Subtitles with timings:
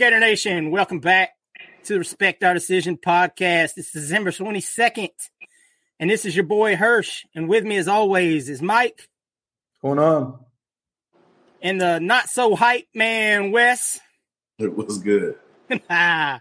[0.00, 0.70] Gator Nation.
[0.70, 1.32] Welcome back
[1.84, 3.74] to the Respect Our Decision podcast.
[3.74, 5.10] This is December 22nd,
[5.98, 7.26] and this is your boy Hirsch.
[7.34, 9.10] And with me, as always, is Mike.
[9.82, 10.38] What's going on?
[11.60, 14.00] And the not so hype man, Wes.
[14.58, 15.36] It was good.
[15.68, 16.40] Gator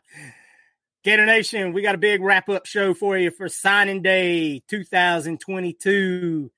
[1.03, 6.49] Nation, we got a big wrap up show for you for signing day 2022.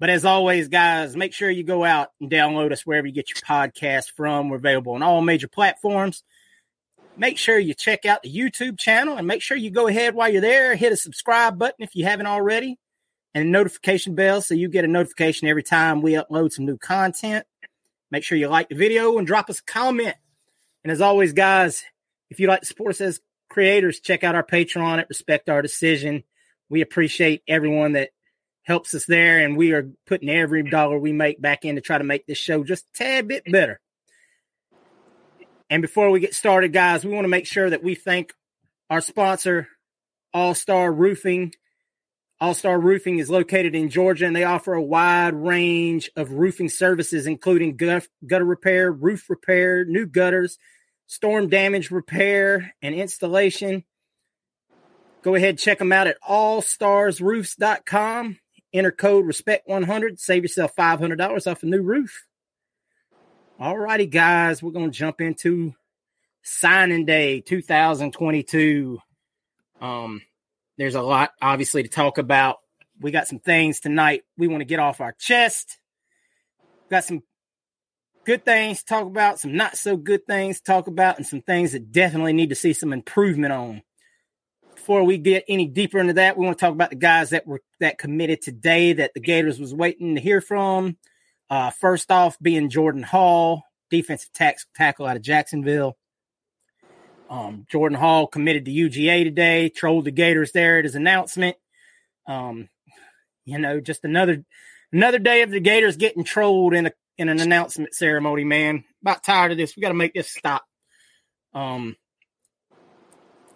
[0.00, 3.28] But as always, guys, make sure you go out and download us wherever you get
[3.28, 4.48] your podcast from.
[4.48, 6.24] We're available on all major platforms.
[7.18, 10.30] Make sure you check out the YouTube channel and make sure you go ahead while
[10.30, 12.78] you're there, hit a subscribe button if you haven't already,
[13.34, 16.78] and a notification bell so you get a notification every time we upload some new
[16.78, 17.44] content.
[18.10, 20.14] Make sure you like the video and drop us a comment.
[20.82, 21.84] And as always, guys,
[22.30, 25.60] if you like to support us as creators, check out our Patreon at Respect Our
[25.60, 26.24] Decision.
[26.70, 28.10] We appreciate everyone that
[28.70, 31.98] helps us there, and we are putting every dollar we make back in to try
[31.98, 33.80] to make this show just a tad bit better.
[35.68, 38.32] And before we get started, guys, we want to make sure that we thank
[38.88, 39.66] our sponsor,
[40.32, 41.52] All Star Roofing.
[42.40, 46.68] All Star Roofing is located in Georgia, and they offer a wide range of roofing
[46.68, 50.58] services, including gutter repair, roof repair, new gutters,
[51.06, 53.82] storm damage repair, and installation.
[55.22, 58.39] Go ahead, check them out at allstarsroofs.com.
[58.72, 62.26] Enter code respect100, save yourself $500 off a new roof.
[63.58, 65.74] All righty, guys, we're going to jump into
[66.42, 68.98] signing day 2022.
[69.80, 70.22] Um,
[70.78, 72.58] there's a lot, obviously, to talk about.
[73.00, 75.78] We got some things tonight we want to get off our chest.
[76.90, 77.22] Got some
[78.24, 81.42] good things to talk about, some not so good things to talk about, and some
[81.42, 83.82] things that definitely need to see some improvement on
[84.90, 87.46] before we get any deeper into that, we want to talk about the guys that
[87.46, 90.96] were that committed today that the Gators was waiting to hear from.
[91.48, 95.96] Uh, first off, being Jordan Hall, defensive tax, tackle out of Jacksonville.
[97.28, 99.68] Um, Jordan Hall committed to UGA today.
[99.68, 101.56] Trolled the Gators there at his announcement.
[102.26, 102.68] Um,
[103.44, 104.44] you know, just another
[104.92, 108.42] another day of the Gators getting trolled in a in an announcement ceremony.
[108.42, 109.76] Man, about tired of this.
[109.76, 110.64] We got to make this stop.
[111.54, 111.94] Um,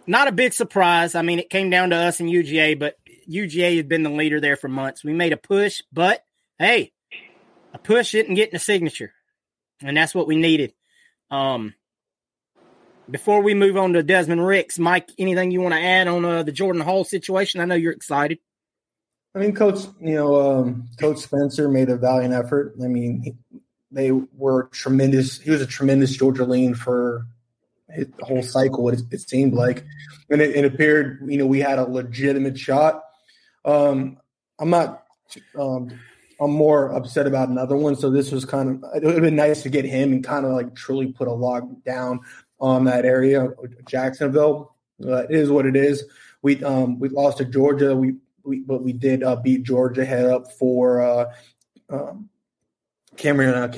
[0.06, 1.14] not a big surprise.
[1.14, 2.98] I mean, it came down to us and UGA, but
[3.28, 5.04] UGA has been the leader there for months.
[5.04, 6.24] We made a push, but
[6.58, 6.92] hey,
[7.72, 9.12] a push isn't getting a signature,
[9.82, 10.72] and that's what we needed.
[11.30, 11.74] Um,
[13.10, 16.42] before we move on to Desmond Ricks, Mike, anything you want to add on uh,
[16.42, 17.60] the Jordan Hall situation?
[17.60, 18.38] I know you're excited.
[19.34, 22.74] I mean, Coach, you know, um, Coach Spencer made a valiant effort.
[22.82, 23.36] I mean,
[23.90, 25.40] they were tremendous.
[25.40, 27.26] He was a tremendous Georgia lean for
[27.96, 28.88] the whole cycle.
[28.88, 29.84] It, it seemed like,
[30.30, 33.02] and it, it, appeared, you know, we had a legitimate shot.
[33.64, 34.18] Um,
[34.58, 35.04] I'm not
[35.58, 35.90] um,
[36.40, 37.96] I'm more upset about another one.
[37.96, 40.44] So this was kind of it would have been nice to get him and kind
[40.44, 42.20] of like truly put a lock down
[42.60, 43.48] on that area,
[43.86, 44.74] Jacksonville.
[45.04, 46.04] Uh, it is what it is.
[46.42, 47.96] We um we lost to Georgia.
[47.96, 51.32] We we but we did uh, beat Georgia head up for uh,
[51.90, 52.28] um,
[53.16, 53.72] Cameron uh,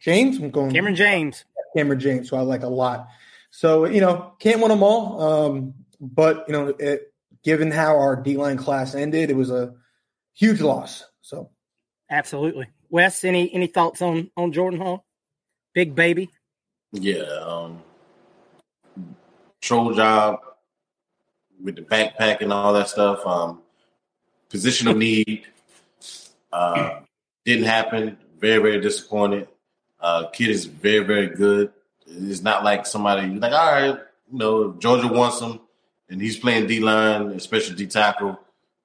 [0.00, 0.38] James.
[0.38, 1.44] I'm going Cameron James.
[1.76, 3.06] Cameron James, who I like a lot.
[3.50, 5.20] So you know, can't win them all.
[5.20, 7.12] Um, but you know, it,
[7.42, 9.74] given how our D line class ended, it was a
[10.34, 11.04] huge loss.
[11.20, 11.50] So,
[12.10, 13.24] absolutely, Wes.
[13.24, 15.04] Any any thoughts on on Jordan Hall,
[15.74, 16.30] big baby?
[16.92, 17.82] Yeah, um,
[19.60, 20.40] troll job
[21.62, 23.24] with the backpack and all that stuff.
[23.26, 23.60] Um,
[24.48, 25.46] position of need
[26.52, 27.00] uh,
[27.44, 28.18] didn't happen.
[28.38, 29.48] Very very disappointed.
[30.00, 31.72] Uh, kid is very very good.
[32.10, 33.98] It's not like somebody like all right,
[34.32, 35.60] you know, Georgia wants him
[36.08, 38.38] and he's playing D line, especially D tackle.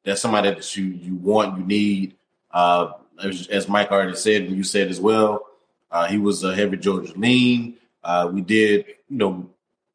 [0.04, 2.16] That's somebody that you you want, you need.
[2.52, 5.46] Uh, as, as, Mike already said, and you said as well,
[5.92, 7.76] uh, he was a heavy Georgia lean.
[8.04, 9.50] Uh, we did, you know,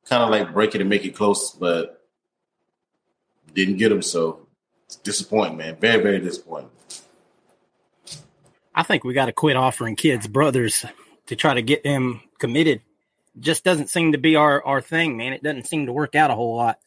[0.09, 2.05] kind of like break it and make it close, but
[3.55, 4.03] didn't get him.
[4.03, 4.47] So
[5.03, 5.77] disappointing, man.
[5.77, 6.71] Very, very disappointing.
[8.75, 10.85] I think we got to quit offering kids brothers
[11.27, 12.83] to try to get them committed.
[13.39, 15.33] Just doesn't seem to be our our thing, man.
[15.33, 16.79] It doesn't seem to work out a whole lot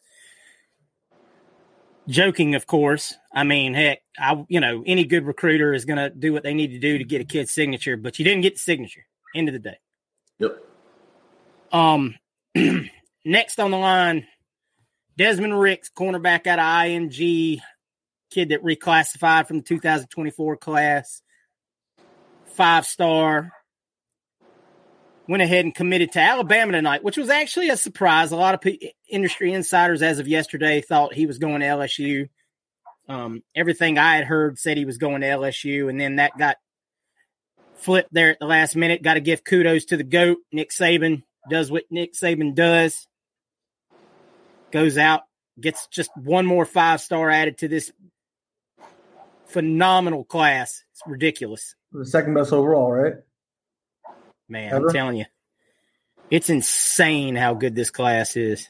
[2.08, 3.14] joking, of course.
[3.32, 6.54] I mean, heck, I you know any good recruiter is going to do what they
[6.54, 9.06] need to do to get a kid's signature, but you didn't get the signature.
[9.34, 9.78] End of the day.
[10.38, 10.64] Yep.
[11.72, 12.14] Um,
[13.24, 14.26] next on the line,
[15.16, 17.60] Desmond Ricks, cornerback out of IMG,
[18.30, 21.22] kid that reclassified from the 2024 class,
[22.46, 23.52] five star,
[25.26, 28.32] went ahead and committed to Alabama tonight, which was actually a surprise.
[28.32, 32.28] A lot of p- industry insiders, as of yesterday, thought he was going to LSU.
[33.08, 36.56] Um, everything I had heard said he was going to LSU, and then that got
[37.76, 39.02] flipped there at the last minute.
[39.02, 41.22] Got to give kudos to the GOAT, Nick Saban.
[41.50, 43.06] Does what Nick Saban does.
[44.72, 45.22] Goes out,
[45.60, 47.92] gets just one more five star added to this
[49.46, 50.82] phenomenal class.
[50.92, 51.76] It's ridiculous.
[51.92, 53.14] The second best overall, right?
[54.54, 54.86] Man, Ever?
[54.86, 55.24] I'm telling you,
[56.30, 58.68] it's insane how good this class is.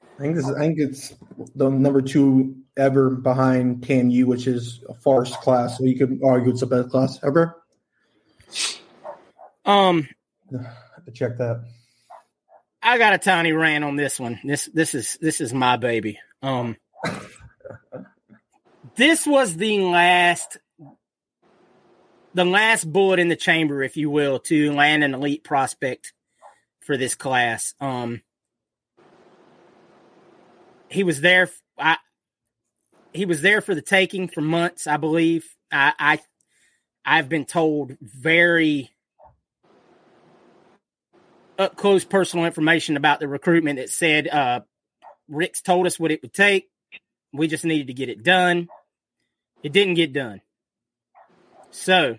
[0.00, 1.12] I think this is, I think it's
[1.56, 5.76] the number two ever behind TAMU, which is a farce class.
[5.76, 7.60] So you could argue it's the best class ever.
[9.64, 10.08] Um,
[10.52, 11.64] have to check that.
[12.80, 14.38] I got a tiny rant on this one.
[14.44, 16.20] This this is this is my baby.
[16.42, 16.76] Um,
[18.94, 20.58] this was the last
[22.34, 26.12] the last bullet in the chamber, if you will, to land an elite prospect
[26.80, 27.74] for this class.
[27.80, 28.22] Um,
[30.88, 31.50] he was there.
[31.78, 31.96] I,
[33.12, 35.46] he was there for the taking for months, I believe.
[35.70, 36.20] I, I
[37.04, 38.90] I've been told very
[41.58, 44.60] up close personal information about the recruitment that said uh,
[45.28, 46.68] Ricks told us what it would take.
[47.32, 48.68] We just needed to get it done.
[49.62, 50.40] It didn't get done.
[51.72, 52.18] So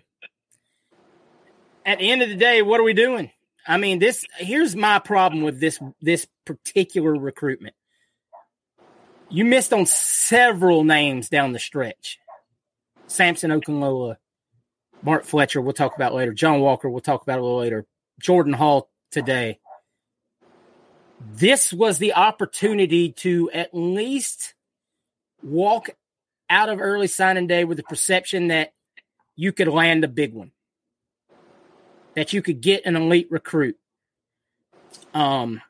[1.86, 3.30] at the end of the day, what are we doing?
[3.66, 7.74] I mean, this here's my problem with this this particular recruitment.
[9.30, 12.18] You missed on several names down the stretch.
[13.06, 14.16] Samson Okunlola,
[15.02, 16.32] Mark Fletcher, we'll talk about later.
[16.32, 17.86] John Walker, we'll talk about a little later.
[18.20, 19.60] Jordan Hall today.
[21.20, 24.54] This was the opportunity to at least
[25.42, 25.90] walk
[26.50, 28.74] out of early signing day with the perception that
[29.36, 30.52] you could land a big one
[32.14, 33.76] that you could get an elite recruit.
[35.12, 35.60] Um,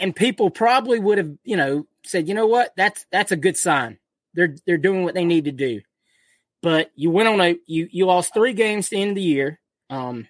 [0.00, 3.56] and people probably would have, you know, said, you know what, that's that's a good
[3.56, 3.98] sign.
[4.34, 5.82] They're they're doing what they need to do.
[6.62, 9.60] But you went on a you you lost three games to end of the year.
[9.90, 10.28] Um,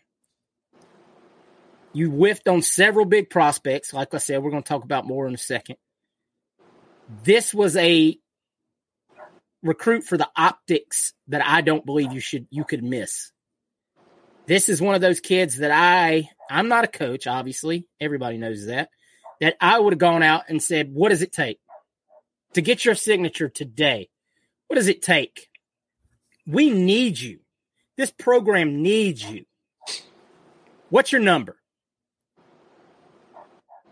[1.92, 3.92] you whiffed on several big prospects.
[3.92, 5.76] Like I said, we're going to talk about more in a second.
[7.22, 8.18] This was a
[9.62, 13.32] recruit for the optics that I don't believe you should you could miss
[14.46, 17.86] this is one of those kids that I I'm not a coach, obviously.
[18.00, 18.90] Everybody knows that.
[19.40, 21.58] That I would have gone out and said, what does it take
[22.54, 24.08] to get your signature today?
[24.68, 25.48] What does it take?
[26.46, 27.40] We need you.
[27.96, 29.44] This program needs you.
[30.90, 31.56] What's your number?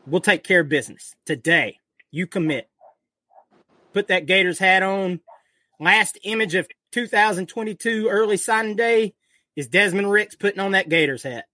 [0.07, 1.79] We'll take care of business today.
[2.11, 2.69] You commit.
[3.93, 5.21] Put that Gators hat on.
[5.80, 9.14] Last image of 2022 early signing day
[9.56, 11.46] is Desmond Ricks putting on that Gators hat.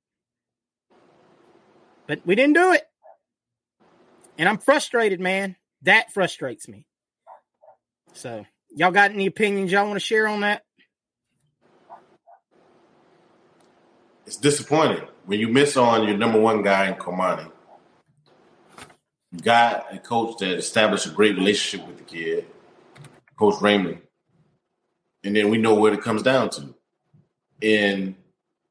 [2.07, 2.83] But we didn't do it.
[4.37, 5.57] And I'm frustrated, man.
[5.83, 6.85] That frustrates me.
[8.13, 10.63] So, y'all got any opinions y'all want to share on that?
[14.27, 17.51] it's disappointing when you miss on your number one guy in Cormani.
[19.33, 22.47] You got a coach that established a great relationship with the kid,
[23.39, 24.01] Coach Raymond,
[25.27, 26.73] and then we know what it comes down to.
[27.61, 28.15] And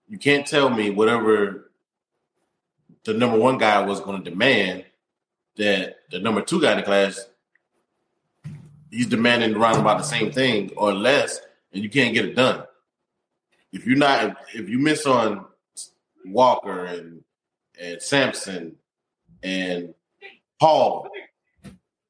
[0.08, 1.70] you can't tell me whatever
[3.04, 4.86] the number one guy was going to demand
[5.58, 7.28] that the number two guy in the class
[8.90, 11.42] he's demanding around about the same thing or less,
[11.74, 12.64] and you can't get it done.
[13.74, 15.46] If you're not, if you miss on
[16.26, 17.22] Walker and
[17.80, 18.78] and Samson
[19.44, 19.94] and
[20.62, 21.10] Paul,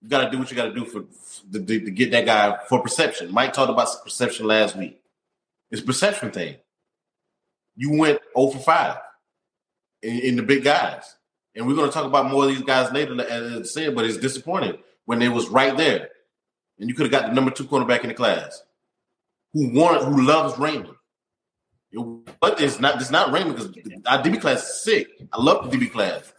[0.05, 1.03] you got to do what you got to do for
[1.51, 3.33] to, to, get that guy for perception.
[3.33, 5.01] Mike talked about perception last week.
[5.71, 6.57] It's perception thing.
[7.75, 8.97] You went 0 for 5
[10.03, 11.15] in, in the big guys.
[11.55, 14.05] And we're going to talk about more of these guys later, as I said, but
[14.05, 16.09] it's disappointing when it was right there.
[16.77, 18.61] And you could have got the number two cornerback in the class
[19.53, 20.95] who wanted, who loves Raymond.
[22.39, 25.07] But it's not, it's not Raymond because our DB class is sick.
[25.33, 26.31] I love the DB class.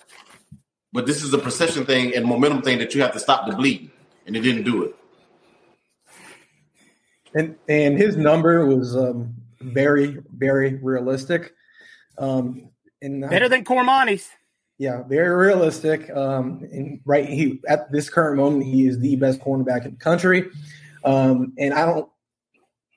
[0.92, 3.54] But this is a perception thing and momentum thing that you have to stop the
[3.54, 3.90] bleed.
[4.26, 4.96] And it didn't do it.
[7.34, 11.54] And and his number was um, very, very realistic.
[12.18, 12.70] Um,
[13.02, 14.28] and better than Cormani's.
[14.78, 16.10] Yeah, very realistic.
[16.10, 19.96] Um, and right, he at this current moment, he is the best cornerback in the
[19.96, 20.50] country.
[21.04, 22.10] Um, and I don't,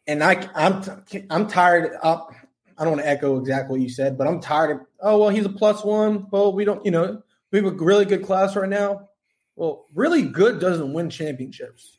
[0.08, 1.91] and I, I'm, I'm tired.
[2.01, 2.34] Up,
[2.77, 4.86] I don't want to echo exactly what you said, but I'm tired of.
[5.01, 6.27] Oh well, he's a plus one.
[6.31, 9.10] Well, we don't, you know, we have a really good class right now.
[9.56, 11.98] Well, really good doesn't win championships.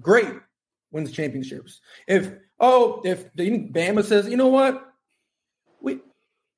[0.00, 0.32] Great
[0.90, 1.80] wins championships.
[2.06, 4.82] If oh, if the Bama says, you know what,
[5.80, 6.00] we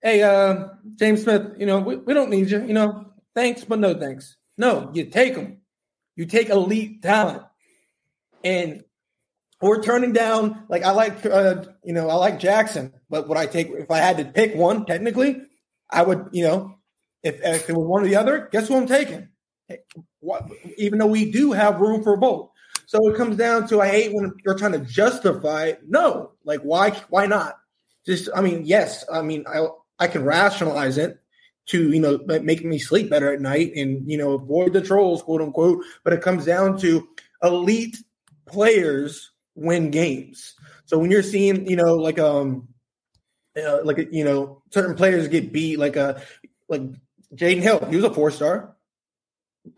[0.02, 2.64] hey, uh, James Smith, you know, we, we don't need you.
[2.64, 4.36] You know, thanks, but no thanks.
[4.58, 5.58] No, you take them.
[6.16, 7.42] You take elite talent.
[8.44, 8.82] And
[9.60, 13.46] we're turning down, like, I like, uh, you know, I like Jackson, but would I
[13.46, 15.40] take, if I had to pick one, technically,
[15.88, 16.78] I would, you know,
[17.22, 19.28] if, if it was one or the other, guess who I'm taking?
[20.76, 22.50] Even though we do have room for both.
[22.86, 25.72] So it comes down to I hate when you're trying to justify.
[25.86, 26.90] No, like why?
[27.08, 27.58] Why not?
[28.04, 29.66] Just I mean, yes, I mean I
[29.98, 31.22] I can rationalize it
[31.66, 35.22] to you know make me sleep better at night and you know avoid the trolls
[35.22, 37.08] quote unquote but it comes down to
[37.42, 37.96] elite
[38.46, 40.54] players win games
[40.86, 42.66] so when you're seeing you know like um
[43.56, 46.20] uh, like you know certain players get beat like a uh,
[46.68, 46.82] like
[47.34, 48.74] Jaden Hill he was a four star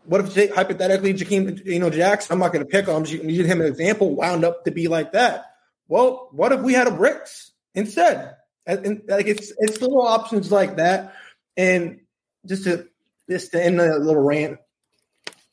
[0.05, 3.43] what if hypothetically Jakeem you know Jackson I'm not going to pick on him you
[3.43, 5.45] him an example wound up to be like that
[5.87, 8.35] well what if we had a bricks instead
[8.65, 11.15] and, like it's it's little options like that.
[11.57, 12.01] And
[12.45, 12.87] just to
[13.29, 14.57] just to end a little rant,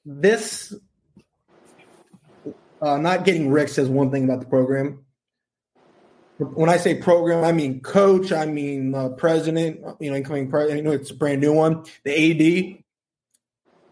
[0.04, 0.74] this
[2.80, 5.04] uh, not getting Rick says one thing about the program.
[6.44, 8.32] When I say program, I mean coach.
[8.32, 9.84] I mean uh, president.
[10.00, 10.78] You know, incoming president.
[10.78, 11.84] You know, it's a brand new one.
[12.04, 12.82] The AD.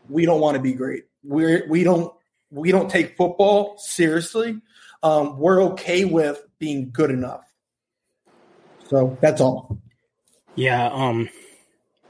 [0.09, 1.05] We don't want to be great.
[1.23, 2.13] We're we don't
[2.51, 4.61] we don't take football seriously.
[5.03, 7.45] Um, we're okay with being good enough.
[8.89, 9.79] So that's all.
[10.55, 10.87] Yeah.
[10.87, 11.29] Um.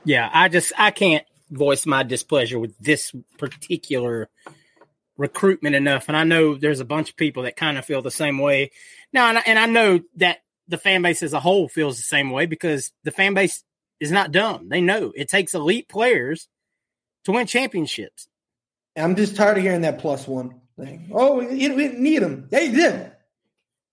[0.04, 0.30] Yeah.
[0.32, 4.28] I just I can't voice my displeasure with this particular
[5.20, 8.10] recruitment enough, and I know there's a bunch of people that kind of feel the
[8.10, 8.70] same way.
[9.12, 12.02] Now, and I, and I know that the fan base as a whole feels the
[12.02, 13.62] same way because the fan base
[14.00, 14.70] is not dumb.
[14.70, 16.48] They know it takes elite players
[17.24, 18.28] to win championships.
[18.96, 21.10] I'm just tired of hearing that plus one thing.
[21.12, 22.48] Oh, we didn't need them.
[22.50, 23.12] They did.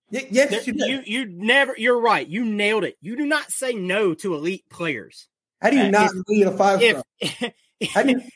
[0.10, 1.76] Yes, you, you, you never.
[1.78, 2.26] You're right.
[2.26, 2.96] You nailed it.
[3.02, 5.28] You do not say no to elite players.
[5.62, 7.04] How do you uh, not if, need a five star?
[7.80, 8.32] If,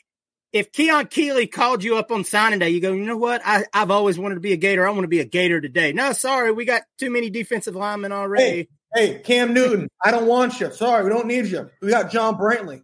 [0.52, 3.40] if Keon Keeley called you up on signing day, you go, you know what?
[3.44, 4.86] I, I've always wanted to be a Gator.
[4.86, 5.92] I want to be a Gator today.
[5.92, 8.68] No, sorry, we got too many defensive linemen already.
[8.94, 10.70] Hey, hey Cam Newton, I don't want you.
[10.72, 11.70] Sorry, we don't need you.
[11.80, 12.82] We got John Brantley.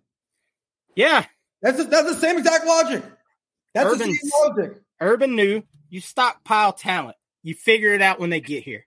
[0.97, 1.25] Yeah,
[1.63, 3.03] that's a, that's the same exact logic.
[3.75, 4.83] That's Urban, the same logic.
[5.01, 7.17] Urban knew you stockpile talent.
[7.43, 8.87] You figure it out when they get here.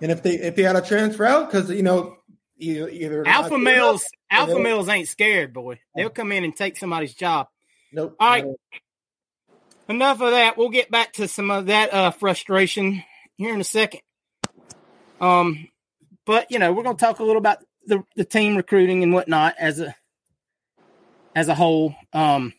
[0.00, 2.16] And if they if they had a transfer out, because you know
[2.58, 5.80] either, either alpha males alpha males ain't scared, boy.
[5.94, 7.48] They'll come in and take somebody's job.
[7.92, 8.16] Nope.
[8.18, 8.44] All right.
[9.88, 10.56] Enough of that.
[10.56, 13.02] We'll get back to some of that uh, frustration
[13.36, 14.00] here in a second.
[15.20, 15.68] Um,
[16.24, 19.54] but you know, we're gonna talk a little about the, the team recruiting and whatnot
[19.58, 19.94] as a
[21.34, 21.94] as a whole.
[22.12, 22.54] Um,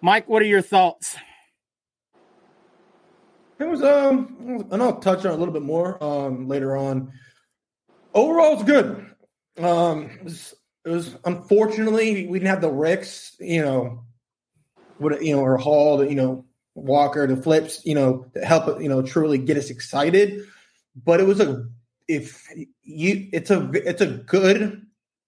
[0.00, 1.16] Mike, what are your thoughts?
[3.58, 7.12] It was um, and I'll touch on a little bit more um later on.
[8.14, 9.06] Overall, it's good.
[9.58, 14.04] Um, it was, it was unfortunately we didn't have the Ricks, you know,
[14.98, 18.88] what you know, or Hall, you know, Walker, the flips, you know, to help you
[18.88, 20.44] know truly get us excited.
[21.04, 21.66] But it was a
[22.06, 22.48] if
[22.82, 24.86] you it's a it's a good,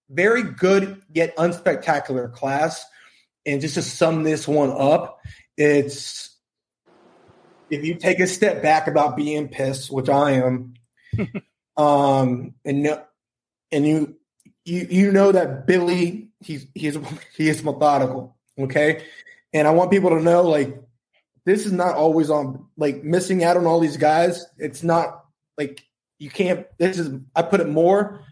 [0.09, 2.83] very good yet unspectacular class.
[3.45, 5.19] And just to sum this one up,
[5.57, 6.35] it's
[7.69, 10.73] if you take a step back about being pissed, which I am,
[11.77, 12.99] um, and
[13.71, 14.15] and you
[14.65, 16.97] you you know that Billy he's he's
[17.35, 19.03] he is methodical, okay,
[19.53, 20.77] and I want people to know like
[21.45, 24.45] this is not always on like missing out on all these guys.
[24.57, 25.25] It's not
[25.57, 25.83] like
[26.19, 26.65] you can't.
[26.77, 28.23] This is I put it more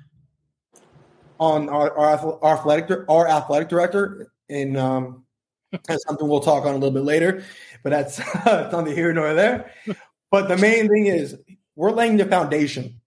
[1.39, 5.25] on our our, our athletic our athletic director, and um,
[5.87, 7.43] that's something we'll talk on a little bit later.
[7.83, 9.71] But that's neither here nor there.
[10.31, 11.35] But the main thing is
[11.75, 12.99] we're laying the foundation.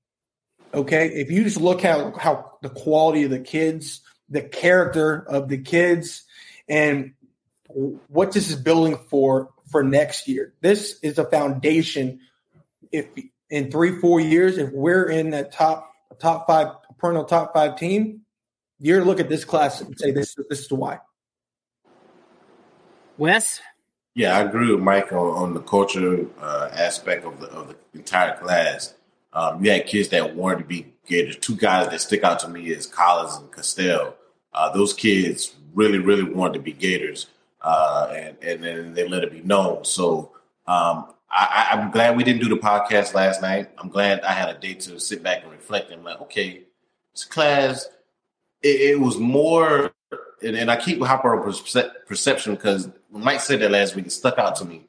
[0.74, 5.48] Okay, if you just look at how the quality of the kids, the character of
[5.48, 6.24] the kids,
[6.68, 7.12] and
[8.08, 10.54] what this is building for for next year.
[10.60, 12.20] This is a foundation.
[12.90, 13.06] If
[13.50, 18.22] in three, four years, if we're in that top top five perennial top five team,
[18.78, 21.00] you're to look at this class and say this is this is why.
[23.18, 23.60] Wes.
[24.14, 27.98] Yeah, I agree with Mike on, on the culture uh, aspect of the of the
[27.98, 28.94] entire class.
[29.32, 31.36] Um, you had kids that wanted to be Gators.
[31.36, 34.14] Two guys that stick out to me is Collins and Castell.
[34.52, 37.26] Uh, those kids really, really wanted to be Gators
[37.62, 38.12] uh,
[38.42, 39.84] and, and they let it be known.
[39.84, 40.32] So
[40.66, 43.70] um, I, am glad we didn't do the podcast last night.
[43.78, 46.62] I'm glad I had a day to sit back and reflect and like, okay,
[47.12, 47.88] this class,
[48.62, 49.92] it, it was more,
[50.42, 54.06] and, and, I keep Hopper on perce- perception because Mike said that last week.
[54.06, 54.86] It stuck out to me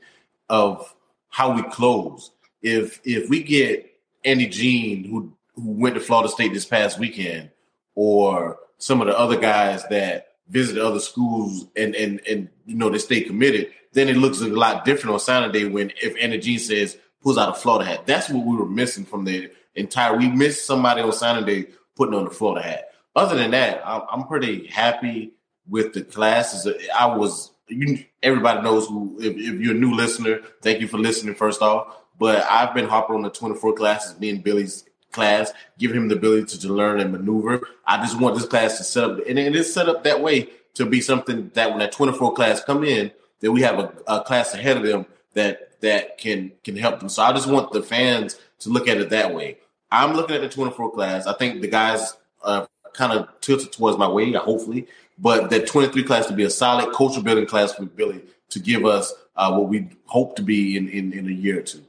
[0.49, 0.93] of
[1.29, 2.31] how we close.
[2.61, 3.92] If if we get
[4.25, 7.51] Andy Jean who who went to Florida State this past weekend,
[7.95, 12.89] or some of the other guys that visit other schools and and and you know
[12.89, 16.39] they stay committed, then it looks a lot different on signing day when if Andy
[16.39, 18.05] Jean says pulls out a Florida hat.
[18.05, 20.17] That's what we were missing from the entire.
[20.17, 22.89] We missed somebody on signing day putting on the Florida hat.
[23.15, 25.33] Other than that, I'm pretty happy
[25.67, 26.67] with the classes.
[26.95, 27.51] I was.
[27.69, 29.17] You, everybody knows who.
[29.19, 31.35] If, if you're a new listener, thank you for listening.
[31.35, 34.19] First off, but I've been hopping on the 24 classes.
[34.19, 37.61] Me and Billy's class, giving him the ability to, learn and maneuver.
[37.85, 40.49] I just want this class to set up, and it is set up that way
[40.73, 44.21] to be something that when that 24 class come in, that we have a, a
[44.21, 47.09] class ahead of them that that can can help them.
[47.09, 49.57] So I just want the fans to look at it that way.
[49.91, 51.27] I'm looking at the 24 class.
[51.27, 54.87] I think the guys uh, kind of tilted towards my way, hopefully,
[55.19, 58.85] but that 23 class to be a solid culture building class for Billy to give
[58.85, 61.83] us uh, what we hope to be in, in in a year or two.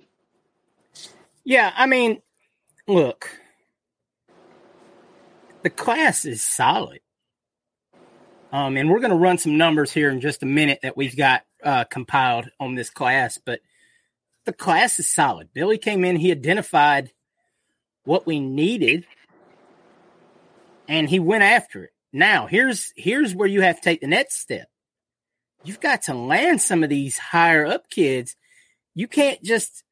[1.45, 2.23] Yeah, I mean,
[2.89, 3.31] look,
[5.63, 7.01] the class is solid.
[8.53, 11.17] Um, and we're going to run some numbers here in just a minute that we've
[11.17, 13.61] got uh, compiled on this class, but
[14.45, 15.49] the class is solid.
[15.53, 17.11] Billy came in, he identified
[18.05, 19.07] what we needed,
[20.89, 21.91] and he went after it.
[22.13, 24.69] Now, here's here's where you have to take the next step.
[25.65, 28.37] You've got to land some of these higher up kids.
[28.95, 29.84] You can't just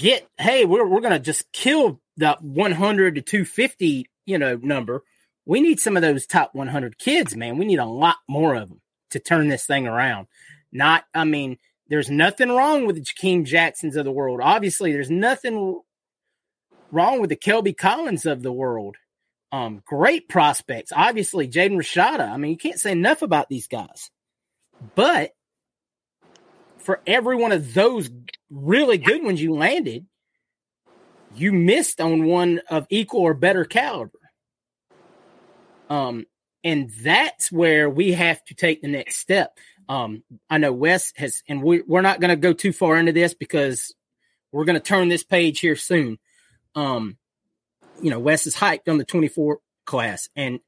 [0.00, 5.04] get, hey, we're, we're going to just kill the 100 to 250, you know, number.
[5.44, 7.58] We need some of those top 100 kids, man.
[7.58, 10.26] We need a lot more of them to turn this thing around.
[10.72, 11.58] Not, I mean,
[11.88, 14.40] there's nothing wrong with the Jakeem Jacksons of the world.
[14.42, 15.80] Obviously, there's nothing
[16.90, 18.96] wrong with the Kelby Collins of the world.
[19.52, 20.92] Um, great prospects.
[20.94, 22.30] Obviously, Jaden Rashada.
[22.30, 24.10] I mean, you can't say enough about these guys.
[24.94, 25.32] But
[26.78, 28.08] for every one of those
[28.50, 30.06] really good ones you landed,
[31.34, 34.18] you missed on one of equal or better caliber.
[35.88, 36.26] Um,
[36.62, 39.56] and that's where we have to take the next step.
[39.88, 43.12] Um, I know Wes has, and we, we're not going to go too far into
[43.12, 43.94] this because
[44.52, 46.18] we're going to turn this page here soon.
[46.74, 47.16] Um,
[48.00, 50.60] you know, Wes is hyped on the 24 class, and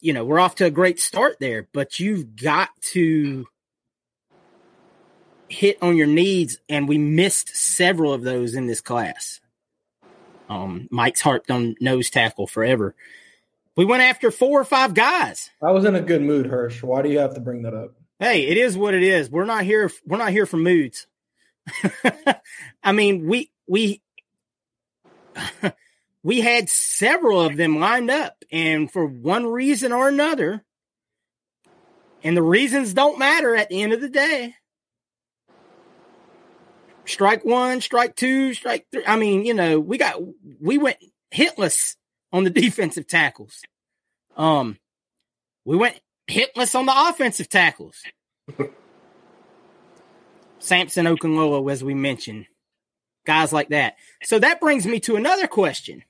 [0.00, 3.46] you know, we're off to a great start there, but you've got to
[5.48, 9.40] hit on your needs, and we missed several of those in this class.
[10.48, 12.94] Um, Mike's harped on nose tackle forever.
[13.76, 15.50] We went after four or five guys.
[15.62, 16.82] I was in a good mood, Hirsch.
[16.82, 17.94] Why do you have to bring that up?
[18.20, 19.30] Hey, it is what it is.
[19.30, 19.90] We're not here.
[20.06, 21.06] We're not here for moods.
[22.84, 24.00] I mean, we we
[26.22, 30.62] we had several of them lined up, and for one reason or another,
[32.22, 34.54] and the reasons don't matter at the end of the day
[37.06, 39.04] strike one, strike two, strike three.
[39.06, 40.20] I mean, you know, we got
[40.60, 40.98] we went
[41.34, 41.96] hitless
[42.32, 43.62] on the defensive tackles.
[44.36, 44.78] Um,
[45.64, 48.02] we went hitless on the offensive tackles.
[50.58, 52.46] Samson Okunlola, as we mentioned.
[53.26, 53.96] guys like that.
[54.22, 56.04] So that brings me to another question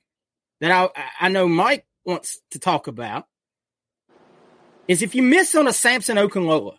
[0.61, 3.27] that I I know Mike wants to talk about
[4.87, 6.77] is if you miss on a Samson Okunlola,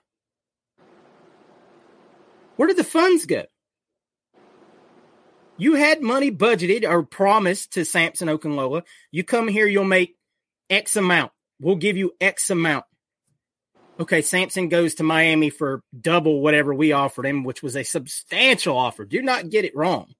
[2.56, 3.44] where did the funds go?
[5.58, 8.82] You had money budgeted or promised to Samson Okunlola.
[9.10, 10.16] You come here, you'll make
[10.68, 11.32] X amount.
[11.60, 12.84] We'll give you X amount.
[13.98, 18.76] Okay, Samson goes to Miami for double whatever we offered him, which was a substantial
[18.76, 19.06] offer.
[19.06, 20.12] Do not get it wrong.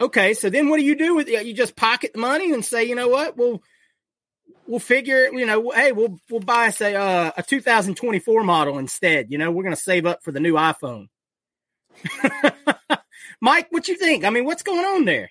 [0.00, 1.44] Okay, so then what do you do with it?
[1.44, 3.36] You just pocket the money and say, you know what?
[3.36, 3.62] We'll
[4.66, 5.34] we'll figure, it.
[5.34, 9.30] you know, hey, we'll we'll buy say uh, a 2024 model instead.
[9.30, 11.08] You know, we're going to save up for the new iPhone.
[13.40, 14.24] Mike, what you think?
[14.24, 15.30] I mean, what's going on there?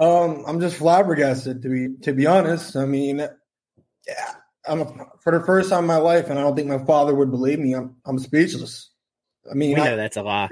[0.00, 2.76] Um, I'm just flabbergasted to be to be honest.
[2.76, 4.34] I mean, yeah,
[4.66, 7.14] I'm a, for the first time in my life, and I don't think my father
[7.14, 7.74] would believe me.
[7.74, 8.90] I'm I'm speechless.
[9.50, 10.48] I mean, we know I, that's a lie.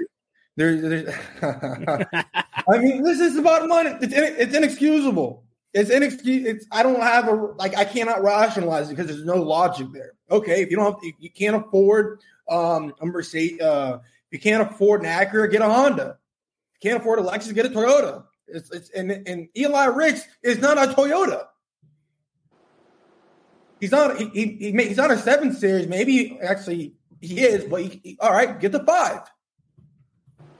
[0.55, 3.91] There, there's, I mean, this is about money.
[4.01, 5.43] It's it's inexcusable.
[5.73, 6.49] It's inexcusable.
[6.49, 10.13] It's I don't have a like I cannot rationalize it because there's no logic there.
[10.31, 13.99] Okay, if you don't have, you can't afford um a Mercedes, uh,
[14.33, 16.17] you can't afford an Acura, get a Honda.
[16.81, 18.23] You can't afford a Lexus, get a Toyota.
[18.47, 21.45] It's, it's and, and Eli Ricks is not a Toyota.
[23.79, 25.87] He's not he, he, he he's not a seven series.
[25.87, 29.21] Maybe actually he is, but he, he, all right, get the five.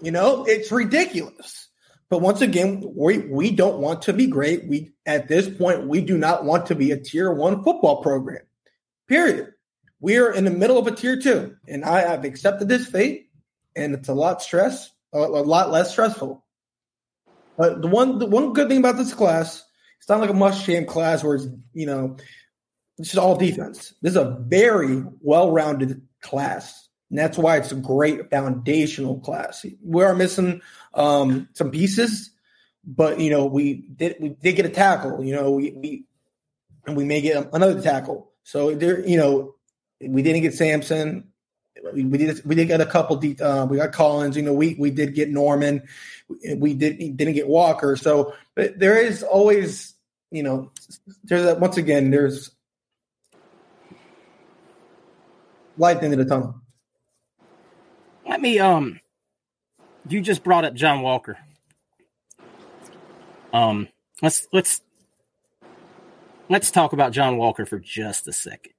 [0.01, 1.69] You know, it's ridiculous.
[2.09, 4.67] But once again, we we don't want to be great.
[4.67, 8.43] We at this point we do not want to be a tier one football program.
[9.07, 9.53] Period.
[9.99, 13.22] We are in the middle of a tier two, and I have accepted this fate,
[13.75, 16.43] and it's a lot stress, a, lot less stressful.
[17.57, 19.63] But the one the one good thing about this class,
[19.99, 22.17] it's not like a Muschamp class where it's you know
[22.97, 23.93] it's just all defense.
[24.01, 26.87] This is a very well rounded class.
[27.09, 29.63] And that's why it's a great foundational class.
[29.83, 30.61] We are missing
[30.95, 32.31] um, some pieces,
[32.83, 35.23] but you know we did we did get a tackle.
[35.23, 36.05] You know we, we
[36.85, 38.31] and we may get another tackle.
[38.43, 39.55] So there, you know,
[40.01, 41.29] we didn't get Samson.
[41.91, 43.17] We, did we did get a couple.
[43.17, 44.37] De- uh, we got Collins.
[44.37, 45.83] You know, we we did get Norman.
[46.55, 47.95] We did didn't get Walker.
[47.97, 49.93] So but there is always
[50.31, 50.71] you know
[51.25, 52.51] there's a, once again there's
[55.77, 56.55] light into the tunnel.
[58.27, 59.01] Let me um
[60.07, 61.37] you just brought up John Walker.
[63.51, 63.89] Um
[64.21, 64.81] let's let's
[66.49, 68.73] let's talk about John Walker for just a second.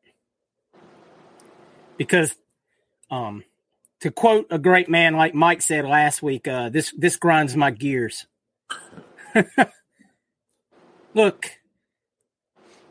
[1.96, 2.34] Because
[3.14, 3.44] um
[4.00, 7.70] to quote a great man like Mike said last week, uh this this grinds my
[7.70, 8.26] gears.
[11.14, 11.50] Look,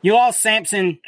[0.01, 0.99] you lost Samson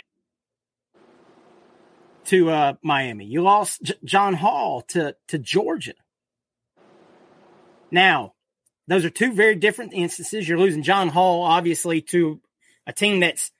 [2.25, 3.25] to uh, Miami.
[3.25, 5.93] You lost J- John Hall to to Georgia.
[7.91, 8.33] Now,
[8.87, 10.47] those are two very different instances.
[10.47, 12.41] You're losing John Hall, obviously, to
[12.85, 13.51] a team that's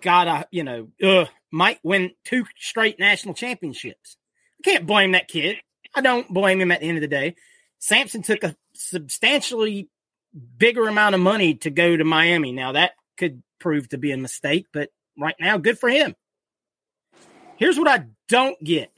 [0.00, 4.16] got a you know uh, might win two straight national championships.
[4.64, 5.56] Can't blame that kid.
[5.94, 7.36] I don't blame him at the end of the day.
[7.78, 9.88] Samson took a substantially
[10.56, 12.52] bigger amount of money to go to Miami.
[12.52, 16.14] Now that could prove to be a mistake, but right now, good for him.
[17.56, 18.90] Here's what I don't get.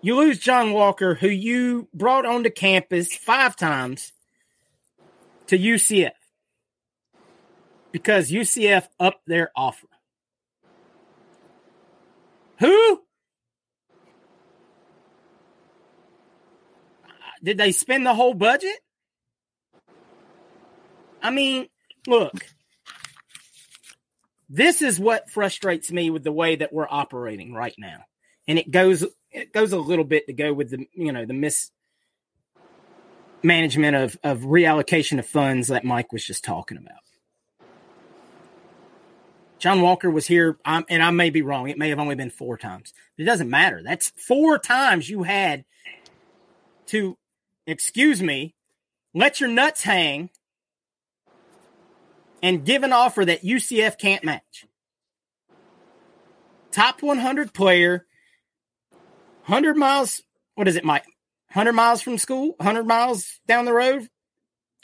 [0.00, 4.12] You lose John Walker, who you brought onto campus five times
[5.46, 6.12] to UCF
[7.90, 9.86] because UCF upped their offer.
[12.60, 13.00] Who?
[17.42, 18.76] Did they spend the whole budget?
[21.22, 21.68] I mean,
[22.06, 22.34] look,
[24.48, 28.04] this is what frustrates me with the way that we're operating right now.
[28.46, 31.58] And it goes it goes a little bit to go with the you know the
[33.42, 37.03] mismanagement of of reallocation of funds that Mike was just talking about.
[39.64, 41.70] John Walker was here, um, and I may be wrong.
[41.70, 42.92] It may have only been four times.
[43.16, 43.80] It doesn't matter.
[43.82, 45.64] That's four times you had
[46.88, 47.16] to,
[47.66, 48.54] excuse me,
[49.14, 50.28] let your nuts hang
[52.42, 54.66] and give an offer that UCF can't match.
[56.70, 58.04] Top 100 player,
[59.46, 60.20] 100 miles,
[60.56, 61.06] what is it, Mike?
[61.54, 64.10] 100 miles from school, 100 miles down the road?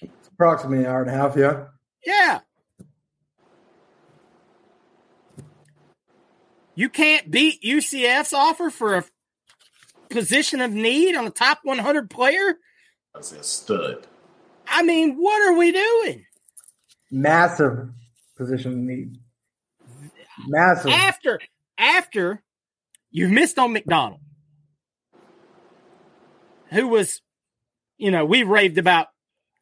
[0.01, 1.67] It's approximately an hour and a half, yeah.
[2.07, 2.41] Yeah.
[6.75, 9.05] You can't beat UCF's offer for a
[10.09, 12.59] position of need on a top 100 player?
[13.15, 14.07] That's a stud.
[14.67, 16.25] I mean, what are we doing?
[17.11, 17.89] massive
[18.37, 19.19] position need.
[20.47, 20.93] Massive.
[20.93, 21.41] After
[21.77, 22.43] after
[23.11, 24.21] you've missed on McDonald.
[26.71, 27.21] who was,
[27.99, 29.09] you know, we raved about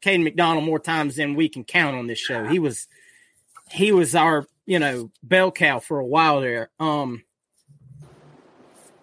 [0.03, 2.45] Caden McDonald more times than we can count on this show.
[2.45, 2.87] He was,
[3.71, 6.69] he was our, you know, bell cow for a while there.
[6.79, 7.25] Um,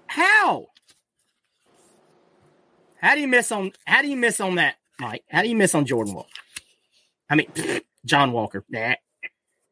[0.05, 0.67] how?
[3.01, 3.71] How do you miss on?
[3.87, 5.23] How do you miss on that, Mike?
[5.27, 6.29] How do you miss on Jordan Walker?
[7.31, 7.47] I mean,
[8.05, 8.63] John Walker.
[8.69, 8.93] Nah.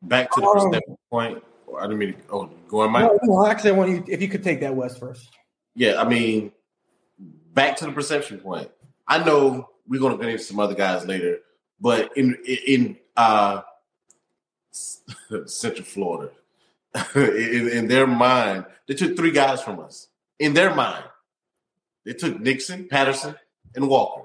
[0.01, 1.43] Back to the Um, perception point.
[1.77, 2.19] I didn't mean to.
[2.31, 3.03] Oh, go on, Mike.
[3.03, 5.29] No, no, actually, I want you if you could take that West first.
[5.75, 6.51] Yeah, I mean,
[7.53, 8.71] back to the perception point.
[9.07, 11.37] I know we're gonna get into some other guys later,
[11.79, 12.35] but in
[12.67, 13.61] in uh
[15.45, 16.31] Central Florida,
[17.15, 20.07] in, in their mind, they took three guys from us.
[20.39, 21.03] In their mind,
[22.05, 23.35] they took Nixon, Patterson,
[23.75, 24.23] and Walker.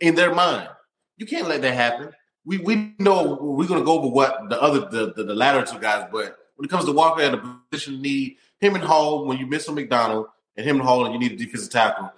[0.00, 0.68] In their mind,
[1.16, 2.12] you can't let that happen.
[2.44, 5.80] We we know we're gonna go over what the other the, the, the latter two
[5.80, 9.38] guys, but when it comes to Walker at a position need, him and Hall, when
[9.38, 12.12] you miss on McDonald and him and Hall and you need a defensive tackle,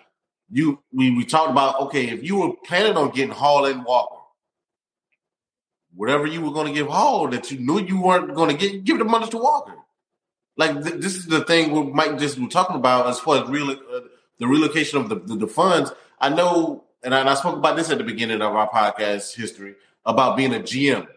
[0.51, 4.17] you we, we talked about okay, if you were planning on getting Hall and Walker,
[5.99, 8.85] whatever you were going to give Hall that you knew you weren't going to get,
[8.85, 9.75] give the money to Walker.
[10.57, 13.51] Like th- this is the thing we Mike just was talking about as far as
[13.51, 14.01] real uh,
[14.39, 15.91] the relocation of the, the, the funds.
[16.21, 19.35] I know, and I, and I spoke about this at the beginning of our podcast
[19.35, 19.75] history
[20.07, 21.09] about being a GM.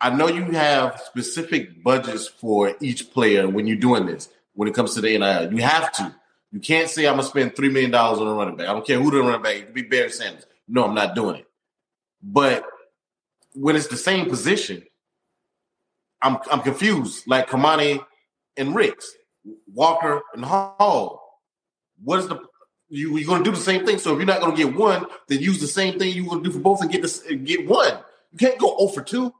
[0.00, 4.30] I know you have specific budgets for each player when you're doing this.
[4.54, 6.14] When it comes to the NIL, you have to.
[6.52, 8.68] You can't say I'm gonna spend three million dollars on a running back.
[8.68, 9.56] I don't care who the running back.
[9.56, 10.46] It could be Barry Sanders.
[10.66, 11.46] No, I'm not doing it.
[12.22, 12.64] But
[13.54, 14.82] when it's the same position,
[16.22, 17.26] I'm I'm confused.
[17.26, 18.04] Like Kamani
[18.56, 19.12] and Ricks,
[19.72, 21.40] Walker and Hall.
[22.02, 22.40] What is the
[22.88, 23.98] you you're gonna do the same thing?
[23.98, 26.52] So if you're not gonna get one, then use the same thing you're gonna do
[26.52, 27.98] for both and get this get one.
[28.32, 29.32] You can't go 0 for 2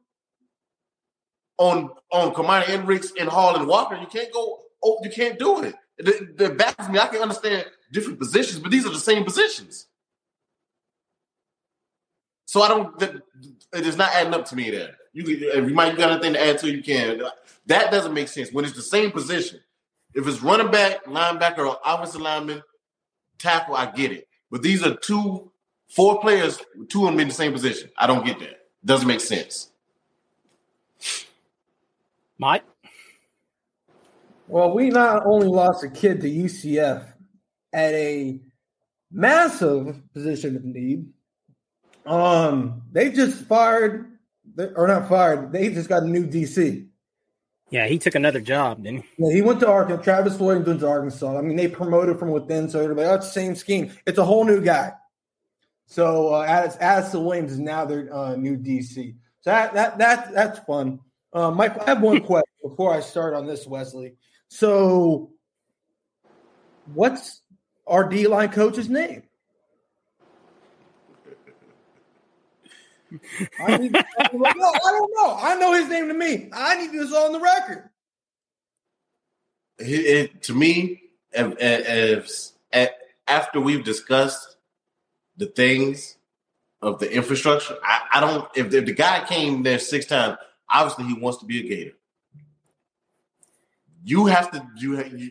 [1.58, 3.96] on on Kamani and Ricks and Hall and Walker.
[3.96, 5.74] You can't go oh you can't do it.
[5.98, 6.98] That, that baffles me.
[6.98, 9.88] I can understand different positions, but these are the same positions.
[12.44, 13.22] So I don't.
[13.72, 14.96] It is not adding up to me there.
[15.12, 17.20] You, if you might got anything to add to, you can.
[17.66, 19.60] That doesn't make sense when it's the same position.
[20.14, 22.62] If it's running back, linebacker, or offensive lineman,
[23.38, 24.28] tackle, I get it.
[24.50, 25.50] But these are two,
[25.88, 27.90] four players, two of them in the same position.
[27.96, 28.60] I don't get that.
[28.84, 29.70] Doesn't make sense.
[32.38, 32.64] Mike.
[34.46, 37.04] Well, we not only lost a kid to UCF
[37.72, 38.40] at a
[39.10, 41.06] massive position of need.
[42.08, 44.18] Um, they just fired,
[44.74, 45.52] or not fired.
[45.52, 46.86] They just got a new DC.
[47.70, 49.08] Yeah, he took another job, didn't he?
[49.18, 50.02] Yeah, he went to Arkansas.
[50.02, 51.38] Travis Williams went to Arkansas.
[51.38, 53.92] I mean, they promoted from within, so like, oh, it's the same scheme.
[54.06, 54.92] It's a whole new guy.
[55.86, 59.14] So uh, Addison Williams is now their uh, new DC.
[59.40, 61.00] So that that that that's fun.
[61.32, 64.16] Uh, Mike, I have one question before I start on this, Wesley.
[64.48, 65.30] So,
[66.92, 67.42] what's
[67.86, 69.22] our D line coach's name?
[73.60, 74.00] I, need, no,
[74.44, 75.36] I don't know.
[75.40, 76.50] I know his name to me.
[76.52, 77.88] I need this on the record.
[79.78, 82.90] It, it, to me, if, if, if,
[83.26, 84.56] after we've discussed
[85.36, 86.16] the things
[86.82, 88.48] of the infrastructure, I, I don't.
[88.56, 90.36] If, if the guy came there six times,
[90.68, 91.92] obviously he wants to be a Gator.
[94.04, 94.66] You have to.
[94.76, 95.30] You you,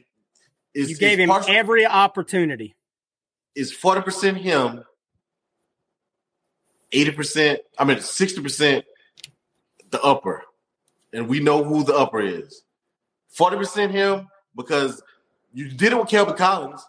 [0.74, 2.76] you gave him partial, every opportunity.
[3.56, 4.84] Is forty percent him?
[6.92, 7.60] Eighty percent.
[7.78, 8.86] I mean, sixty percent.
[9.90, 10.44] The upper,
[11.14, 12.64] and we know who the upper is.
[13.30, 15.02] Forty percent him because
[15.54, 16.86] you did it with Kelvin Collins.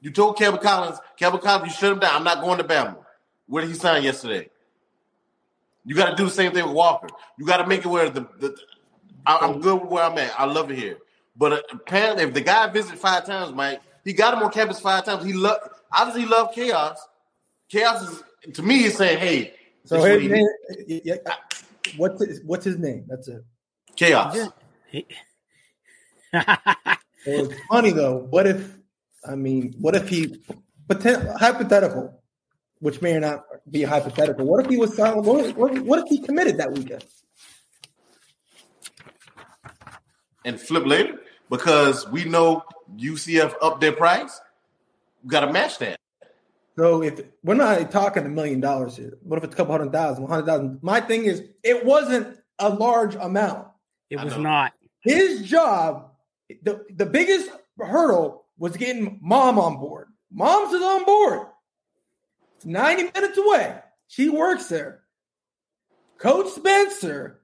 [0.00, 2.14] You told Kelvin Collins, Kelvin Collins, you shut him down.
[2.14, 2.96] I'm not going to Bama.
[3.46, 4.50] Where did he sign yesterday?
[5.84, 7.08] You got to do the same thing with Walker.
[7.38, 8.56] You got to make it where the, the
[9.26, 10.38] I, am good with where I'm at.
[10.38, 10.98] I love it here.
[11.36, 14.80] But uh, apparently, if the guy visited five times, Mike, he got him on campus
[14.80, 15.24] five times.
[15.24, 15.60] He loved,
[15.90, 16.98] obviously, he loved chaos.
[17.68, 18.22] Chaos is
[18.54, 18.78] to me.
[18.78, 20.46] He's saying, "Hey, so his name,
[20.86, 21.16] yeah,
[21.96, 23.04] what's his, what's his name?
[23.08, 23.44] That's it.
[23.96, 24.36] Chaos."
[26.32, 28.26] it's funny though.
[28.30, 28.78] What if?
[29.26, 30.42] I mean, what if he?
[30.88, 32.22] Potent, hypothetical,
[32.78, 34.46] which may or not be hypothetical.
[34.46, 35.24] What if he was silent?
[35.24, 37.04] What, what, what if he committed that weekend?
[40.44, 41.18] And flip later
[41.50, 42.62] because we know
[42.96, 44.40] UCF up their price.
[45.22, 46.00] We got to match that.
[46.78, 49.90] So if we're not talking a million dollars here, what if it's a couple hundred
[49.90, 50.78] thousand, one hundred thousand?
[50.80, 53.66] My thing is, it wasn't a large amount.
[54.10, 54.74] It was not.
[55.00, 56.12] His job,
[56.62, 60.06] the, the biggest hurdle was getting mom on board.
[60.30, 61.48] Mom's is on board.
[62.56, 63.80] It's 90 minutes away.
[64.06, 65.00] She works there.
[66.18, 67.40] Coach Spencer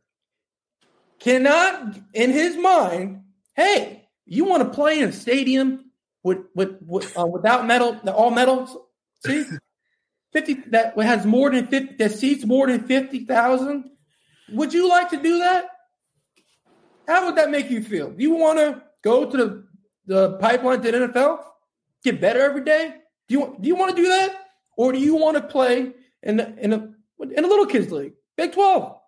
[1.18, 3.22] cannot, in his mind,
[3.54, 5.90] hey, you want to play in a stadium
[6.22, 8.83] with with, with uh, without metal, the all metal
[9.24, 9.44] See,
[10.32, 13.90] fifty that has more than fifty that seats more than fifty thousand.
[14.50, 15.66] Would you like to do that?
[17.06, 18.10] How would that make you feel?
[18.10, 19.66] Do you want to go to the,
[20.06, 21.42] the pipeline to the NFL,
[22.02, 22.94] get better every day?
[23.28, 24.34] Do you do you want to do that,
[24.76, 28.52] or do you want to play in in a in a little kids league, Big
[28.52, 28.98] Twelve?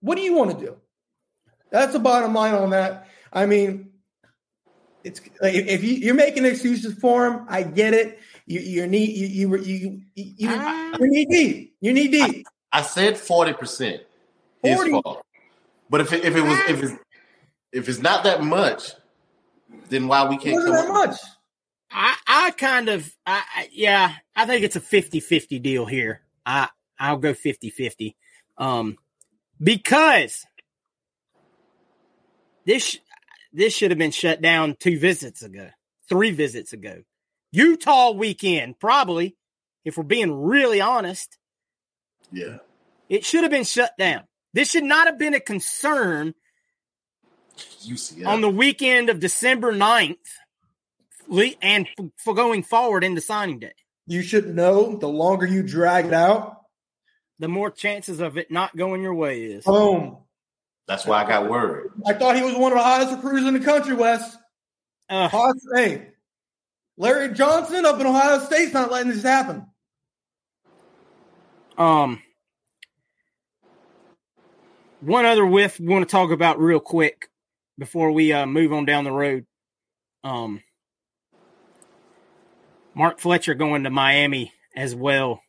[0.00, 0.76] What do you want to do?
[1.70, 3.06] That's the bottom line on that.
[3.32, 3.90] I mean,
[5.04, 8.18] it's if you, you're making excuses for him, I get it.
[8.46, 10.96] You you need you you you you, you, Ah.
[10.98, 11.74] you need deep.
[11.80, 12.46] You need deep.
[12.72, 14.02] I said forty percent.
[14.62, 14.90] His 40.
[14.90, 15.22] fault.
[15.88, 16.92] But if it, if it was if it's
[17.72, 18.92] if it's not that much,
[19.88, 21.20] then why we can't wasn't come that up- much.
[21.92, 26.20] I, I kind of, I, I- yeah, I think it's a 50 50 deal here.
[26.46, 26.68] I,
[27.00, 28.16] I'll go 50 50.
[28.58, 28.96] Um,
[29.60, 30.46] because
[32.64, 32.98] this,
[33.52, 35.70] this should have been shut down two visits ago,
[36.08, 37.02] three visits ago.
[37.52, 39.36] Utah weekend, probably,
[39.84, 41.36] if we're being really honest,
[42.32, 42.58] Yeah.
[43.08, 44.24] it should have been shut down.
[44.52, 46.34] This should not have been a concern
[47.84, 48.26] UCF.
[48.26, 50.16] on the weekend of December 9th
[51.62, 51.86] and
[52.16, 53.72] for going forward into signing day.
[54.06, 56.56] You should know the longer you drag it out,
[57.38, 59.64] the more chances of it not going your way is.
[59.64, 60.18] boom.
[60.88, 61.90] That's why I got worried.
[62.04, 64.36] I thought he was one of the hottest recruiters in the country, Wes.
[65.08, 66.08] Uh, Hot, hey,
[67.00, 69.64] Larry Johnson up in Ohio State's not letting this happen.
[71.78, 72.20] um,
[75.00, 77.30] one other whiff we want to talk about real quick
[77.78, 79.46] before we uh, move on down the road.
[80.24, 80.62] Um,
[82.94, 85.40] Mark Fletcher going to Miami as well.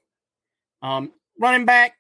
[0.82, 1.98] Um, running back,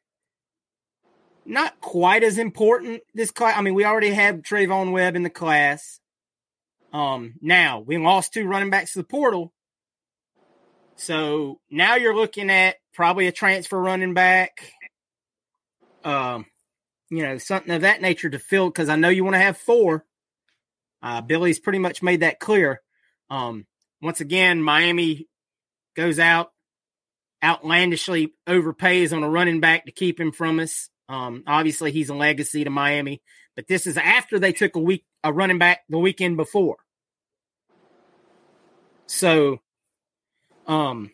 [1.44, 3.58] not quite as important this class.
[3.58, 6.01] I mean, we already have Treyaun Webb in the class.
[6.94, 9.54] Um, now we lost two running backs to the portal.
[10.96, 14.62] So now you're looking at probably a transfer running back.
[16.04, 16.46] Um,
[17.10, 19.58] you know, something of that nature to fill because I know you want to have
[19.58, 20.06] four.
[21.02, 22.82] Uh, Billy's pretty much made that clear.
[23.30, 23.66] Um,
[24.02, 25.28] once again, Miami
[25.96, 26.52] goes out,
[27.44, 30.90] outlandishly overpays on a running back to keep him from us.
[31.10, 33.22] Um, obviously, he's a legacy to Miami,
[33.56, 36.78] but this is after they took a week a running back the weekend before.
[39.12, 39.60] So,
[40.68, 41.12] um,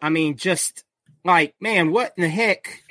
[0.00, 0.84] I mean, just
[1.24, 2.84] like man, what in the heck?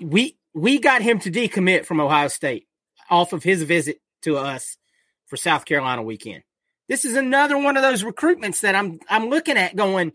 [0.00, 2.68] We we got him to decommit from Ohio State
[3.10, 4.78] off of his visit to us
[5.26, 6.44] for South Carolina weekend.
[6.88, 10.12] This is another one of those recruitments that I'm I'm looking at going,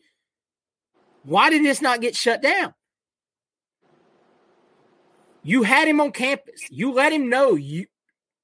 [1.24, 2.74] why did this not get shut down?
[5.44, 6.62] You had him on campus.
[6.70, 7.88] You let him know you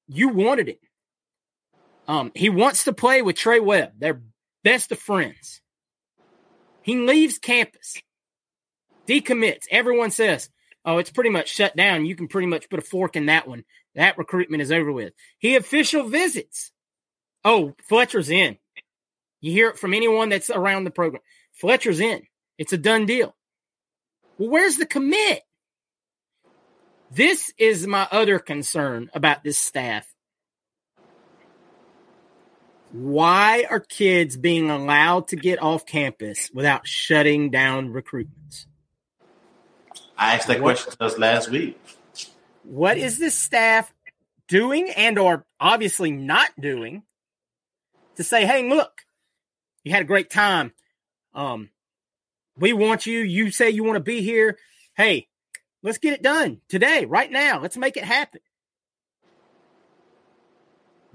[0.09, 0.81] you wanted it.
[2.07, 3.93] Um, he wants to play with Trey Webb.
[3.97, 4.21] They're
[4.63, 5.61] best of friends.
[6.81, 8.01] He leaves campus,
[9.05, 9.65] decommits.
[9.69, 10.49] Everyone says,
[10.85, 12.05] "Oh, it's pretty much shut down.
[12.05, 13.65] You can pretty much put a fork in that one.
[13.95, 16.71] That recruitment is over with." He official visits.
[17.43, 18.57] Oh, Fletcher's in.
[19.41, 21.21] You hear it from anyone that's around the program.
[21.53, 22.23] Fletcher's in.
[22.57, 23.35] It's a done deal.
[24.37, 25.43] Well, where's the commit?
[27.11, 30.07] This is my other concern about this staff.
[32.91, 38.65] Why are kids being allowed to get off campus without shutting down recruitments?
[40.17, 41.79] I asked that question to us last week.
[42.63, 43.93] What is this staff
[44.47, 47.03] doing and or obviously not doing
[48.15, 49.01] to say, hey, look,
[49.83, 50.73] you had a great time.
[51.33, 51.69] Um,
[52.57, 53.19] we want you.
[53.19, 54.57] You say you want to be here.
[54.95, 55.27] Hey,
[55.83, 57.61] let's get it done today, right now.
[57.61, 58.41] Let's make it happen.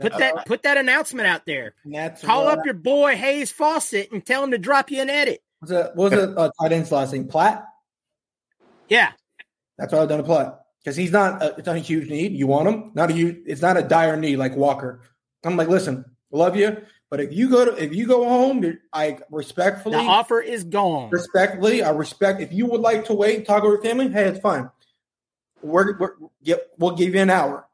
[0.03, 1.75] Put that put that announcement out there.
[2.23, 5.43] Call up your boy Hayes Fawcett and tell him to drop you an edit.
[5.61, 5.97] What's it?
[5.97, 6.37] Was it?
[6.37, 7.65] Uh, tight end's last name Platt.
[8.89, 9.13] Yeah,
[9.79, 11.43] That's what I've done to Platt because he's not.
[11.43, 12.33] A, it's not a huge need.
[12.33, 12.91] You want him?
[12.95, 13.39] Not a huge.
[13.47, 15.01] It's not a dire need like Walker.
[15.45, 19.19] I'm like, listen, love you, but if you go to if you go home, I
[19.31, 21.11] respectfully the offer is gone.
[21.11, 22.41] respectfully, I respect.
[22.41, 24.71] If you would like to wait and talk with your family, hey, it's fine.
[25.63, 27.67] We're, we're yep, we'll give you an hour.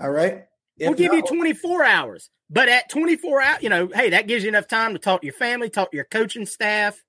[0.00, 0.44] All right.
[0.78, 2.30] If We'll give you 24 hours.
[2.50, 5.26] But at 24 hours, you know, hey, that gives you enough time to talk to
[5.26, 7.02] your family, talk to your coaching staff,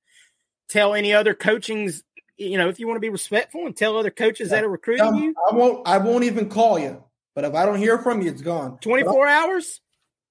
[0.69, 2.03] tell any other coachings,
[2.37, 5.05] you know, if you want to be respectful and tell other coaches that are recruiting
[5.05, 5.35] Um, you.
[5.51, 5.87] I won't.
[5.87, 7.03] I won't even call you.
[7.33, 8.77] But if I don't hear from you, it's gone.
[8.79, 9.81] 24 hours?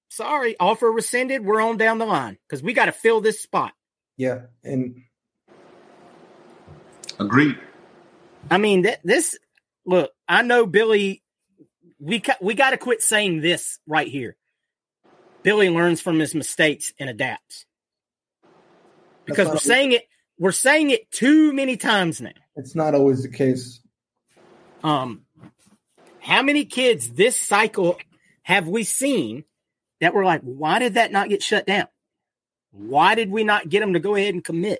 [0.09, 1.45] Sorry, offer rescinded.
[1.45, 3.73] We're on down the line because we got to fill this spot.
[4.17, 5.03] Yeah, and
[7.19, 7.57] Agreed.
[8.49, 9.37] I mean, th- this
[9.85, 11.23] look, I know Billy,
[11.99, 14.35] we, ca- we got to quit saying this right here.
[15.43, 17.65] Billy learns from his mistakes and adapts.
[19.25, 22.31] because we're saying it we're saying it too many times now.
[22.55, 23.79] It's not always the case.
[24.83, 25.25] Um,
[26.19, 27.97] how many kids this cycle
[28.43, 29.45] have we seen
[30.01, 31.87] that were like, why did that not get shut down?
[32.71, 34.79] Why did we not get them to go ahead and commit?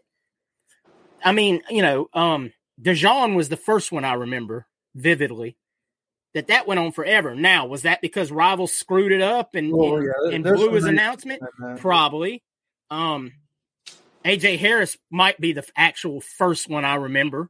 [1.24, 2.52] I mean, you know, um,
[2.82, 5.56] Dejan was the first one I remember vividly
[6.36, 7.34] that that went on forever.
[7.34, 10.84] Now, was that because rivals screwed it up and, Well, and, yeah, and blew his
[10.84, 11.42] announcement?
[11.60, 11.80] that.
[11.80, 12.44] Probably.
[12.92, 13.32] Um,
[14.26, 17.50] AJ Harris might be the actual first one I remember.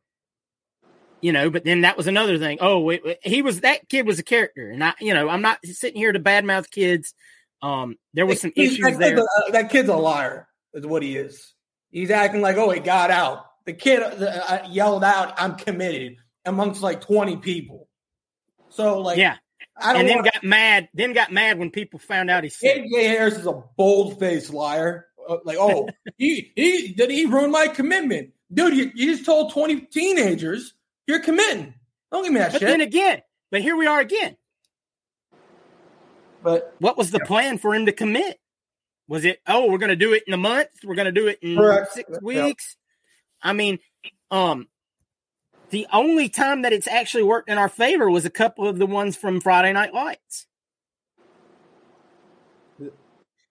[1.19, 2.59] You know, but then that was another thing.
[2.61, 5.41] Oh, wait, wait, he was that kid was a character, and I, you know, I'm
[5.41, 7.15] not sitting here to badmouth kids.
[7.63, 9.15] Um, there was some issues that, there.
[9.15, 11.55] Kid's a, that kid's a liar, is what he is.
[11.89, 13.45] He's acting like, oh, he got out.
[13.65, 17.87] The kid uh, yelled out, I'm committed amongst like 20 people.
[18.75, 19.37] So, like, yeah,
[19.77, 20.89] I don't and then want got mad.
[20.93, 22.83] Then got mad when people found out he's sick.
[22.85, 25.07] AJ Harris is a bold faced liar.
[25.27, 28.31] Uh, like, oh, he, he did he ruin my commitment?
[28.53, 30.73] Dude, you, you just told 20 teenagers
[31.07, 31.73] you're committing.
[32.11, 32.67] Don't give me that But shit.
[32.67, 34.35] then again, but here we are again.
[36.43, 38.39] but What was the plan for him to commit?
[39.07, 40.69] Was it, oh, we're going to do it in a month?
[40.83, 41.93] We're going to do it in Correct.
[41.93, 42.17] six Yeah.
[42.21, 42.75] weeks?
[43.41, 43.79] I mean,
[44.31, 44.67] um,
[45.75, 48.85] the only time that it's actually worked in our favor was a couple of the
[48.85, 50.47] ones from Friday Night Lights.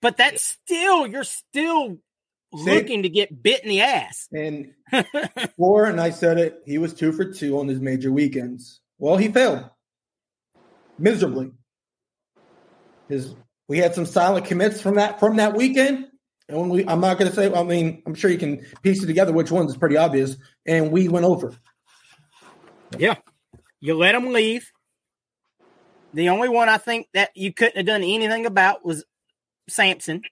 [0.00, 1.98] But that's still, you're still
[2.50, 4.26] looking to get bit in the ass.
[4.32, 4.72] and
[5.56, 8.80] Floor and I said it, he was two for two on his major weekends.
[8.96, 9.68] Well, he failed
[10.98, 11.50] miserably.
[13.10, 13.34] His
[13.68, 16.06] we had some silent commits from that from that weekend.
[16.48, 19.08] And when we I'm not gonna say, I mean, I'm sure you can piece it
[19.08, 20.38] together which ones, it's pretty obvious.
[20.64, 21.54] And we went over.
[22.98, 23.16] Yeah.
[23.80, 24.70] You let them leave.
[26.14, 29.04] The only one I think that you couldn't have done anything about was
[29.68, 30.22] Samson.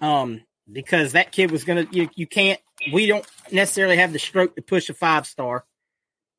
[0.00, 2.60] Um, because that kid was gonna you, you can't
[2.92, 5.64] we don't necessarily have the stroke to push a five star,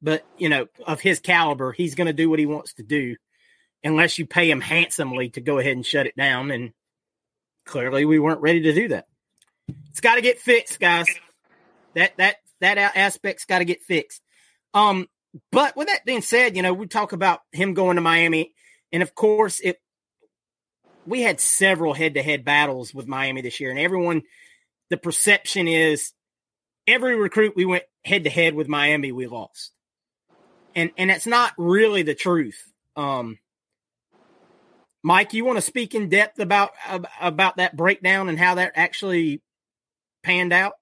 [0.01, 3.16] but you know, of his caliber, he's gonna do what he wants to do
[3.84, 6.51] unless you pay him handsomely to go ahead and shut it down.
[6.51, 6.72] And
[7.66, 9.07] clearly we weren't ready to do that.
[9.89, 11.07] It's gotta get fixed, guys.
[11.95, 14.22] That that that aspect's got to get fixed.
[14.74, 15.08] Um,
[15.51, 18.53] but with that being said, you know, we talk about him going to Miami,
[18.91, 19.80] and of course, it
[21.06, 24.24] we had several head-to-head battles with Miami this year, and everyone,
[24.89, 26.14] the perception is
[26.88, 29.72] every recruit we went head-to-head with Miami, we lost,
[30.74, 32.72] and and that's not really the truth.
[32.95, 33.38] Um,
[35.03, 36.72] Mike, you want to speak in depth about
[37.22, 39.41] about that breakdown and how that actually
[40.24, 40.74] panned out?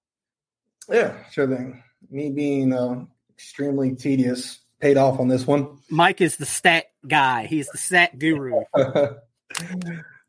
[0.89, 1.83] Yeah, sure thing.
[2.09, 5.77] Me being uh, extremely tedious paid off on this one.
[5.89, 7.45] Mike is the stat guy.
[7.45, 8.63] He's the stat guru.
[8.75, 9.15] I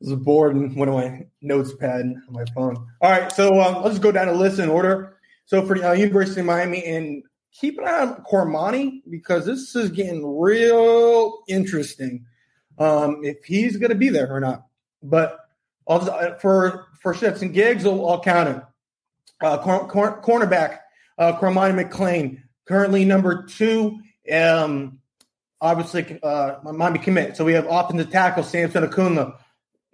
[0.01, 2.77] was bored and went on my notes pad on my phone.
[3.01, 5.17] All right, so um, let's go down the list in order.
[5.47, 9.91] So for uh, University of Miami, and keep an eye on Cormani because this is
[9.91, 12.27] getting real interesting.
[12.79, 14.67] Um, if he's going to be there or not,
[15.03, 15.39] but
[15.89, 18.63] I'll, uh, for for shifts and gigs, I'll, I'll count it.
[19.41, 20.79] Uh, cor- cor- cornerback
[21.19, 24.01] uh, Cormani McClain, currently number two.
[24.33, 25.01] Um,
[25.61, 27.37] obviously, uh, Miami commit.
[27.37, 29.35] So we have offensive tackle Samson Acuna,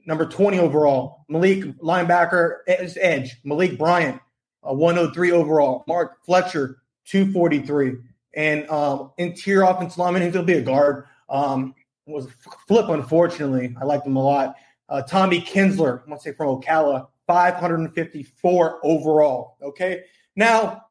[0.06, 1.24] number 20 overall.
[1.28, 3.36] Malik linebacker edge.
[3.44, 4.20] Malik Bryant,
[4.68, 5.84] uh, 103 overall.
[5.86, 7.96] Mark Fletcher, 243.
[8.34, 11.74] And um, interior offensive lineman, who's going to be a guard, um,
[12.06, 12.28] was
[12.66, 13.74] Flip, unfortunately.
[13.80, 14.54] I liked him a lot.
[14.88, 19.56] Uh, Tommy Kinsler, I want to say from Ocala, 554 overall.
[19.62, 20.02] Okay.
[20.34, 20.86] Now,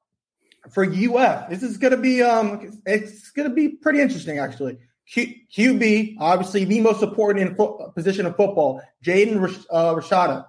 [0.71, 4.77] for UF, this is going to be um, it's going to be pretty interesting actually.
[5.05, 10.45] Q, QB, obviously the most important in fo- position of football, Jaden uh, Rashada,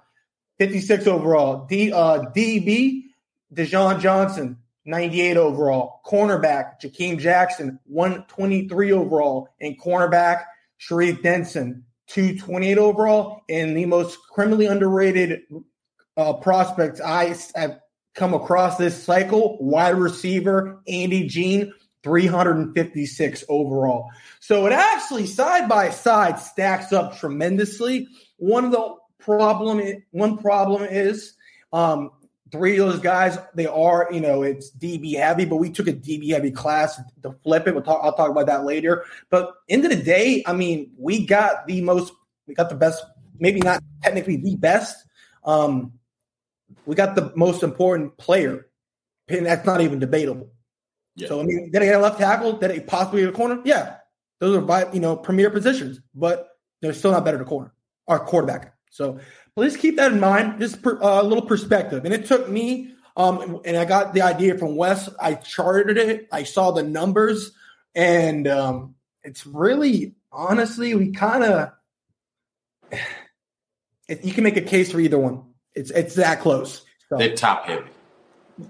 [0.59, 1.67] 56 overall.
[1.67, 3.05] D uh, DB,
[3.53, 6.03] Dijon Johnson, 98 overall.
[6.07, 9.49] Cornerback, Jakeem Jackson, 123 overall.
[9.61, 10.43] And cornerback,
[10.77, 13.43] Sharif Denson, 228 overall.
[13.49, 15.41] And the most criminally underrated
[16.17, 17.81] uh, prospects I have
[18.15, 24.11] come across this cycle, wide receiver Andy Jean, 356 overall.
[24.41, 28.09] So it actually side by side stacks up tremendously.
[28.37, 31.35] One of the problem, one problem is
[31.73, 32.11] um,
[32.51, 33.39] three of those guys.
[33.55, 37.33] They are, you know, it's DB heavy, but we took a DB heavy class to
[37.43, 37.75] flip it.
[37.75, 39.05] We'll talk, I'll talk about that later.
[39.29, 42.13] But end of the day, I mean, we got the most,
[42.47, 43.05] we got the best,
[43.39, 45.05] maybe not technically the best.
[45.45, 45.93] Um,
[46.87, 48.67] we got the most important player,
[49.29, 50.51] and that's not even debatable.
[51.17, 51.29] Yeah.
[51.29, 52.55] So I mean, did I get a left tackle?
[52.55, 53.61] Did I possibly get a corner?
[53.65, 53.97] Yeah,
[54.39, 56.49] those are by you know premier positions, but
[56.81, 57.73] they're still not better than corner
[58.07, 58.75] or quarterback.
[58.91, 59.21] So
[59.55, 60.61] please keep that in mind.
[60.61, 62.05] Just a uh, little perspective.
[62.05, 65.09] And it took me, um, and I got the idea from Wes.
[65.21, 66.29] I charted it.
[66.33, 67.53] I saw the numbers,
[67.95, 71.73] and um, it's really honestly, we kind of
[74.09, 75.45] you can make a case for either one.
[75.75, 76.85] It's it's that close.
[77.09, 77.19] So.
[77.19, 77.89] They're top heavy.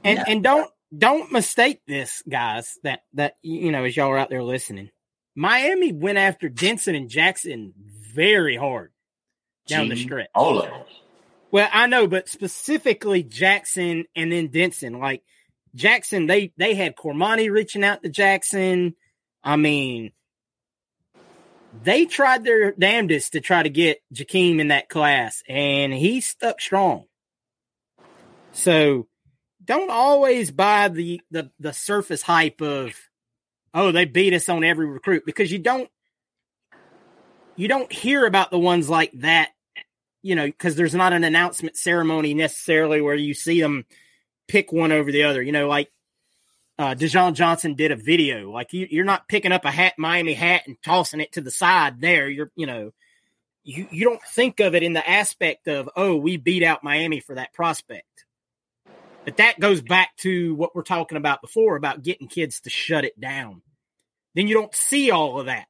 [0.05, 0.25] And yeah.
[0.27, 2.79] and don't don't mistake this, guys.
[2.83, 4.91] That that you know, as y'all are out there listening,
[5.35, 7.73] Miami went after Denson and Jackson
[8.15, 8.93] very hard
[9.67, 10.29] down Gee, the stretch.
[10.35, 10.81] All of them.
[11.51, 14.99] Well, I know, but specifically Jackson and then Denson.
[14.99, 15.23] Like
[15.75, 18.95] Jackson, they they had Cormani reaching out to Jackson.
[19.43, 20.13] I mean,
[21.83, 26.61] they tried their damnedest to try to get Jakeem in that class, and he stuck
[26.61, 27.05] strong.
[28.53, 29.07] So
[29.65, 32.95] don't always buy the the the surface hype of
[33.75, 35.89] oh they beat us on every recruit because you don't
[37.57, 39.51] you don't hear about the ones like that
[40.23, 43.85] you know because there's not an announcement ceremony necessarily where you see them
[44.49, 45.91] pick one over the other you know like
[46.81, 50.35] uh Dijon Johnson did a video like you, you're not picking up a hat Miami
[50.35, 52.93] hat and tossing it to the side there you're you know
[53.63, 57.21] you you don't think of it in the aspect of oh we beat out Miami
[57.21, 58.05] for that prospect
[59.25, 63.05] but that goes back to what we're talking about before about getting kids to shut
[63.05, 63.63] it down.
[64.35, 65.67] Then you don't see all of that.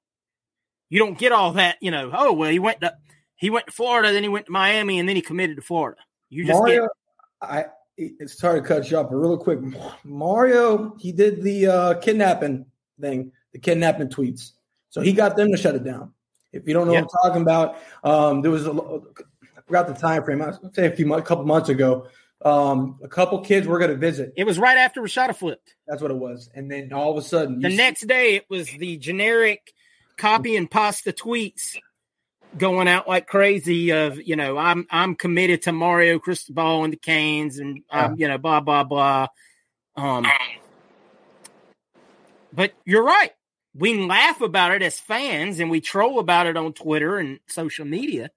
[0.89, 2.95] You don't get all that, you know, oh well he went to
[3.37, 6.01] he went to Florida, then he went to Miami, and then he committed to Florida.
[6.29, 6.91] You just Mario, get
[7.41, 7.65] I
[8.19, 9.61] it's sorry to cut you off, but real quick.
[10.05, 12.67] Mario, he did the uh, kidnapping
[13.01, 14.53] thing, the kidnapping tweets.
[14.91, 16.13] So he got them to shut it down.
[16.53, 19.95] If you don't know what I'm talking about, um, there was a I forgot the
[19.95, 20.43] time frame.
[20.43, 22.09] I was say a few months, a couple months ago.
[22.43, 24.33] Um, a couple kids were going to visit.
[24.37, 25.75] It was right after Rashada flipped.
[25.87, 26.49] That's what it was.
[26.55, 29.75] And then all of a sudden, the next day, it was the generic
[30.17, 31.77] copy and pasta tweets
[32.57, 33.91] going out like crazy.
[33.91, 38.29] Of you know, I'm I'm committed to Mario Cristobal and the Canes, and um, you
[38.29, 39.29] know, blah blah blah.
[39.97, 40.27] Um,
[42.53, 43.33] but you're right.
[43.75, 47.85] We laugh about it as fans, and we troll about it on Twitter and social
[47.85, 48.31] media.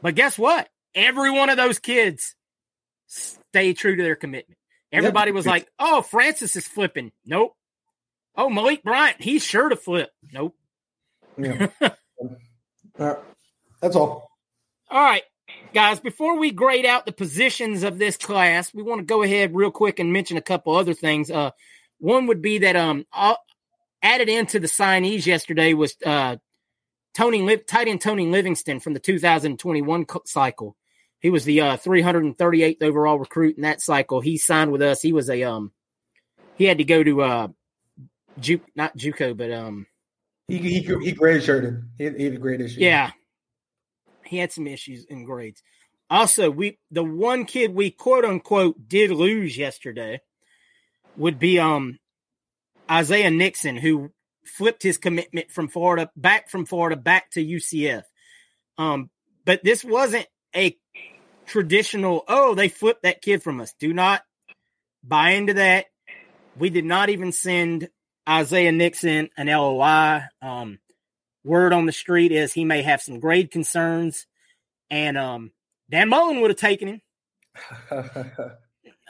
[0.00, 0.68] But guess what?
[0.94, 2.34] Every one of those kids
[3.06, 4.58] stay true to their commitment.
[4.90, 7.56] Everybody was like, "Oh, Francis is flipping." Nope.
[8.34, 10.10] Oh, Malik Bryant, he's sure to flip.
[10.32, 10.56] Nope.
[11.36, 11.68] Yeah.
[12.98, 13.18] all right.
[13.80, 14.30] That's all.
[14.90, 15.22] All right,
[15.74, 16.00] guys.
[16.00, 19.70] Before we grade out the positions of this class, we want to go ahead real
[19.70, 21.30] quick and mention a couple other things.
[21.30, 21.50] Uh,
[21.98, 23.06] one would be that um,
[24.02, 26.36] added into the signees yesterday was uh,
[27.14, 30.76] Tony tight end Tony Livingston from the 2021 cycle.
[31.20, 34.20] He was the uh, 338th overall recruit in that cycle.
[34.20, 35.00] He signed with us.
[35.00, 35.72] He was a um,
[36.56, 37.48] he had to go to uh,
[38.40, 39.86] Ju- not JUCO, but um,
[40.58, 41.84] he he he grade shirted.
[41.98, 42.80] He, he had a great issue.
[42.80, 43.10] Yeah,
[44.24, 45.62] he had some issues in grades.
[46.10, 50.20] Also, we the one kid we quote unquote did lose yesterday
[51.16, 51.98] would be um
[52.90, 54.10] Isaiah Nixon, who
[54.44, 58.02] flipped his commitment from Florida back from Florida back to UCF.
[58.78, 59.10] Um,
[59.44, 60.76] but this wasn't a
[61.46, 63.74] traditional, oh, they flipped that kid from us.
[63.78, 64.22] Do not
[65.02, 65.86] buy into that.
[66.56, 67.88] We did not even send
[68.28, 70.22] Isaiah Nixon an LOI.
[70.40, 70.78] Um,
[71.44, 74.26] word on the street is he may have some grade concerns,
[74.90, 75.52] and um,
[75.90, 77.00] Dan Mullen would have taken him.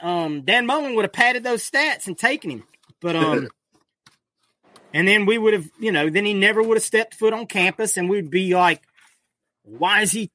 [0.01, 2.63] um, Dan Mullen would have padded those stats and taken him,
[3.01, 3.49] but um,
[4.93, 7.45] and then we would have, you know, then he never would have stepped foot on
[7.45, 8.81] campus, and we'd be like,
[9.63, 10.31] why is he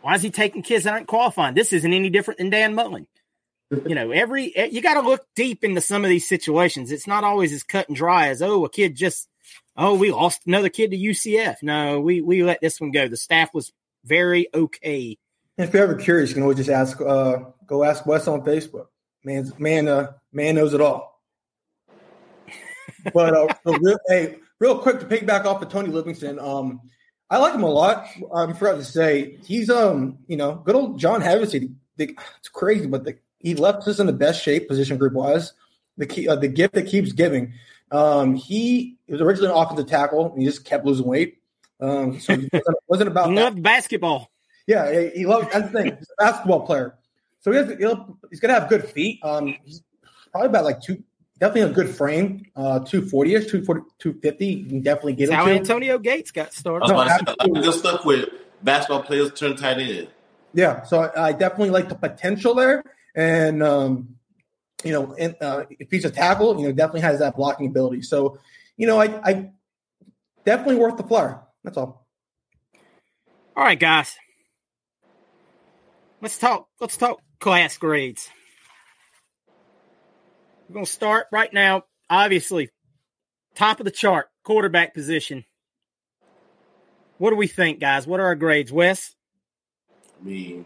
[0.00, 1.54] why is he taking kids that aren't qualifying?
[1.54, 3.06] This isn't any different than Dan Mullen.
[3.86, 6.92] You know, every eh, you got to look deep into some of these situations.
[6.92, 9.28] It's not always as cut and dry as oh, a kid just
[9.76, 11.56] oh, we lost another kid to UCF.
[11.62, 13.08] No, we we let this one go.
[13.08, 13.72] The staff was
[14.04, 15.18] very okay.
[15.56, 17.00] If you're ever curious, you can always just ask.
[17.00, 18.86] Uh, go ask Wes on Facebook.
[19.24, 21.20] Man, man, uh, man knows it all.
[23.12, 26.38] But uh, real, hey, real quick to piggyback off of Tony Livingston.
[26.38, 26.80] Um,
[27.30, 28.06] I like him a lot.
[28.34, 31.74] I forgot to say he's um you know good old John Hevesy.
[31.96, 35.52] It's crazy, but the, he left us in the best shape position group wise.
[35.98, 37.52] The key, uh, the gift that keeps giving.
[37.92, 40.32] Um, he, he was originally an offensive tackle.
[40.32, 41.38] And he just kept losing weight.
[41.78, 44.30] Um, so it wasn't, wasn't about he loved basketball.
[44.66, 45.52] Yeah, he, he loved.
[45.52, 45.96] That's the thing.
[45.98, 46.96] He's a basketball player,
[47.40, 49.20] so he has, he's going to have good feet.
[49.22, 49.82] Um, he's
[50.32, 51.02] probably about like two
[51.38, 52.46] definitely a good frame.
[52.56, 54.46] Uh, 240 ish, 250.
[54.46, 56.88] You can definitely get That's how Antonio Gates got started.
[56.88, 57.18] No, I
[57.48, 58.28] good stuff with
[58.62, 60.08] basketball players turn tight end.
[60.54, 62.84] Yeah, so I, I definitely like the potential there.
[63.14, 64.16] And, um,
[64.82, 68.02] you know, and, uh, if he's a tackle, you know, definitely has that blocking ability.
[68.02, 68.38] So,
[68.76, 69.50] you know, I, I
[70.44, 71.40] definitely worth the flyer.
[71.62, 72.06] That's all.
[73.56, 74.16] All right, guys.
[76.20, 76.68] Let's talk.
[76.80, 78.28] Let's talk class grades.
[80.68, 81.84] We're gonna start right now.
[82.08, 82.70] Obviously,
[83.54, 85.44] top of the chart, quarterback position.
[87.18, 88.06] What do we think, guys?
[88.06, 89.14] What are our grades, Wes?
[90.20, 90.64] I mean,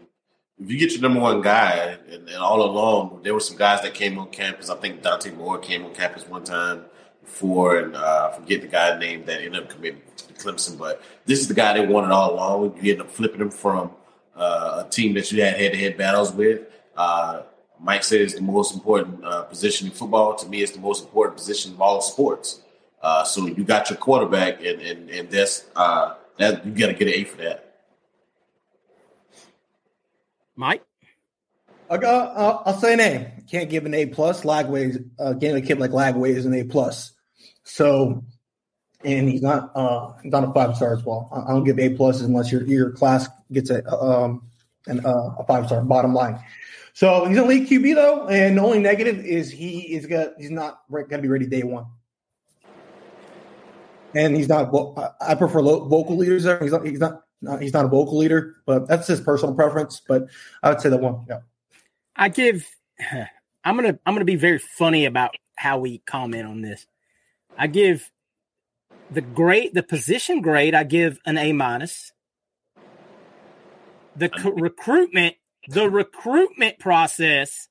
[0.61, 3.81] if you get your number one guy, and, and, all along there were some guys
[3.81, 4.69] that came on campus.
[4.69, 6.85] I think Dante Moore came on campus one time
[7.23, 10.77] before, and uh, forget the guy name that ended up committing to Clemson.
[10.77, 12.79] But this is the guy they wanted all along.
[12.81, 13.91] You end up flipping him from
[14.35, 16.61] uh, a team that you had head to head battles with.
[16.95, 17.43] Uh,
[17.79, 20.35] Mike said it's the most important uh, position in football.
[20.35, 22.61] To me, it's the most important position of all sports.
[23.01, 26.93] Uh, so you got your quarterback, and and, and that's uh, that you got to
[26.93, 27.68] get an A for that.
[30.59, 30.83] Mike?
[31.89, 33.33] I got, uh, I'll say an A.
[33.49, 34.43] Can't give an A plus.
[34.43, 37.13] Lagway, uh, getting a kid like Lagway is an A plus.
[37.63, 38.25] So,
[39.05, 41.29] and he's not uh, he's not a five star as well.
[41.31, 44.49] I don't give A pluses unless your your class gets a um
[44.85, 45.81] an, uh, a five star.
[45.81, 46.37] Bottom line.
[46.93, 50.51] So he's a league QB though, and the only negative is he is got he's
[50.51, 51.85] not going to be ready day one.
[54.13, 54.73] And he's not.
[55.21, 56.43] I prefer vocal leaders.
[56.43, 56.85] There, he's not.
[56.85, 57.23] He's not,
[57.59, 60.01] he's not a vocal leader, but that's his personal preference.
[60.07, 60.27] But
[60.61, 61.25] I would say that one.
[61.27, 61.39] Yeah.
[62.15, 62.67] I give.
[63.63, 63.99] I'm gonna.
[64.05, 66.85] I'm gonna be very funny about how we comment on this.
[67.57, 68.09] I give
[69.11, 70.73] the grade, the position grade.
[70.73, 72.11] I give an A minus.
[74.15, 75.35] The co- recruitment,
[75.67, 77.67] the recruitment process.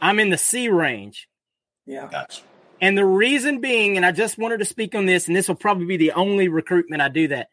[0.00, 1.28] I'm in the C range.
[1.86, 2.08] Yeah.
[2.10, 2.42] Gotcha.
[2.80, 5.54] And the reason being, and I just wanted to speak on this, and this will
[5.54, 7.48] probably be the only recruitment I do that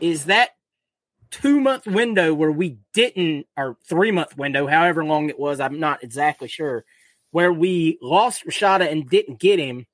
[0.00, 0.50] is that
[1.30, 5.80] two month window where we didn't, or three month window, however long it was, I'm
[5.80, 6.84] not exactly sure,
[7.30, 9.86] where we lost Rashada and didn't get him,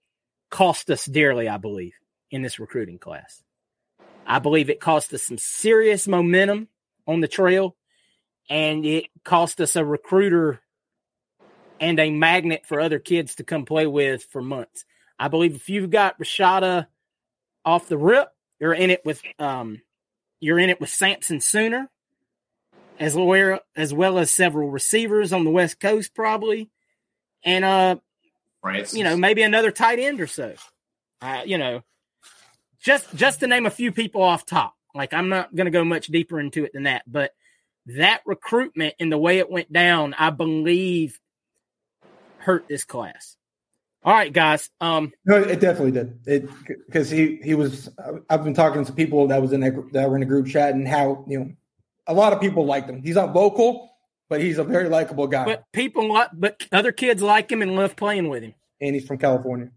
[0.50, 1.94] cost us dearly, I believe,
[2.30, 3.42] in this recruiting class.
[4.26, 6.68] I believe it cost us some serious momentum
[7.06, 7.76] on the trail,
[8.48, 10.60] and it cost us a recruiter
[11.80, 14.84] and a magnet for other kids to come play with for months.
[15.18, 16.86] I believe if you've got Rashada
[17.64, 18.28] off the rip,
[18.60, 19.80] you're in it with um,
[20.42, 21.88] you're in it with Samson Sooner,
[22.98, 26.68] as well as well as several receivers on the West Coast, probably,
[27.44, 27.96] and uh,
[28.92, 30.54] you know, maybe another tight end or so.
[31.20, 31.82] Uh, you know,
[32.80, 34.74] just just to name a few people off top.
[34.94, 37.32] Like I'm not going to go much deeper into it than that, but
[37.86, 41.20] that recruitment and the way it went down, I believe,
[42.38, 43.36] hurt this class.
[44.04, 44.68] All right, guys.
[44.80, 46.18] Um, no, it definitely did.
[46.26, 46.48] It
[46.86, 47.88] because he he was.
[48.28, 50.74] I've been talking to people that was in that, that were in the group chat
[50.74, 51.52] and how you know
[52.08, 53.02] a lot of people liked him.
[53.02, 53.90] He's not vocal,
[54.28, 55.44] but he's a very likable guy.
[55.44, 58.54] But people like, but other kids like him and love playing with him.
[58.80, 59.70] And he's from California.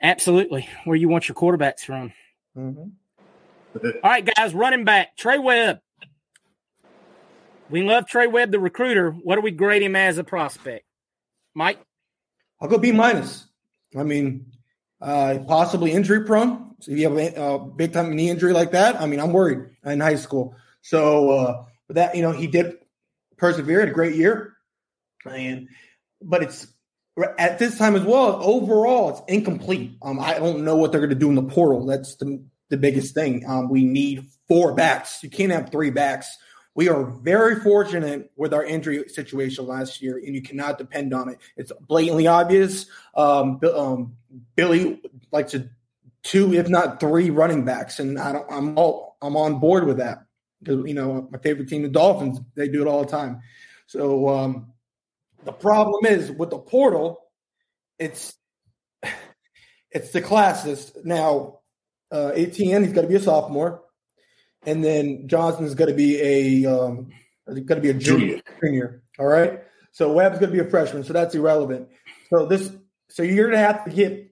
[0.00, 2.12] Absolutely, where you want your quarterbacks from.
[2.56, 2.88] Mm-hmm.
[4.02, 4.54] All right, guys.
[4.54, 5.80] Running back Trey Webb.
[7.68, 9.10] We love Trey Webb, the recruiter.
[9.10, 10.86] What do we grade him as a prospect,
[11.54, 11.78] Mike?
[12.62, 13.44] I'll go B minus.
[13.96, 14.52] I mean,
[15.00, 16.74] uh, possibly injury prone.
[16.80, 19.32] So if you have a, a big time knee injury like that, I mean, I'm
[19.32, 20.54] worried in high school.
[20.82, 22.76] So, uh, that you know, he did
[23.36, 23.80] persevere.
[23.80, 24.56] Had a great year,
[25.28, 25.68] and
[26.22, 26.66] but it's
[27.38, 28.42] at this time as well.
[28.42, 29.96] Overall, it's incomplete.
[30.02, 31.86] Um, I don't know what they're going to do in the portal.
[31.86, 33.44] That's the the biggest thing.
[33.46, 35.22] Um, we need four backs.
[35.22, 36.36] You can't have three backs
[36.78, 41.28] we are very fortunate with our injury situation last year, and you cannot depend on
[41.28, 41.40] it.
[41.56, 42.86] It's blatantly obvious.
[43.16, 44.14] Um, um,
[44.54, 45.02] Billy
[45.32, 45.68] likes to
[46.22, 50.18] two, if not three, running backs, and I I'm all I'm on board with that
[50.60, 53.40] because you know my favorite team, the Dolphins, they do it all the time.
[53.88, 54.72] So um,
[55.42, 57.24] the problem is with the portal,
[57.98, 58.36] it's
[59.90, 61.58] it's the classes now.
[62.12, 63.82] Uh, Etienne, he's got to be a sophomore
[64.68, 67.08] and then Johnson's going to be a um,
[67.46, 69.02] going to be a junior, junior.
[69.18, 69.62] All right.
[69.92, 71.88] So Webb's going to be a freshman, so that's irrelevant.
[72.28, 72.70] So this,
[73.08, 74.30] so you're going to have to get.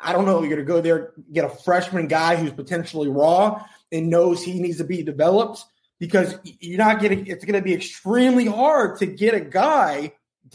[0.00, 0.40] I don't know.
[0.40, 4.58] You're going to go there, get a freshman guy who's potentially raw and knows he
[4.58, 5.64] needs to be developed
[6.00, 7.28] because you're not getting.
[7.28, 10.12] It's going to be extremely hard to get a guy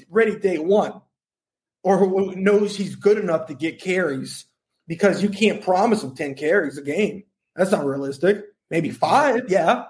[0.10, 1.02] ready day one,
[1.82, 4.46] or who knows he's good enough to get carries
[4.86, 7.24] because you can't promise him ten carries a game.
[7.56, 9.86] That's not realistic maybe five, yeah.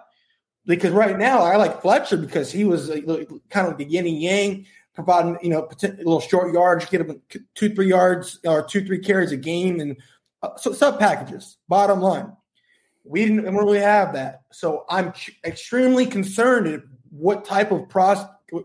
[0.65, 4.21] Because right now I like Fletcher because he was kind of like the yin and
[4.21, 7.21] yang, providing you know a little short yards, get him
[7.55, 9.95] two three yards or two three carries a game, and
[10.43, 11.57] uh, so sub packages.
[11.69, 12.33] Bottom line,
[13.05, 15.13] we didn't really have that, so I'm
[15.45, 17.87] extremely concerned at what type of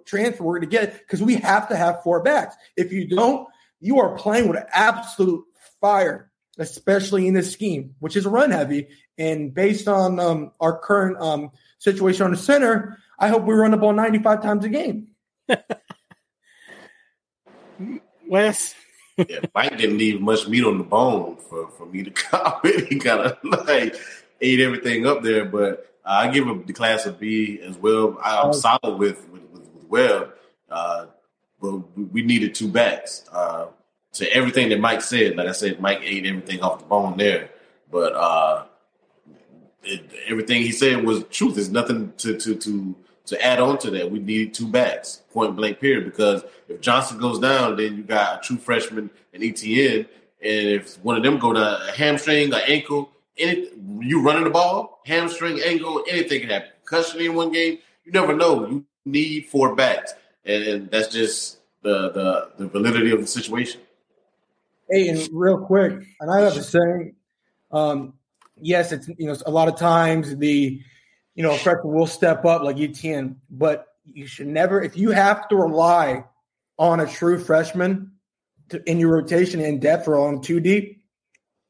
[0.04, 2.56] transfer we're going to get because we have to have four backs.
[2.76, 3.46] If you don't,
[3.80, 5.44] you are playing with absolute
[5.80, 8.88] fire especially in this scheme, which is run heavy.
[9.18, 13.70] And based on um, our current um, situation on the center, I hope we run
[13.70, 15.08] the ball 95 times a game.
[18.28, 18.74] Wes.
[19.16, 22.88] yeah, Mike didn't leave much meat on the bone for, for me to comment.
[22.88, 23.94] He kind of like
[24.40, 28.18] ate everything up there, but uh, I give him the class of B as well.
[28.22, 28.52] I'm oh.
[28.52, 30.32] solid with with, with, with Webb,
[30.70, 31.06] uh,
[31.60, 33.24] but we needed two backs.
[33.30, 33.66] Uh,
[34.14, 37.50] to everything that Mike said, like I said, Mike ate everything off the bone there,
[37.90, 38.64] but uh,
[39.84, 41.54] it, everything he said was truth.
[41.56, 42.94] There's nothing to to to
[43.26, 44.10] to add on to that.
[44.10, 46.04] We need two backs, point blank period.
[46.04, 50.06] Because if Johnson goes down, then you got a true freshman and Etienne,
[50.42, 53.68] and if one of them go to a hamstring, an ankle, any,
[54.00, 56.68] you running the ball, hamstring, ankle, anything can happen.
[56.84, 58.66] Concussion in one game, you never know.
[58.66, 60.12] You need four backs,
[60.44, 63.80] and, and that's just the, the the validity of the situation.
[64.90, 67.14] Hey, and real quick, and I have to say,
[67.70, 68.14] um,
[68.62, 70.80] yes, it's you know a lot of times the
[71.34, 75.48] you know freshman will step up like Etienne, but you should never if you have
[75.48, 76.24] to rely
[76.78, 78.12] on a true freshman
[78.70, 81.00] to, in your rotation in depth or on two deep.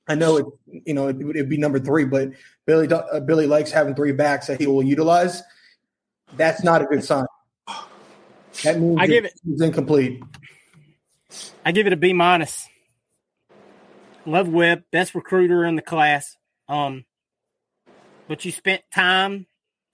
[0.09, 0.47] I know it,
[0.87, 2.31] you know, it would be number three, but
[2.67, 5.43] Billy uh, Billy likes having three backs that he will utilize.
[6.37, 7.27] That's not a good sign.
[8.65, 10.23] That means I give it it's incomplete.
[11.65, 12.69] I give it a B minus.
[14.27, 16.37] Love Webb, best recruiter in the class.
[16.73, 17.05] Um,
[18.29, 19.47] but you spent time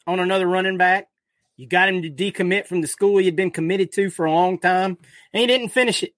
[0.06, 1.08] on another running back.
[1.56, 4.32] You got him to decommit from the school he had been committed to for a
[4.32, 4.96] long time,
[5.32, 6.14] and he didn't finish it.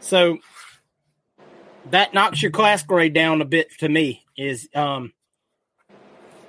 [0.00, 0.36] So
[1.86, 4.22] that knocks your class grade down a bit to me.
[4.36, 5.14] Is um,